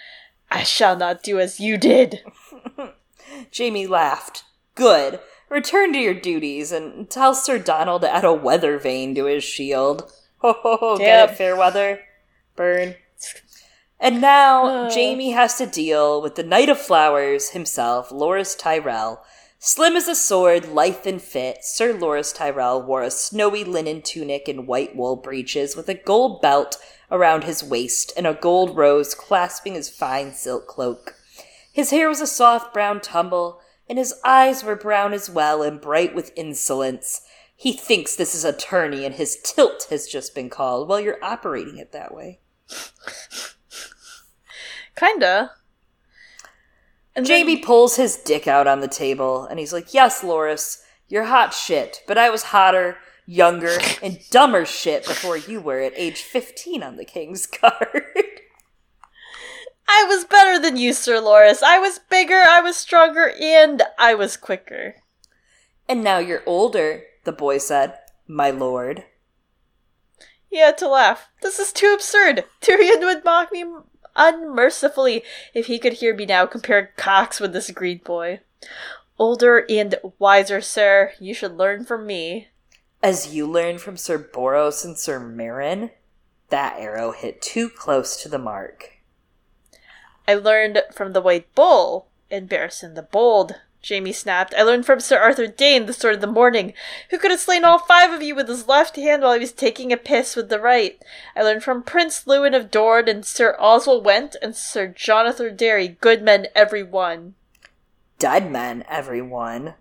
[0.50, 2.20] I shall not do as you did.
[3.56, 4.44] Jaime laughed.
[4.74, 5.20] Good.
[5.48, 9.44] Return to your duties and tell Sir Donald to add a weather vane to his
[9.44, 10.10] shield.
[10.42, 11.30] Ho ho ho, get Yep.
[11.30, 12.00] it, fair weather?
[12.56, 12.96] Burn.
[14.02, 14.90] And now Uh.
[14.92, 19.24] Jaime has to deal with the Knight of Flowers himself, Loras Tyrell.
[19.60, 24.48] Slim as a sword, lithe and fit, Sir Loras Tyrell wore a snowy linen tunic
[24.48, 26.78] and white wool breeches with a gold belt
[27.12, 31.14] around his waist and a gold rose clasping his fine silk cloak.
[31.72, 35.80] His hair was a soft brown tumble, and his eyes were brown as well and
[35.80, 37.20] bright with insolence.
[37.54, 40.88] He thinks this is a tourney and his tilt has just been called.
[40.88, 42.40] Well, you're operating it that way.
[45.02, 45.50] Kinda.
[47.16, 50.80] And then- Jaime pulls his dick out on the table and he's like, Yes, Loras,
[51.08, 52.96] you're hot shit, but I was hotter,
[53.26, 58.04] younger, and dumber shit before you were at age 15 on the King's Guard.
[59.88, 61.62] I was better than you, Sir Loras.
[61.62, 64.94] I was bigger, I was stronger, and I was quicker.
[65.88, 69.04] and now you're older, the boy said, My lord.
[70.48, 71.28] He had to laugh.
[71.42, 72.44] This is too absurd.
[72.60, 73.64] Tyrion would mock me
[74.16, 75.22] unmercifully
[75.54, 78.40] if he could hear me now compare cocks with this green boy.
[79.18, 81.12] Older and wiser, sir.
[81.20, 82.48] You should learn from me.
[83.02, 85.90] As you learned from Sir Boros and Sir Meryn,
[86.50, 88.92] that arrow hit too close to the mark.
[90.26, 93.56] I learned from the White Bull and Barristan the Bold.
[93.86, 94.54] Jaime snapped.
[94.56, 96.72] I learned from Sir Arthur Dayne, the Sword of the Morning,
[97.10, 99.52] who could have slain all five of you with his left hand while he was
[99.52, 101.02] taking a piss with the right.
[101.34, 105.88] I learned from Prince Lewyn of Dorne and Sir Oswell Whent and Sir Jonothor Darry,
[106.00, 107.34] good men every one.
[108.18, 109.74] Dead men, every one.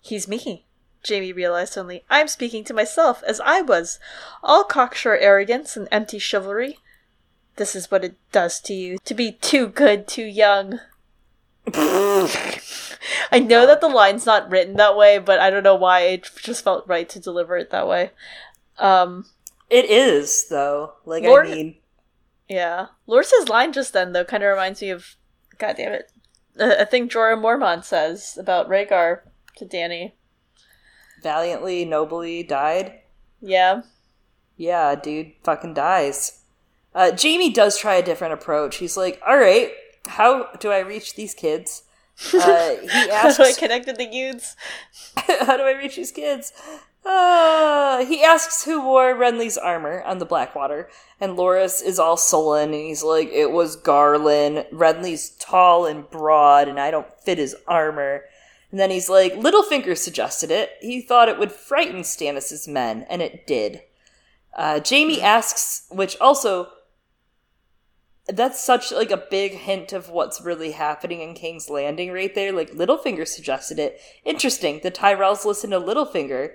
[0.00, 0.64] He's me.
[1.08, 2.04] Jaime realized suddenly.
[2.10, 4.00] I'm speaking to myself, as I was.
[4.42, 6.78] All cocksure arrogance and empty chivalry.
[7.56, 10.80] This is what it does to you, to be too good, too young.
[13.32, 16.28] I know that the line's not written that way, but I don't know why it
[16.42, 18.10] just felt right to deliver it that way.
[18.78, 19.26] Um,
[19.68, 20.94] It is, though.
[21.04, 21.76] Like, Lord- I mean,
[22.48, 22.86] yeah.
[23.06, 25.16] Loras's line just then, though, kind of reminds me of.
[25.58, 26.10] God damn it.
[26.58, 29.20] I think Jorah Mormont says about Rhaegar
[29.56, 30.12] to Dany.
[31.22, 33.00] Valiantly, nobly died.
[33.40, 33.82] Yeah.
[34.56, 36.42] Yeah, dude fucking dies.
[36.94, 38.76] Uh, Jaime does try a different approach.
[38.76, 39.70] He's like, all right,
[40.10, 41.84] how do I reach these kids?
[42.34, 44.54] Uh, he asks, How do I connect with the youths?
[45.16, 46.52] how do I reach these kids?
[47.02, 52.74] Uh, he asks who wore Renly's armor on the Blackwater, and Loras is all sullen,
[52.74, 54.66] and he's like, it was Garland.
[54.70, 58.24] Renly's tall and broad, and I don't fit his armor.
[58.70, 60.72] And then he's like, Littlefinger suggested it.
[60.80, 63.82] He thought it would frighten Stannis's men, and it did.
[64.54, 66.68] Uh, Jaime asks, which also
[68.28, 72.52] that's such like a big hint of what's really happening in King's Landing right there.
[72.52, 74.00] Like Littlefinger suggested it.
[74.24, 74.80] Interesting.
[74.82, 76.52] The Tyrells listen to Littlefinger.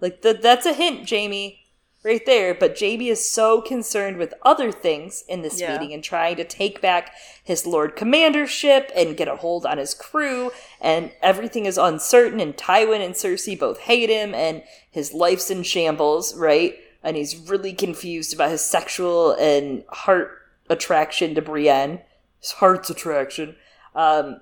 [0.00, 1.60] Like the, that's a hint, Jaime,
[2.04, 2.54] right there.
[2.54, 5.72] But Jaime is so concerned with other things in this Yeah.
[5.72, 7.12] meeting and trying to take back
[7.42, 12.40] his Lord Commandership and get a hold on his crew, and everything is uncertain.
[12.40, 16.76] And Tywin and Cersei both hate him, and his life's in shambles, right?
[17.02, 20.30] And he's really confused about his sexual and heart
[20.68, 22.00] attraction to Brienne.
[22.40, 23.56] His heart's attraction.
[23.94, 24.40] Um,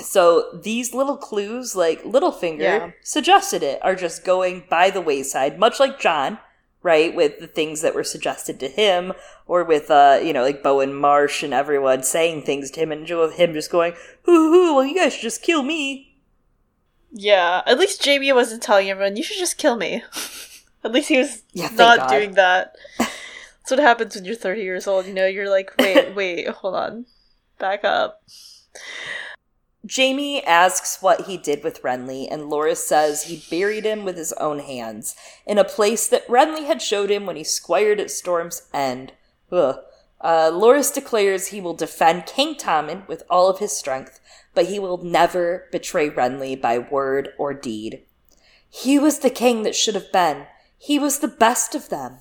[0.00, 2.90] so these little clues, like Littlefinger Yeah.
[3.02, 6.38] suggested it, are just going by the wayside, much like Jon,
[6.82, 7.14] right?
[7.14, 9.12] With the things that were suggested to him,
[9.46, 13.06] or with, uh, you know, like Bowen Marsh and everyone saying things to him, and
[13.06, 16.16] him just going, hoo hoo, well, you guys should just kill me.
[17.12, 20.02] Yeah, at least Jaime wasn't telling everyone, you should just kill me.
[20.84, 22.08] at least he was Yeah, not God.
[22.08, 22.76] doing that.
[23.60, 25.26] That's what happens when you're 30 years old, you know?
[25.26, 27.06] You're like, wait, wait, hold on.
[27.58, 28.22] Back up.
[29.88, 34.32] Jaime asks what he did with Renly, and Loras says he buried him with his
[34.34, 35.16] own hands
[35.46, 39.12] in a place that Renly had showed him when he squired at Storm's End.
[39.50, 39.78] Ugh.
[40.20, 44.20] Uh, Loras declares he will defend King Tommen with all of his strength,
[44.54, 48.02] but he will never betray Renly by word or deed.
[48.68, 50.46] He was the king that should have been.
[50.76, 52.18] He was the best of them.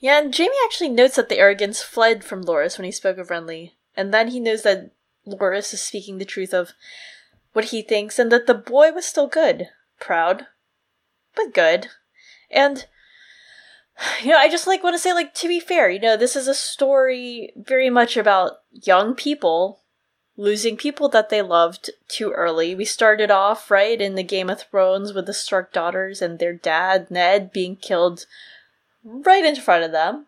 [0.00, 3.28] Yeah, and Jaime actually notes that the arrogance fled from Loras when he spoke of
[3.28, 4.92] Renly, and then he knows that
[5.26, 6.72] Loras is speaking the truth of
[7.52, 9.68] what he thinks, and that the boy was still good,
[10.00, 10.46] proud,
[11.36, 11.88] but good.
[12.50, 12.86] And
[14.22, 16.34] you know, I just like want to say, like, to be fair, you know, this
[16.34, 19.80] is a story very much about young people
[20.36, 22.74] losing people that they loved too early.
[22.74, 26.54] We started off right in the Game of Thrones with the Stark daughters and their
[26.54, 28.24] dad Ned being killed
[29.04, 30.26] right in front of them.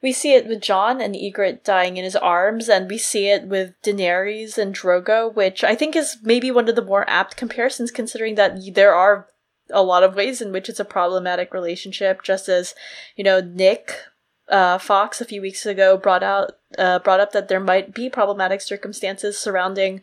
[0.00, 3.48] We see it with Jon and Ygritte dying in his arms, and we see it
[3.48, 7.90] with Daenerys and Drogo, which I think is maybe one of the more apt comparisons,
[7.90, 9.26] considering that there are
[9.70, 12.22] a lot of ways in which it's a problematic relationship.
[12.22, 12.74] Just as
[13.16, 13.96] you know, Nick
[14.48, 18.10] uh, Fox a few weeks ago brought out uh, brought up that there might be
[18.10, 20.00] problematic circumstances surrounding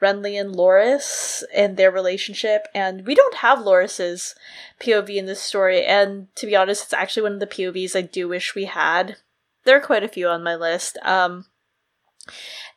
[0.00, 4.34] Renly and Loras and their relationship, and we don't have Loras's
[4.80, 5.84] POV in this story.
[5.84, 9.16] And to be honest, it's actually one of the POVs I do wish we had.
[9.64, 10.98] There are quite a few on my list.
[11.02, 11.46] Um,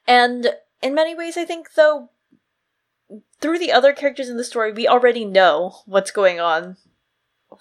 [0.07, 2.09] and in many ways, I think though
[3.39, 6.77] through the other characters in the story, we already know what's going on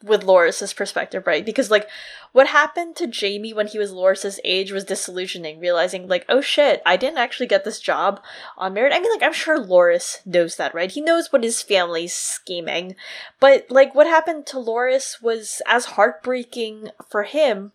[0.02, 1.44] with Loras's perspective, right?
[1.44, 1.88] Because like
[2.32, 6.80] what happened to Jaime when he was Loras's age was disillusioning, realizing like, oh shit,
[6.86, 8.20] I didn't actually get this job
[8.56, 8.92] on merit.
[8.94, 10.90] I mean like I'm sure Loras knows that, right?
[10.90, 12.96] He knows what his family's scheming.
[13.40, 17.72] But like what happened to Loras was as heartbreaking for him,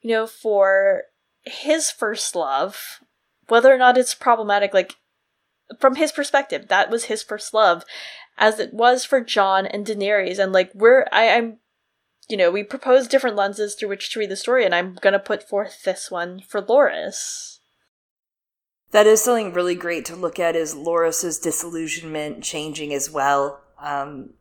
[0.00, 1.04] you know, for
[1.44, 3.00] his first love,
[3.48, 4.96] whether or not it's problematic, like
[5.80, 7.84] from his perspective, that was his first love,
[8.38, 10.38] as it was for Jon and Daenerys.
[10.38, 11.58] And like we're, I, I'm,
[12.28, 15.18] you know, we propose different lenses through which to read the story, and I'm gonna
[15.18, 17.58] put forth this one for Loras.
[18.92, 23.60] That is something really great to look at is Loras's disillusionment changing as well.
[23.78, 24.34] Um,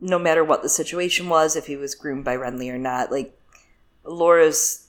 [0.00, 3.36] no matter what the situation was, if he was groomed by Renly or not, like
[4.04, 4.86] Loras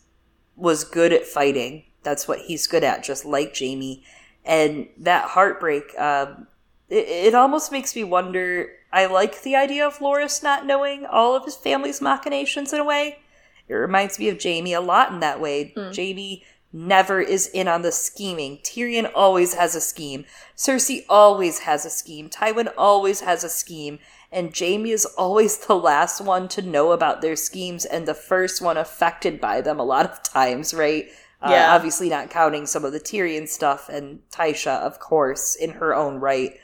[0.55, 1.83] was good at fighting.
[2.03, 4.03] That's what he's good at, just like Jaime.
[4.45, 6.47] And that heartbreak, um,
[6.89, 8.69] it, it almost makes me wonder.
[8.91, 12.83] I like the idea of Loras not knowing all of his family's machinations in a
[12.85, 13.19] way.
[13.67, 15.73] It reminds me of Jaime a lot in that way.
[15.93, 18.57] Jaime never is in on the scheming.
[18.59, 20.25] Tyrion always has a scheme.
[20.55, 22.29] Cersei always has a scheme.
[22.29, 23.99] Tywin always has a scheme.
[24.31, 28.61] And Jaime is always the last one to know about their schemes and the first
[28.61, 31.07] one affected by them a lot of times, right?
[31.41, 31.73] Uh, Yeah.
[31.75, 36.19] obviously, not counting some of the Tyrion stuff and Tysha, of course, in her own
[36.19, 36.57] right.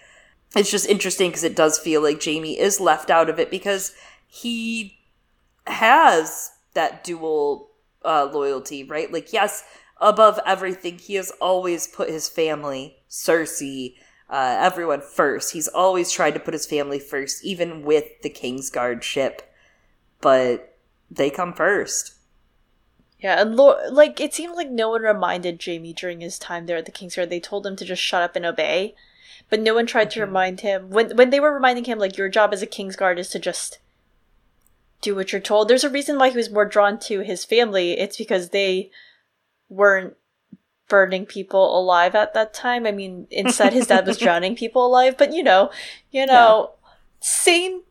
[0.55, 3.93] It's just interesting because it does feel like Jaime is left out of it because
[4.27, 4.99] he
[5.65, 7.71] has that dual
[8.05, 9.11] uh, loyalty, right?
[9.11, 9.63] Like, yes,
[9.99, 13.95] above everything, he has always put his family, Cersei,
[14.29, 15.53] uh, everyone first.
[15.53, 19.53] He's always tried to put his family first, even with the Kingsguard ship.
[20.21, 20.77] But
[21.09, 22.13] they come first.
[23.19, 26.85] Yeah, and like it seemed like no one reminded Jaime during his time there at
[26.85, 27.29] the Kingsguard.
[27.29, 28.95] They told him to just shut up and obey,
[29.53, 32.27] but no one tried to remind him when when they were reminding him like your
[32.27, 33.77] job as a Kingsguard is to just
[34.99, 35.67] do what you're told.
[35.67, 37.91] There's a reason why he was more drawn to his family.
[37.91, 38.89] It's because they
[39.69, 40.15] weren't
[40.89, 42.87] burning people alive at that time.
[42.87, 45.69] I mean, instead his dad was drowning people alive, but you know,
[46.09, 46.71] you know,
[47.19, 47.83] same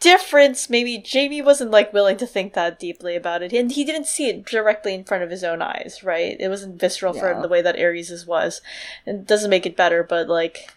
[0.00, 0.68] difference.
[0.68, 4.28] Maybe Jaime wasn't like willing to think that deeply about it, and he didn't see
[4.28, 6.00] it directly in front of his own eyes.
[6.02, 6.36] Right?
[6.40, 8.60] It wasn't visceral for him the way that Aerys's was.
[9.06, 10.75] It doesn't make it better, but like,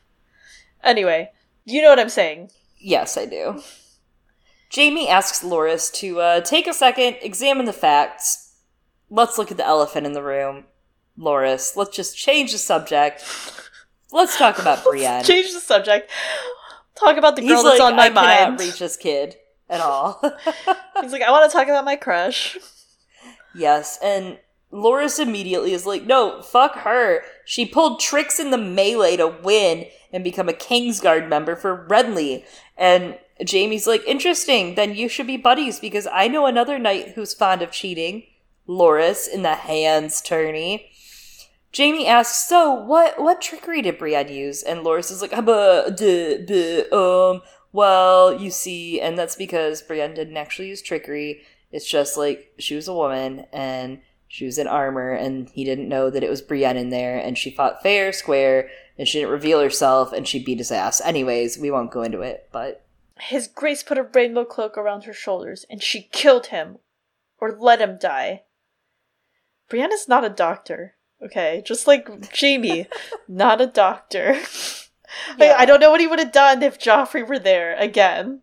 [0.83, 1.31] anyway,
[1.65, 2.51] you know what I'm saying.
[2.77, 3.61] Yes, I do.
[4.73, 8.55] Jaime asks Loras to uh, take a second, examine the facts.
[9.09, 10.65] Let's look at the elephant in the room.
[11.17, 13.23] Loras, let's just change the subject.
[14.11, 15.23] Let's talk about Brienne.
[15.23, 16.09] Change the subject.
[16.95, 18.59] Talk about the girl He's that's like, on my I cannot mind.
[18.59, 19.35] reach this kid
[19.69, 20.21] at all.
[21.01, 22.57] He's like, I want to talk about my crush.
[23.55, 24.37] yes, and
[24.71, 27.23] Loras immediately is like, no, fuck her.
[27.45, 32.43] She pulled tricks in the melee to win and become a Kingsguard member for Renly.
[32.77, 33.17] And
[33.47, 37.61] Jaime's like, interesting, then you should be buddies because I know another knight who's fond
[37.61, 38.23] of cheating.
[38.67, 40.91] Loras in the hands tourney.
[41.75, 46.37] Jaime asks, "So, what what trickery did Brienne use?" And Loras is like, "Buh, duh,
[46.47, 47.41] buh, um,
[47.71, 51.41] well, you see, and that's because Brienne didn't actually use trickery.
[51.71, 55.89] It's just like she was a woman and she was in armor, and he didn't
[55.89, 59.31] know that it was Brienne in there, and she fought fair, square, and she didn't
[59.31, 61.01] reveal herself, and she beat his ass.
[61.01, 62.85] Anyways, we won't go into it, but
[63.19, 66.77] His Grace put a rainbow cloak around her shoulders, and she killed him,
[67.39, 68.43] or let him die.
[69.67, 70.93] Brienne is not a doctor,
[71.25, 71.63] okay?
[71.65, 72.07] Just like
[72.39, 72.85] Jaime,
[73.27, 74.39] not a doctor.
[75.39, 78.41] Like, I don't know what he would have done if Joffrey were there again.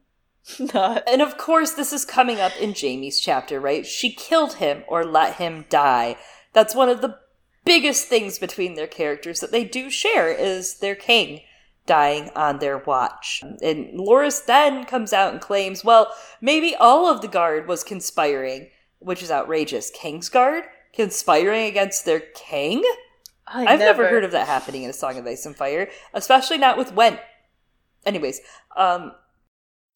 [0.74, 1.02] Not.
[1.08, 3.86] And of course, this is coming up in Jaime's chapter, right?
[3.86, 6.16] She killed him or let him die.
[6.52, 7.18] That's one of the
[7.64, 11.40] biggest things between their characters that they do share is their king
[11.84, 13.42] dying on their watch.
[13.62, 18.70] And Loras then comes out and claims, well, maybe all of the guard was conspiring,
[18.98, 19.90] which is outrageous.
[19.90, 22.82] King's guard conspiring against their king?
[23.46, 24.08] I I've never.
[24.08, 27.20] heard of that happening in a Song of Ice and Fire, especially not with Whent.
[28.04, 28.40] Anyways,
[28.76, 29.12] um,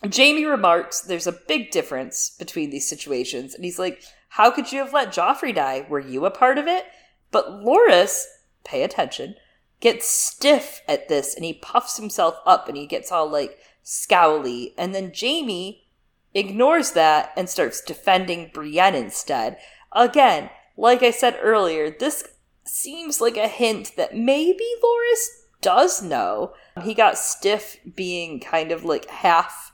[0.02, 4.78] Jaime remarks there's a big difference between these situations, and he's like, How could you
[4.78, 5.86] have let Joffrey die?
[5.88, 6.86] Were you a part of it?
[7.30, 8.24] But Loras,
[8.64, 9.34] pay attention,
[9.80, 14.72] gets stiff at this and he puffs himself up and he gets all like scowly.
[14.76, 15.86] And then Jaime
[16.34, 19.58] ignores that and starts defending Brienne instead.
[19.92, 22.24] Again, like I said earlier, this
[22.64, 25.26] seems like a hint that maybe Loras
[25.60, 26.54] does know.
[26.82, 29.69] He got stiff being kind of like half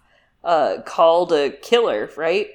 [0.47, 2.49] uh, called a killer, right?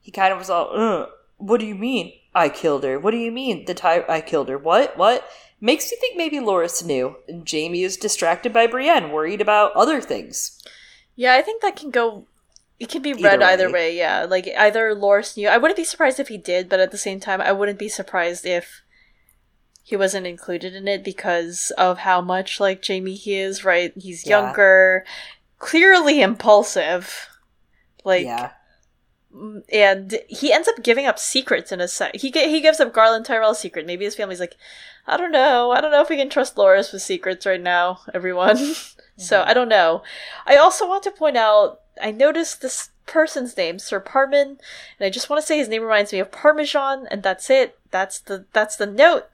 [0.00, 2.12] He kind of was all, what do you mean?
[2.34, 2.98] I killed her.
[2.98, 3.64] What do you mean?
[3.66, 4.58] The time I killed her.
[4.58, 4.96] What?
[4.98, 5.28] What?
[5.60, 7.16] Makes you think maybe Loras knew.
[7.28, 10.60] And Jaime is distracted by Brienne, worried about other things.
[11.16, 12.26] Yeah, I think that can go.
[12.80, 13.72] It can be Either read either way.
[13.72, 13.96] way.
[13.96, 15.48] Yeah, like either Loras knew.
[15.48, 17.88] I wouldn't be surprised if he did, but at the same time, I wouldn't be
[17.88, 18.82] surprised if
[19.82, 23.64] he wasn't included in it because of how much like Jaime he is.
[23.64, 24.40] Right, he's Yeah.
[24.40, 25.04] younger,
[25.58, 27.28] clearly impulsive.
[28.04, 28.50] Like, yeah.
[29.72, 32.14] and he ends up giving up secrets in a sec.
[32.16, 33.86] He he gives up Garlan Tyrell's secret.
[33.86, 34.56] Maybe his family's like,
[35.06, 35.70] I don't know.
[35.72, 38.56] I don't know if we can trust Loras with secrets right now, everyone.
[39.16, 39.46] so Mhm.
[39.46, 40.02] I don't know.
[40.46, 41.80] I also want to point out.
[42.02, 44.58] I noticed this person's name, Sir Parmen,
[44.98, 47.78] and I just want to say his name reminds me of Parmesan, and that's it.
[47.90, 49.26] That's the that's the note.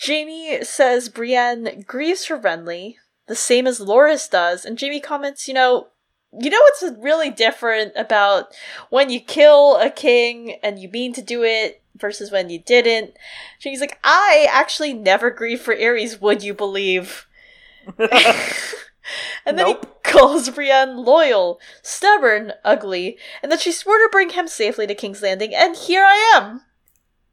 [0.00, 5.54] Jaime says Brienne grieves for Renly, the same as Loras does, and Jaime comments, you
[5.54, 5.88] know,
[6.32, 8.54] you know what's really different about
[8.90, 13.14] when you kill a king and you mean to do it versus when you didn't.
[13.58, 17.26] She's like, I actually never grieve for Aerys, would you believe?
[17.98, 20.00] and then Nope.
[20.04, 24.94] he calls Brienne loyal, stubborn, ugly, and that she swore to bring him safely to
[24.94, 26.62] King's Landing, and here I am!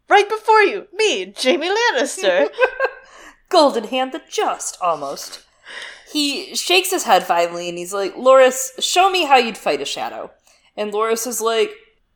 [0.08, 2.50] Right before you, me, Jaime Lannister.
[3.50, 5.44] Golden hand the just, almost.
[6.16, 9.86] He shakes his head finally and he's like, Loras, show me how you'd fight a
[9.86, 10.32] shadow.
[10.78, 11.72] And Loras is like,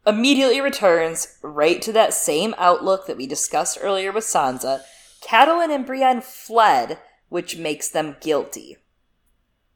[0.07, 4.83] immediately returns right to that same outlook that we discussed earlier with Sansa.
[5.21, 6.97] Catelyn and Brienne fled,
[7.27, 8.77] which makes them guilty.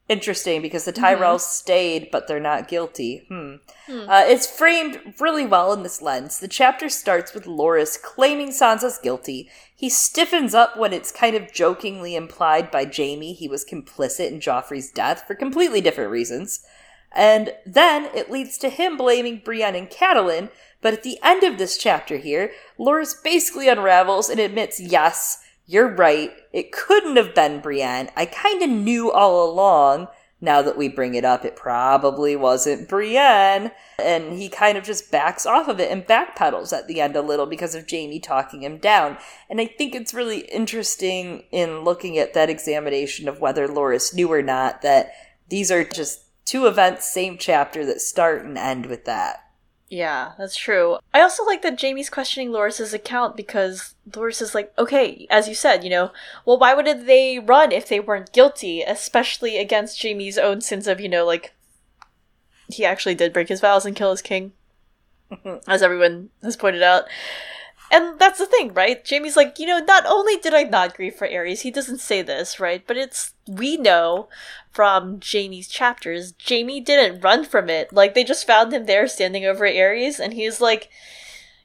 [0.09, 1.63] Interesting because the Tyrells mm-hmm.
[1.63, 3.25] stayed, but they're not guilty.
[3.29, 3.55] Hmm.
[3.87, 4.09] hmm.
[4.09, 6.39] Uh, it's framed really well in this lens.
[6.39, 9.49] The chapter starts with Loras claiming Sansa's guilty.
[9.75, 14.39] He stiffens up when it's kind of jokingly implied by Jaime he was complicit in
[14.39, 16.65] Joffrey's death for completely different reasons.
[17.13, 20.49] And then it leads to him blaming Brienne and Catelyn,
[20.81, 25.93] but at the end of this chapter here, Loras basically unravels and admits, yes, you're
[25.93, 26.31] right.
[26.51, 28.09] It couldn't have been Brienne.
[28.15, 30.07] I kind of knew all along.
[30.41, 33.71] Now that we bring it up, it probably wasn't Brienne.
[33.97, 37.21] And he kind of just backs off of it and backpedals at the end a
[37.21, 39.17] little because of Jaime talking him down.
[39.49, 44.29] And I think it's really interesting in looking at that examination of whether Loras knew
[44.29, 45.13] or not that
[45.47, 49.42] these are just two events, same chapter that start and end with that.
[49.93, 50.97] Yeah, that's true.
[51.13, 55.53] I also like that Jaime's questioning Loras's account because Loras is like, okay, as you
[55.53, 56.11] said, you know,
[56.45, 60.99] well, why would they run if they weren't guilty, especially against Jaime's own sins of,
[60.99, 61.53] you know, like,
[62.69, 64.53] he actually did break his vows and kill his king,
[65.67, 67.03] as everyone has pointed out.
[67.93, 69.07] And that's the thing, right?
[69.07, 72.23] Jaime's like, you know, not only did I not grieve for Aerys, he doesn't say
[72.23, 72.83] this, right?
[72.87, 74.29] But it's, we know
[74.71, 77.93] from Jaime's chapters, Jaime didn't run from it.
[77.93, 80.89] Like, they just found him there standing over Aerys, and he's like,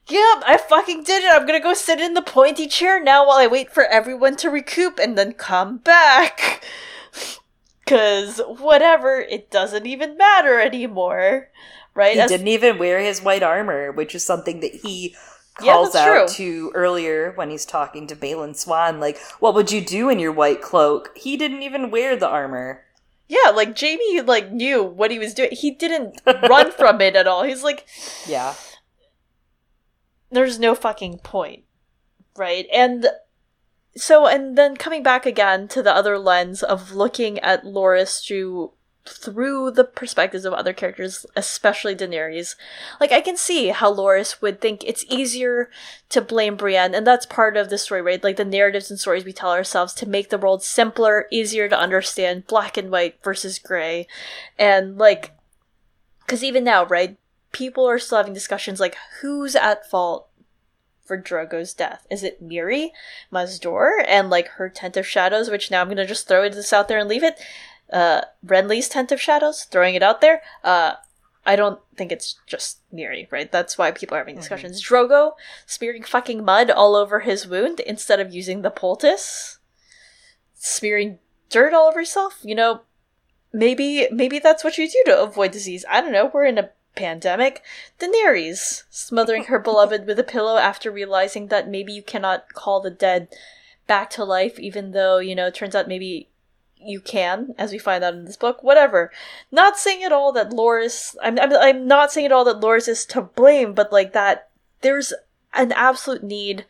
[0.09, 1.31] Yep, I fucking did it.
[1.31, 4.51] I'm gonna go sit in the pointy chair now while I wait for everyone to
[4.51, 6.63] recoup and then come back.
[7.87, 11.49] Cause whatever, it doesn't even matter anymore.
[11.95, 12.15] Right?
[12.15, 15.15] He As- didn't even wear his white armor, which is something that he
[15.59, 16.37] calls yeah, out true.
[16.37, 20.33] to earlier when he's talking to Balon Swann, like, what would you do in your
[20.33, 21.11] white cloak?
[21.17, 22.85] He didn't even wear the armor.
[23.29, 25.51] Yeah, like Jaime like knew what he was doing.
[25.53, 27.43] He didn't run from it at all.
[27.43, 27.87] He's like
[28.27, 28.55] Yeah.
[30.31, 31.65] There's no fucking point.
[32.37, 32.67] Right?
[32.73, 33.07] And
[33.97, 38.73] so and then coming back again to the other lens of looking at Loras through
[39.09, 42.55] through the perspectives of other characters, especially Daenerys.
[43.01, 45.71] Like, I can see how Loras would think it's easier
[46.11, 48.23] to blame Brienne, and that's part of the story, right?
[48.23, 51.79] Like, the narratives and stories we tell ourselves to make the world simpler, easier to
[51.79, 54.07] understand, black and white versus gray.
[54.59, 55.33] And, like,
[56.21, 57.17] because even now, right,
[57.53, 60.29] people are still having discussions like, who's at fault
[61.09, 62.07] for Drogo's death?
[62.11, 62.91] Is it Mirri,
[63.33, 66.73] Maz Duur, and like her tent of shadows, which now I'm gonna just throw this
[66.73, 67.41] out there and leave it?
[67.93, 70.43] Uh, Renly's Tent of Shadows, throwing it out there.
[70.63, 70.95] Uh,
[71.47, 73.51] I don't think it's just Mirri, right?
[73.51, 74.41] That's why people are having mm-hmm.
[74.41, 74.83] discussions.
[74.83, 74.95] Mm-hmm.
[74.95, 75.33] Drogo
[75.67, 79.59] smearing fucking mud all over his wound instead of using the poultice,
[80.55, 82.41] smearing dirt all over himself.
[82.43, 82.83] You know,
[83.53, 85.87] maybe maybe that's what you do to avoid disease.
[85.89, 86.31] I don't know.
[86.33, 87.63] We're in a pandemic.
[87.99, 92.91] Daenerys smothering her beloved with a pillow after realizing that maybe you cannot call the
[92.91, 93.29] dead
[93.87, 96.29] back to life, even though you know it turns out maybe
[96.81, 98.63] you can, as we find out in this book.
[98.63, 99.11] Whatever.
[99.51, 101.17] Not saying at all that Loras.
[101.23, 104.49] I'm, I'm, I'm not saying at all that Loras is to blame, but like that
[104.81, 105.13] there's
[105.55, 106.65] an absolute need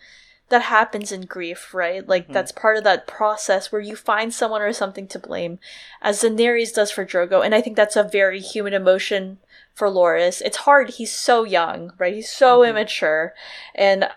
[0.48, 2.06] that happens in grief, right?
[2.09, 2.32] Like mm-hmm.
[2.32, 5.59] that's part of that process where you find someone or something to blame,
[6.01, 9.39] as Daenerys does for Drogo, and I think that's a very human emotion
[9.74, 10.40] for Loras.
[10.40, 10.90] It's hard.
[10.90, 12.14] He's so young, right?
[12.14, 12.70] He's so mm-hmm.
[12.70, 13.35] immature,
[13.74, 14.09] and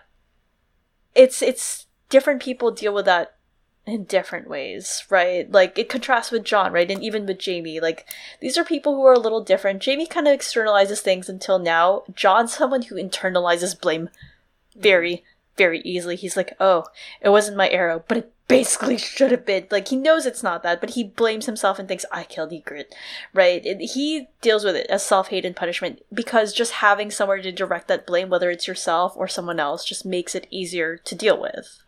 [1.14, 3.36] it's it's different people deal with that
[3.84, 5.50] in different ways, right?
[5.50, 6.90] Like it contrasts with Jon, right?
[6.90, 7.80] And even with Jaime.
[7.80, 8.06] Like
[8.40, 9.84] these are people who are a little different.
[9.84, 12.04] Jaime kind of externalizes things until now.
[12.14, 14.08] Jon's someone who internalizes blame
[14.76, 15.24] very,
[15.56, 16.14] very easily.
[16.14, 16.84] He's like, oh,
[17.20, 19.66] it wasn't my arrow, but it basically should have been.
[19.68, 22.92] Like he knows it's not that, but he blames himself and thinks, I killed Ygritte,
[23.34, 23.66] right?
[23.66, 27.88] It, he deals with it as self-hate and punishment because just having somewhere to direct
[27.88, 31.82] that blame, whether it's yourself or someone else, just makes it easier to deal with.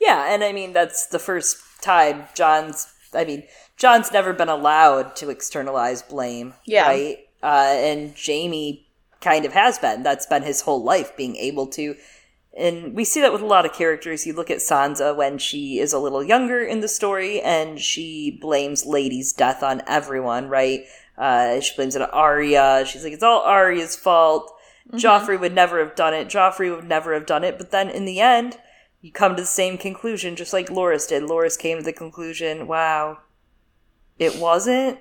[0.00, 2.92] Yeah, and I mean that's the first time Jon's.
[3.12, 3.44] I mean,
[3.76, 6.54] Jon's never been allowed to externalize blame.
[6.64, 6.88] Yeah.
[6.88, 7.18] Right.
[7.42, 8.88] Uh, and Jaime
[9.20, 10.02] kind of has been.
[10.02, 11.96] That's been his whole life, being able to.
[12.56, 14.26] And we see that with a lot of characters.
[14.26, 18.38] You look at Sansa when she is a little younger in the story, and she
[18.40, 20.84] blames Lady's death on everyone, right?
[21.18, 22.84] Uh, she blames it on Arya.
[22.86, 24.52] She's like, it's all Arya's fault.
[24.88, 24.98] Mm-hmm.
[24.98, 26.28] Joffrey would never have done it.
[26.28, 27.58] Joffrey would never have done it.
[27.58, 28.58] But then in the end,
[29.10, 31.24] come to the same conclusion, just like Loras did.
[31.24, 33.18] Loras came to the conclusion, wow,
[34.18, 34.98] it wasn't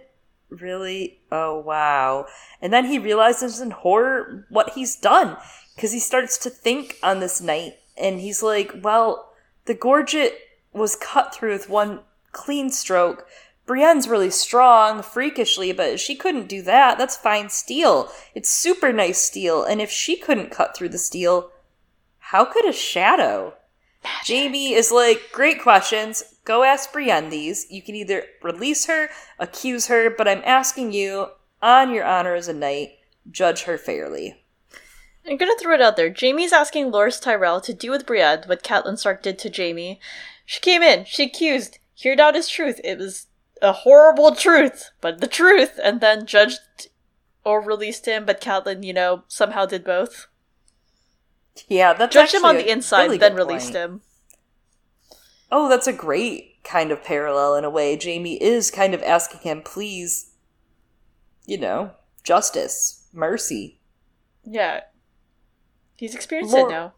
[0.50, 2.26] really, oh wow.
[2.62, 5.38] And then he realizes in horror what he's done,
[5.76, 9.34] because he starts to think on this night, and he's like, well,
[9.66, 10.38] the gorget
[10.74, 12.02] was cut through with one
[12.32, 13.26] clean stroke.
[13.66, 16.98] Brienne's really strong, freakishly, but she couldn't do that.
[16.98, 18.12] That's fine steel.
[18.36, 21.52] It's super nice steel, and if she couldn't cut through the steel,
[22.18, 23.54] how could a shadow?
[24.06, 26.24] Jaime is like, great questions.
[26.46, 27.66] Go ask Brienne these.
[27.70, 29.10] You can either release her,
[29.40, 31.28] accuse her, but I'm asking you,
[31.62, 32.98] on your honor as a knight,
[33.32, 34.44] judge her fairly.
[35.26, 36.14] I'm gonna throw it out there.
[36.14, 40.00] Jaime's asking Loras Tyrell to do with Brienne what Catelyn Stark did to Jaime.
[40.46, 42.82] She came in, she accused, heard out his truth.
[42.84, 43.28] It was
[43.62, 46.90] a horrible truth, but the truth, and then judged
[47.46, 50.28] or released him, but Catelyn, you know, somehow did both.
[51.68, 53.76] Yeah, that's judged him on the inside, really then released point.
[53.76, 54.02] him.
[55.52, 57.98] Oh, that's a great kind of parallel in a way.
[58.02, 60.32] Jaime is kind of asking him, please,
[61.46, 61.92] you know,
[62.24, 63.80] justice, mercy.
[64.44, 64.82] Yeah.
[65.96, 66.94] He's experienced Lor- it now.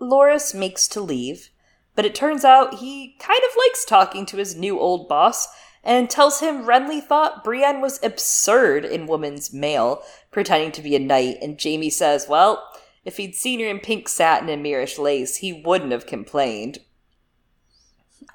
[0.00, 1.50] Loras makes to leave,
[1.94, 5.46] but it turns out he kind of likes talking to his new old boss
[5.84, 10.98] and tells him Renly thought Brienne was absurd in woman's mail, pretending to be a
[10.98, 12.66] knight, and Jaime says, well,
[13.04, 16.78] if he'd seen her in pink satin and Myrish lace, he wouldn't have complained.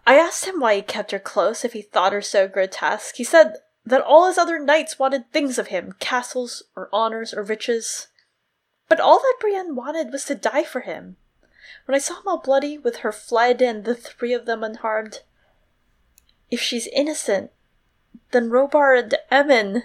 [0.05, 3.15] I asked him why he kept her close if he thought her so grotesque.
[3.15, 3.55] He said
[3.85, 8.07] that all his other knights wanted things of him castles, or honors, or riches.
[8.88, 11.17] But all that Brienne wanted was to die for him.
[11.85, 15.21] When I saw him all bloody, with her fled and the three of them unharmed,
[16.51, 17.51] if she's innocent,
[18.31, 19.84] then Robar and Emmon.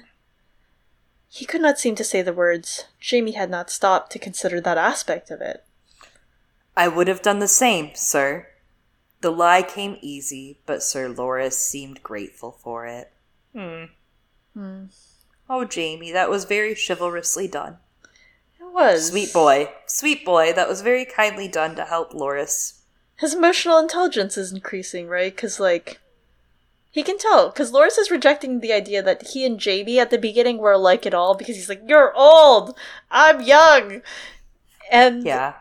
[1.28, 2.84] He could not seem to say the words.
[3.10, 5.64] Jaime had not stopped to consider that aspect of it.
[6.76, 8.48] I would have done the same, sir.
[9.20, 13.10] The lie came easy, but Sir Loras seemed grateful for it.
[13.52, 13.84] Hmm.
[14.52, 14.84] Hmm.
[15.48, 17.78] Oh, Jaime, that was very chivalrously done.
[18.60, 19.08] It was.
[19.08, 19.72] Sweet boy.
[19.86, 20.52] Sweet boy.
[20.52, 22.80] That was very kindly done to help Loras.
[23.16, 25.34] His emotional intelligence is increasing, right?
[25.34, 26.00] Because, like,
[26.94, 30.18] he can tell because Loras is rejecting the idea that he and Jaime at the
[30.18, 32.78] beginning were alike at all because he's like, "You're old,
[33.10, 34.00] I'm young,"
[34.92, 35.54] and yeah.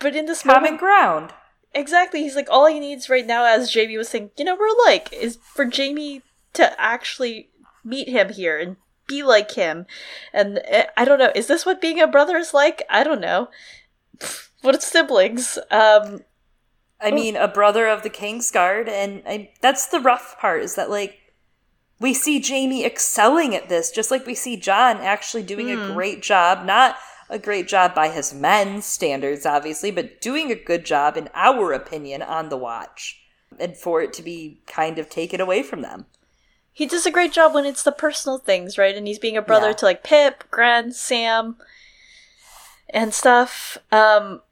[0.00, 1.34] But in this common moment, ground,
[1.72, 2.22] exactly.
[2.22, 5.12] He's like, all he needs right now, as Jaime was saying, you know, we're alike,
[5.12, 6.22] is for Jaime
[6.54, 7.50] to actually
[7.84, 9.86] meet him here and be like him.
[10.32, 12.82] And uh, I don't know, is this what being a brother is like?
[12.90, 13.50] I don't know.
[14.62, 15.58] What siblings?
[15.70, 16.24] Um,
[17.00, 17.14] I oh.
[17.14, 21.18] mean, a brother of the Kingsguard, and I, that's the rough part is that like
[22.00, 25.74] we see Jaime excelling at this, just like we see Jon actually doing mm.
[25.74, 25.94] a hmm.
[25.94, 26.64] great job.
[26.64, 26.96] Not
[27.30, 31.72] a great job by his men's standards, obviously, but doing a good job, in our
[31.72, 33.22] opinion, on the watch,
[33.58, 36.06] and for it to be kind of taken away from them.
[36.72, 38.96] He does a great job when it's the personal things, right?
[38.96, 39.74] And he's being a brother yeah.
[39.74, 41.56] to like Pip, Grenn, Sam,
[42.90, 43.78] and stuff.
[43.92, 44.42] Um,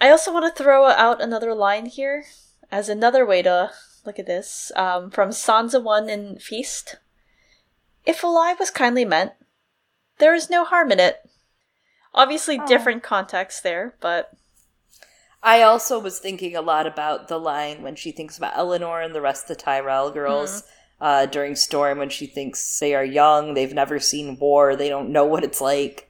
[0.00, 2.24] I also want to throw out another line here
[2.72, 3.70] as another way to
[4.06, 6.96] look at this um, from Sansa 1 in Feast.
[8.06, 9.32] If a lie was kindly meant,
[10.18, 11.18] there is no harm in it.
[12.14, 12.66] Obviously, oh.
[12.66, 14.32] different context there, but.
[15.42, 19.14] I also was thinking a lot about the line when she thinks about Elinor and
[19.14, 20.62] the rest of the Tyrell girls.
[20.62, 20.66] Mm.
[21.02, 25.10] Uh, during Storm, when she thinks they are young, they've never seen war, they don't
[25.10, 26.09] know what it's like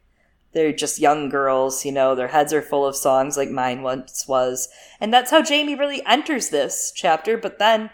[0.53, 4.27] they're just young girls, you know, their heads are full of songs like mine once
[4.27, 4.69] was.
[5.01, 7.91] And that's how Jaime really enters this chapter, but then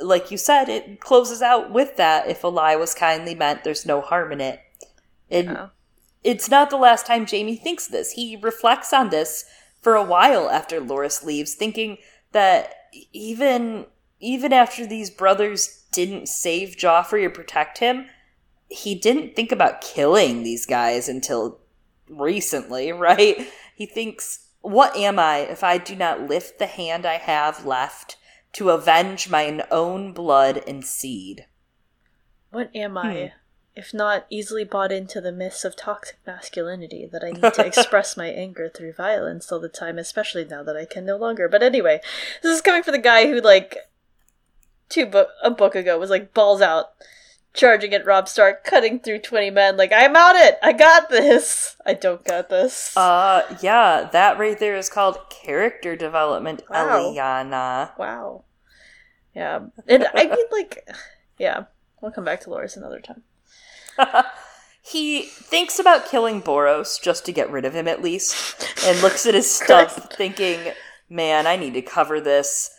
[0.00, 3.86] like you said, it closes out with that if a lie was kindly meant, there's
[3.86, 4.60] no harm in it.
[5.30, 5.70] And oh.
[6.22, 8.12] it's not the last time Jaime thinks this.
[8.12, 9.44] He reflects on this
[9.80, 11.98] for a while after Loras leaves, thinking
[12.32, 12.74] that
[13.12, 13.86] even
[14.20, 18.06] even after these brothers didn't save Joffrey or protect him,
[18.68, 21.58] he didn't think about killing these guys until
[22.18, 23.48] recently, right?
[23.74, 28.16] He thinks, What am I if I do not lift the hand I have left
[28.54, 31.46] to avenge mine own blood and seed?
[32.50, 33.14] What am I?
[33.14, 33.26] Hmm.
[33.74, 38.18] If not easily bought into the myths of toxic masculinity that I need to express
[38.18, 41.48] my anger through violence all the time, especially now that I can no longer.
[41.48, 42.02] But anyway,
[42.42, 43.78] this is coming from the guy who, like,
[44.90, 46.90] two bo- a book ago was like balls out
[47.54, 50.58] charging at Robb Stark, cutting through 20 men, like, I'm on it!
[50.62, 51.76] I got this!
[51.84, 52.96] I don't got this.
[52.96, 56.98] Uh, yeah, that right there is called character development, wow.
[56.98, 57.98] Eliana.
[57.98, 58.44] Wow.
[59.34, 59.60] Yeah.
[59.88, 60.88] And I mean, like,
[61.38, 61.64] yeah,
[62.00, 63.22] we'll come back to Loras another time.
[64.82, 69.26] he thinks about killing Boros just to get rid of him at least, and looks
[69.26, 70.72] at his stuff thinking,
[71.08, 72.70] man, I need to cover this.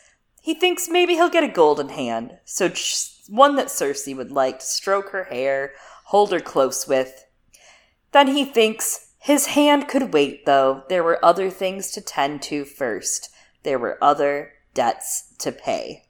[0.42, 4.60] He thinks maybe he'll get a golden hand, so just one that Cersei would like
[4.60, 5.74] to stroke her hair,
[6.06, 7.26] hold her close with.
[8.12, 10.84] Then he thinks his hand could wait, though.
[10.90, 13.30] There were other things to tend to first.
[13.64, 16.06] There were other debts to pay.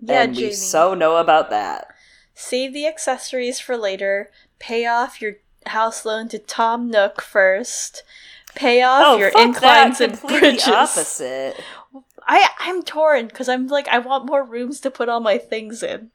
[0.00, 1.88] Yeah, and we so know about that.
[2.34, 4.30] Save the accessories for later.
[4.58, 5.36] Pay off your
[5.66, 8.04] house loan to Tom Nook first.
[8.54, 10.10] payoff, oh, your fuck inclines that.
[10.10, 10.68] and bridges.
[10.68, 11.56] opposite.
[12.26, 15.82] I I'm torn because I'm like I want more rooms to put all my things
[15.82, 16.10] in.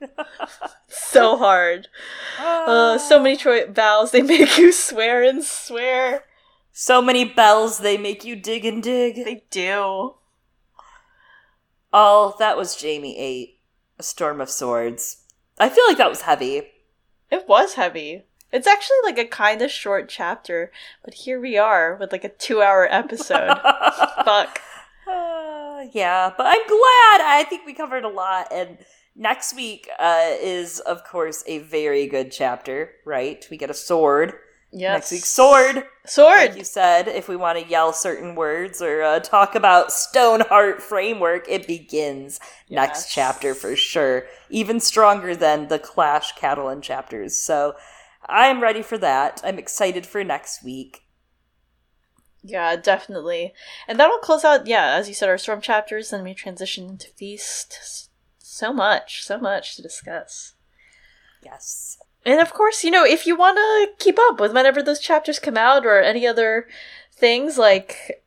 [0.88, 1.88] so hard.
[2.38, 6.24] Uh, so many Troy vows they make you swear and swear.
[6.72, 9.16] So many bells they make you dig and dig.
[9.16, 10.14] They do.
[11.92, 13.58] Oh, that was Jaime 8.
[13.98, 15.24] A Storm of Swords.
[15.58, 16.62] I feel like that was heavy.
[17.30, 18.24] It was heavy.
[18.52, 20.72] It's actually like a kind of short chapter,
[21.04, 23.58] but here we are with like a two hour episode.
[24.24, 24.60] Fuck.
[25.06, 27.20] Uh, yeah, but I'm glad.
[27.20, 28.48] I think we covered a lot.
[28.50, 28.78] And
[29.14, 33.46] next week uh, is, of course, a very good chapter, right?
[33.50, 34.34] We get a sword.
[34.72, 34.94] Yes.
[34.94, 35.84] Next week, sword.
[36.06, 36.50] Sword.
[36.50, 40.80] Like you said, if we want to yell certain words or uh, talk about Stoneheart
[40.80, 42.38] framework, it begins
[42.68, 44.26] next chapter for sure.
[44.48, 47.34] Even stronger than the Clash Catelyn chapters.
[47.36, 47.74] So
[48.28, 49.40] I'm ready for that.
[49.42, 51.02] I'm excited for next week.
[52.42, 53.52] Yeah, definitely.
[53.88, 57.08] And that'll close out, yeah, as you said, our storm chapters, and we transition into
[57.08, 58.09] feast.
[58.52, 60.54] So much, so much to discuss.
[61.40, 61.98] Yes.
[62.26, 65.38] And of course, you know, if you want to keep up with whenever those chapters
[65.38, 66.66] come out or any other
[67.14, 68.24] things like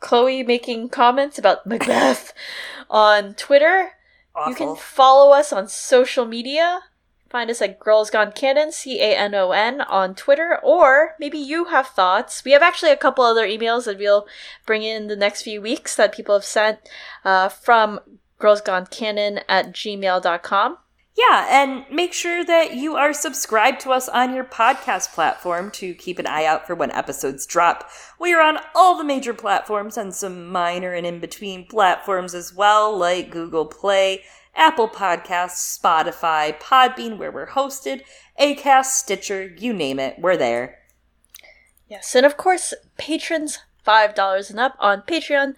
[0.00, 2.34] Chloe making comments about Macbeth
[2.90, 3.92] on Twitter,
[4.34, 4.50] Awful.
[4.50, 6.80] you can follow us on social media.
[7.30, 11.38] Find us at Girls Gone Canon, C A N O N, on Twitter, or maybe
[11.38, 12.44] you have thoughts.
[12.44, 14.26] We have actually a couple other emails that we'll
[14.66, 16.80] bring in the next few weeks that people have sent
[17.24, 18.00] uh, from
[18.42, 20.78] girlsgonecanon at gmail.com.
[21.14, 25.92] Yeah, and make sure that you are subscribed to us on your podcast platform to
[25.92, 27.88] keep an eye out for when episodes drop.
[28.18, 32.54] We are on all the major platforms and some minor and in between platforms as
[32.54, 34.22] well, like Google Play,
[34.54, 38.00] Apple Podcasts, Spotify, Podbean, where we're hosted,
[38.40, 40.78] Acast, Stitcher, you name it, we're there.
[41.88, 45.54] Yes, and of course, patrons $5 and up on Patreon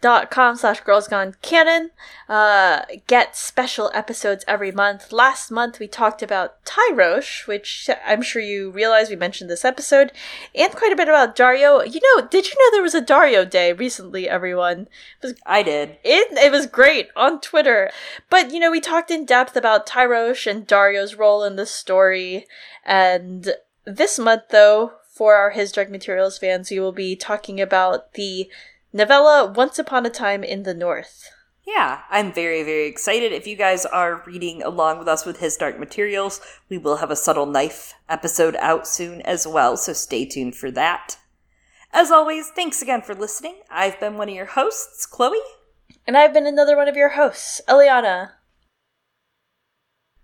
[0.00, 1.90] dot com slash girls gone canon
[2.28, 8.40] uh get special episodes every month last month we talked about tyrosh which i'm sure
[8.40, 10.12] you realize we mentioned this episode
[10.54, 13.48] and quite a bit about daario you know did you know there was a daario
[13.48, 14.86] day recently everyone
[15.20, 15.98] was, I did.
[16.04, 17.90] it it was great on Twitter.
[18.30, 22.46] But you know, we talked in depth about Tyrosh and Daario's role in the story.
[22.84, 23.52] And
[23.84, 28.48] this month though, for our His Dark Materials fans, we will be talking about the
[28.92, 31.28] novella Once Upon a Time in the North.
[31.66, 33.30] Yeah, I'm very, very excited.
[33.30, 36.40] If you guys are reading along with us with his Dark Materials,
[36.70, 40.70] we will have a Subtle Knife episode out soon as well, so stay tuned for
[40.70, 41.18] that.
[41.92, 43.56] As always, thanks again for listening.
[43.70, 45.38] I've been one of your hosts, Chloe.
[46.06, 48.30] And I've been another one of your hosts, Eliana.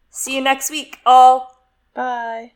[0.08, 1.50] See you next week, all.
[1.92, 2.53] Bye.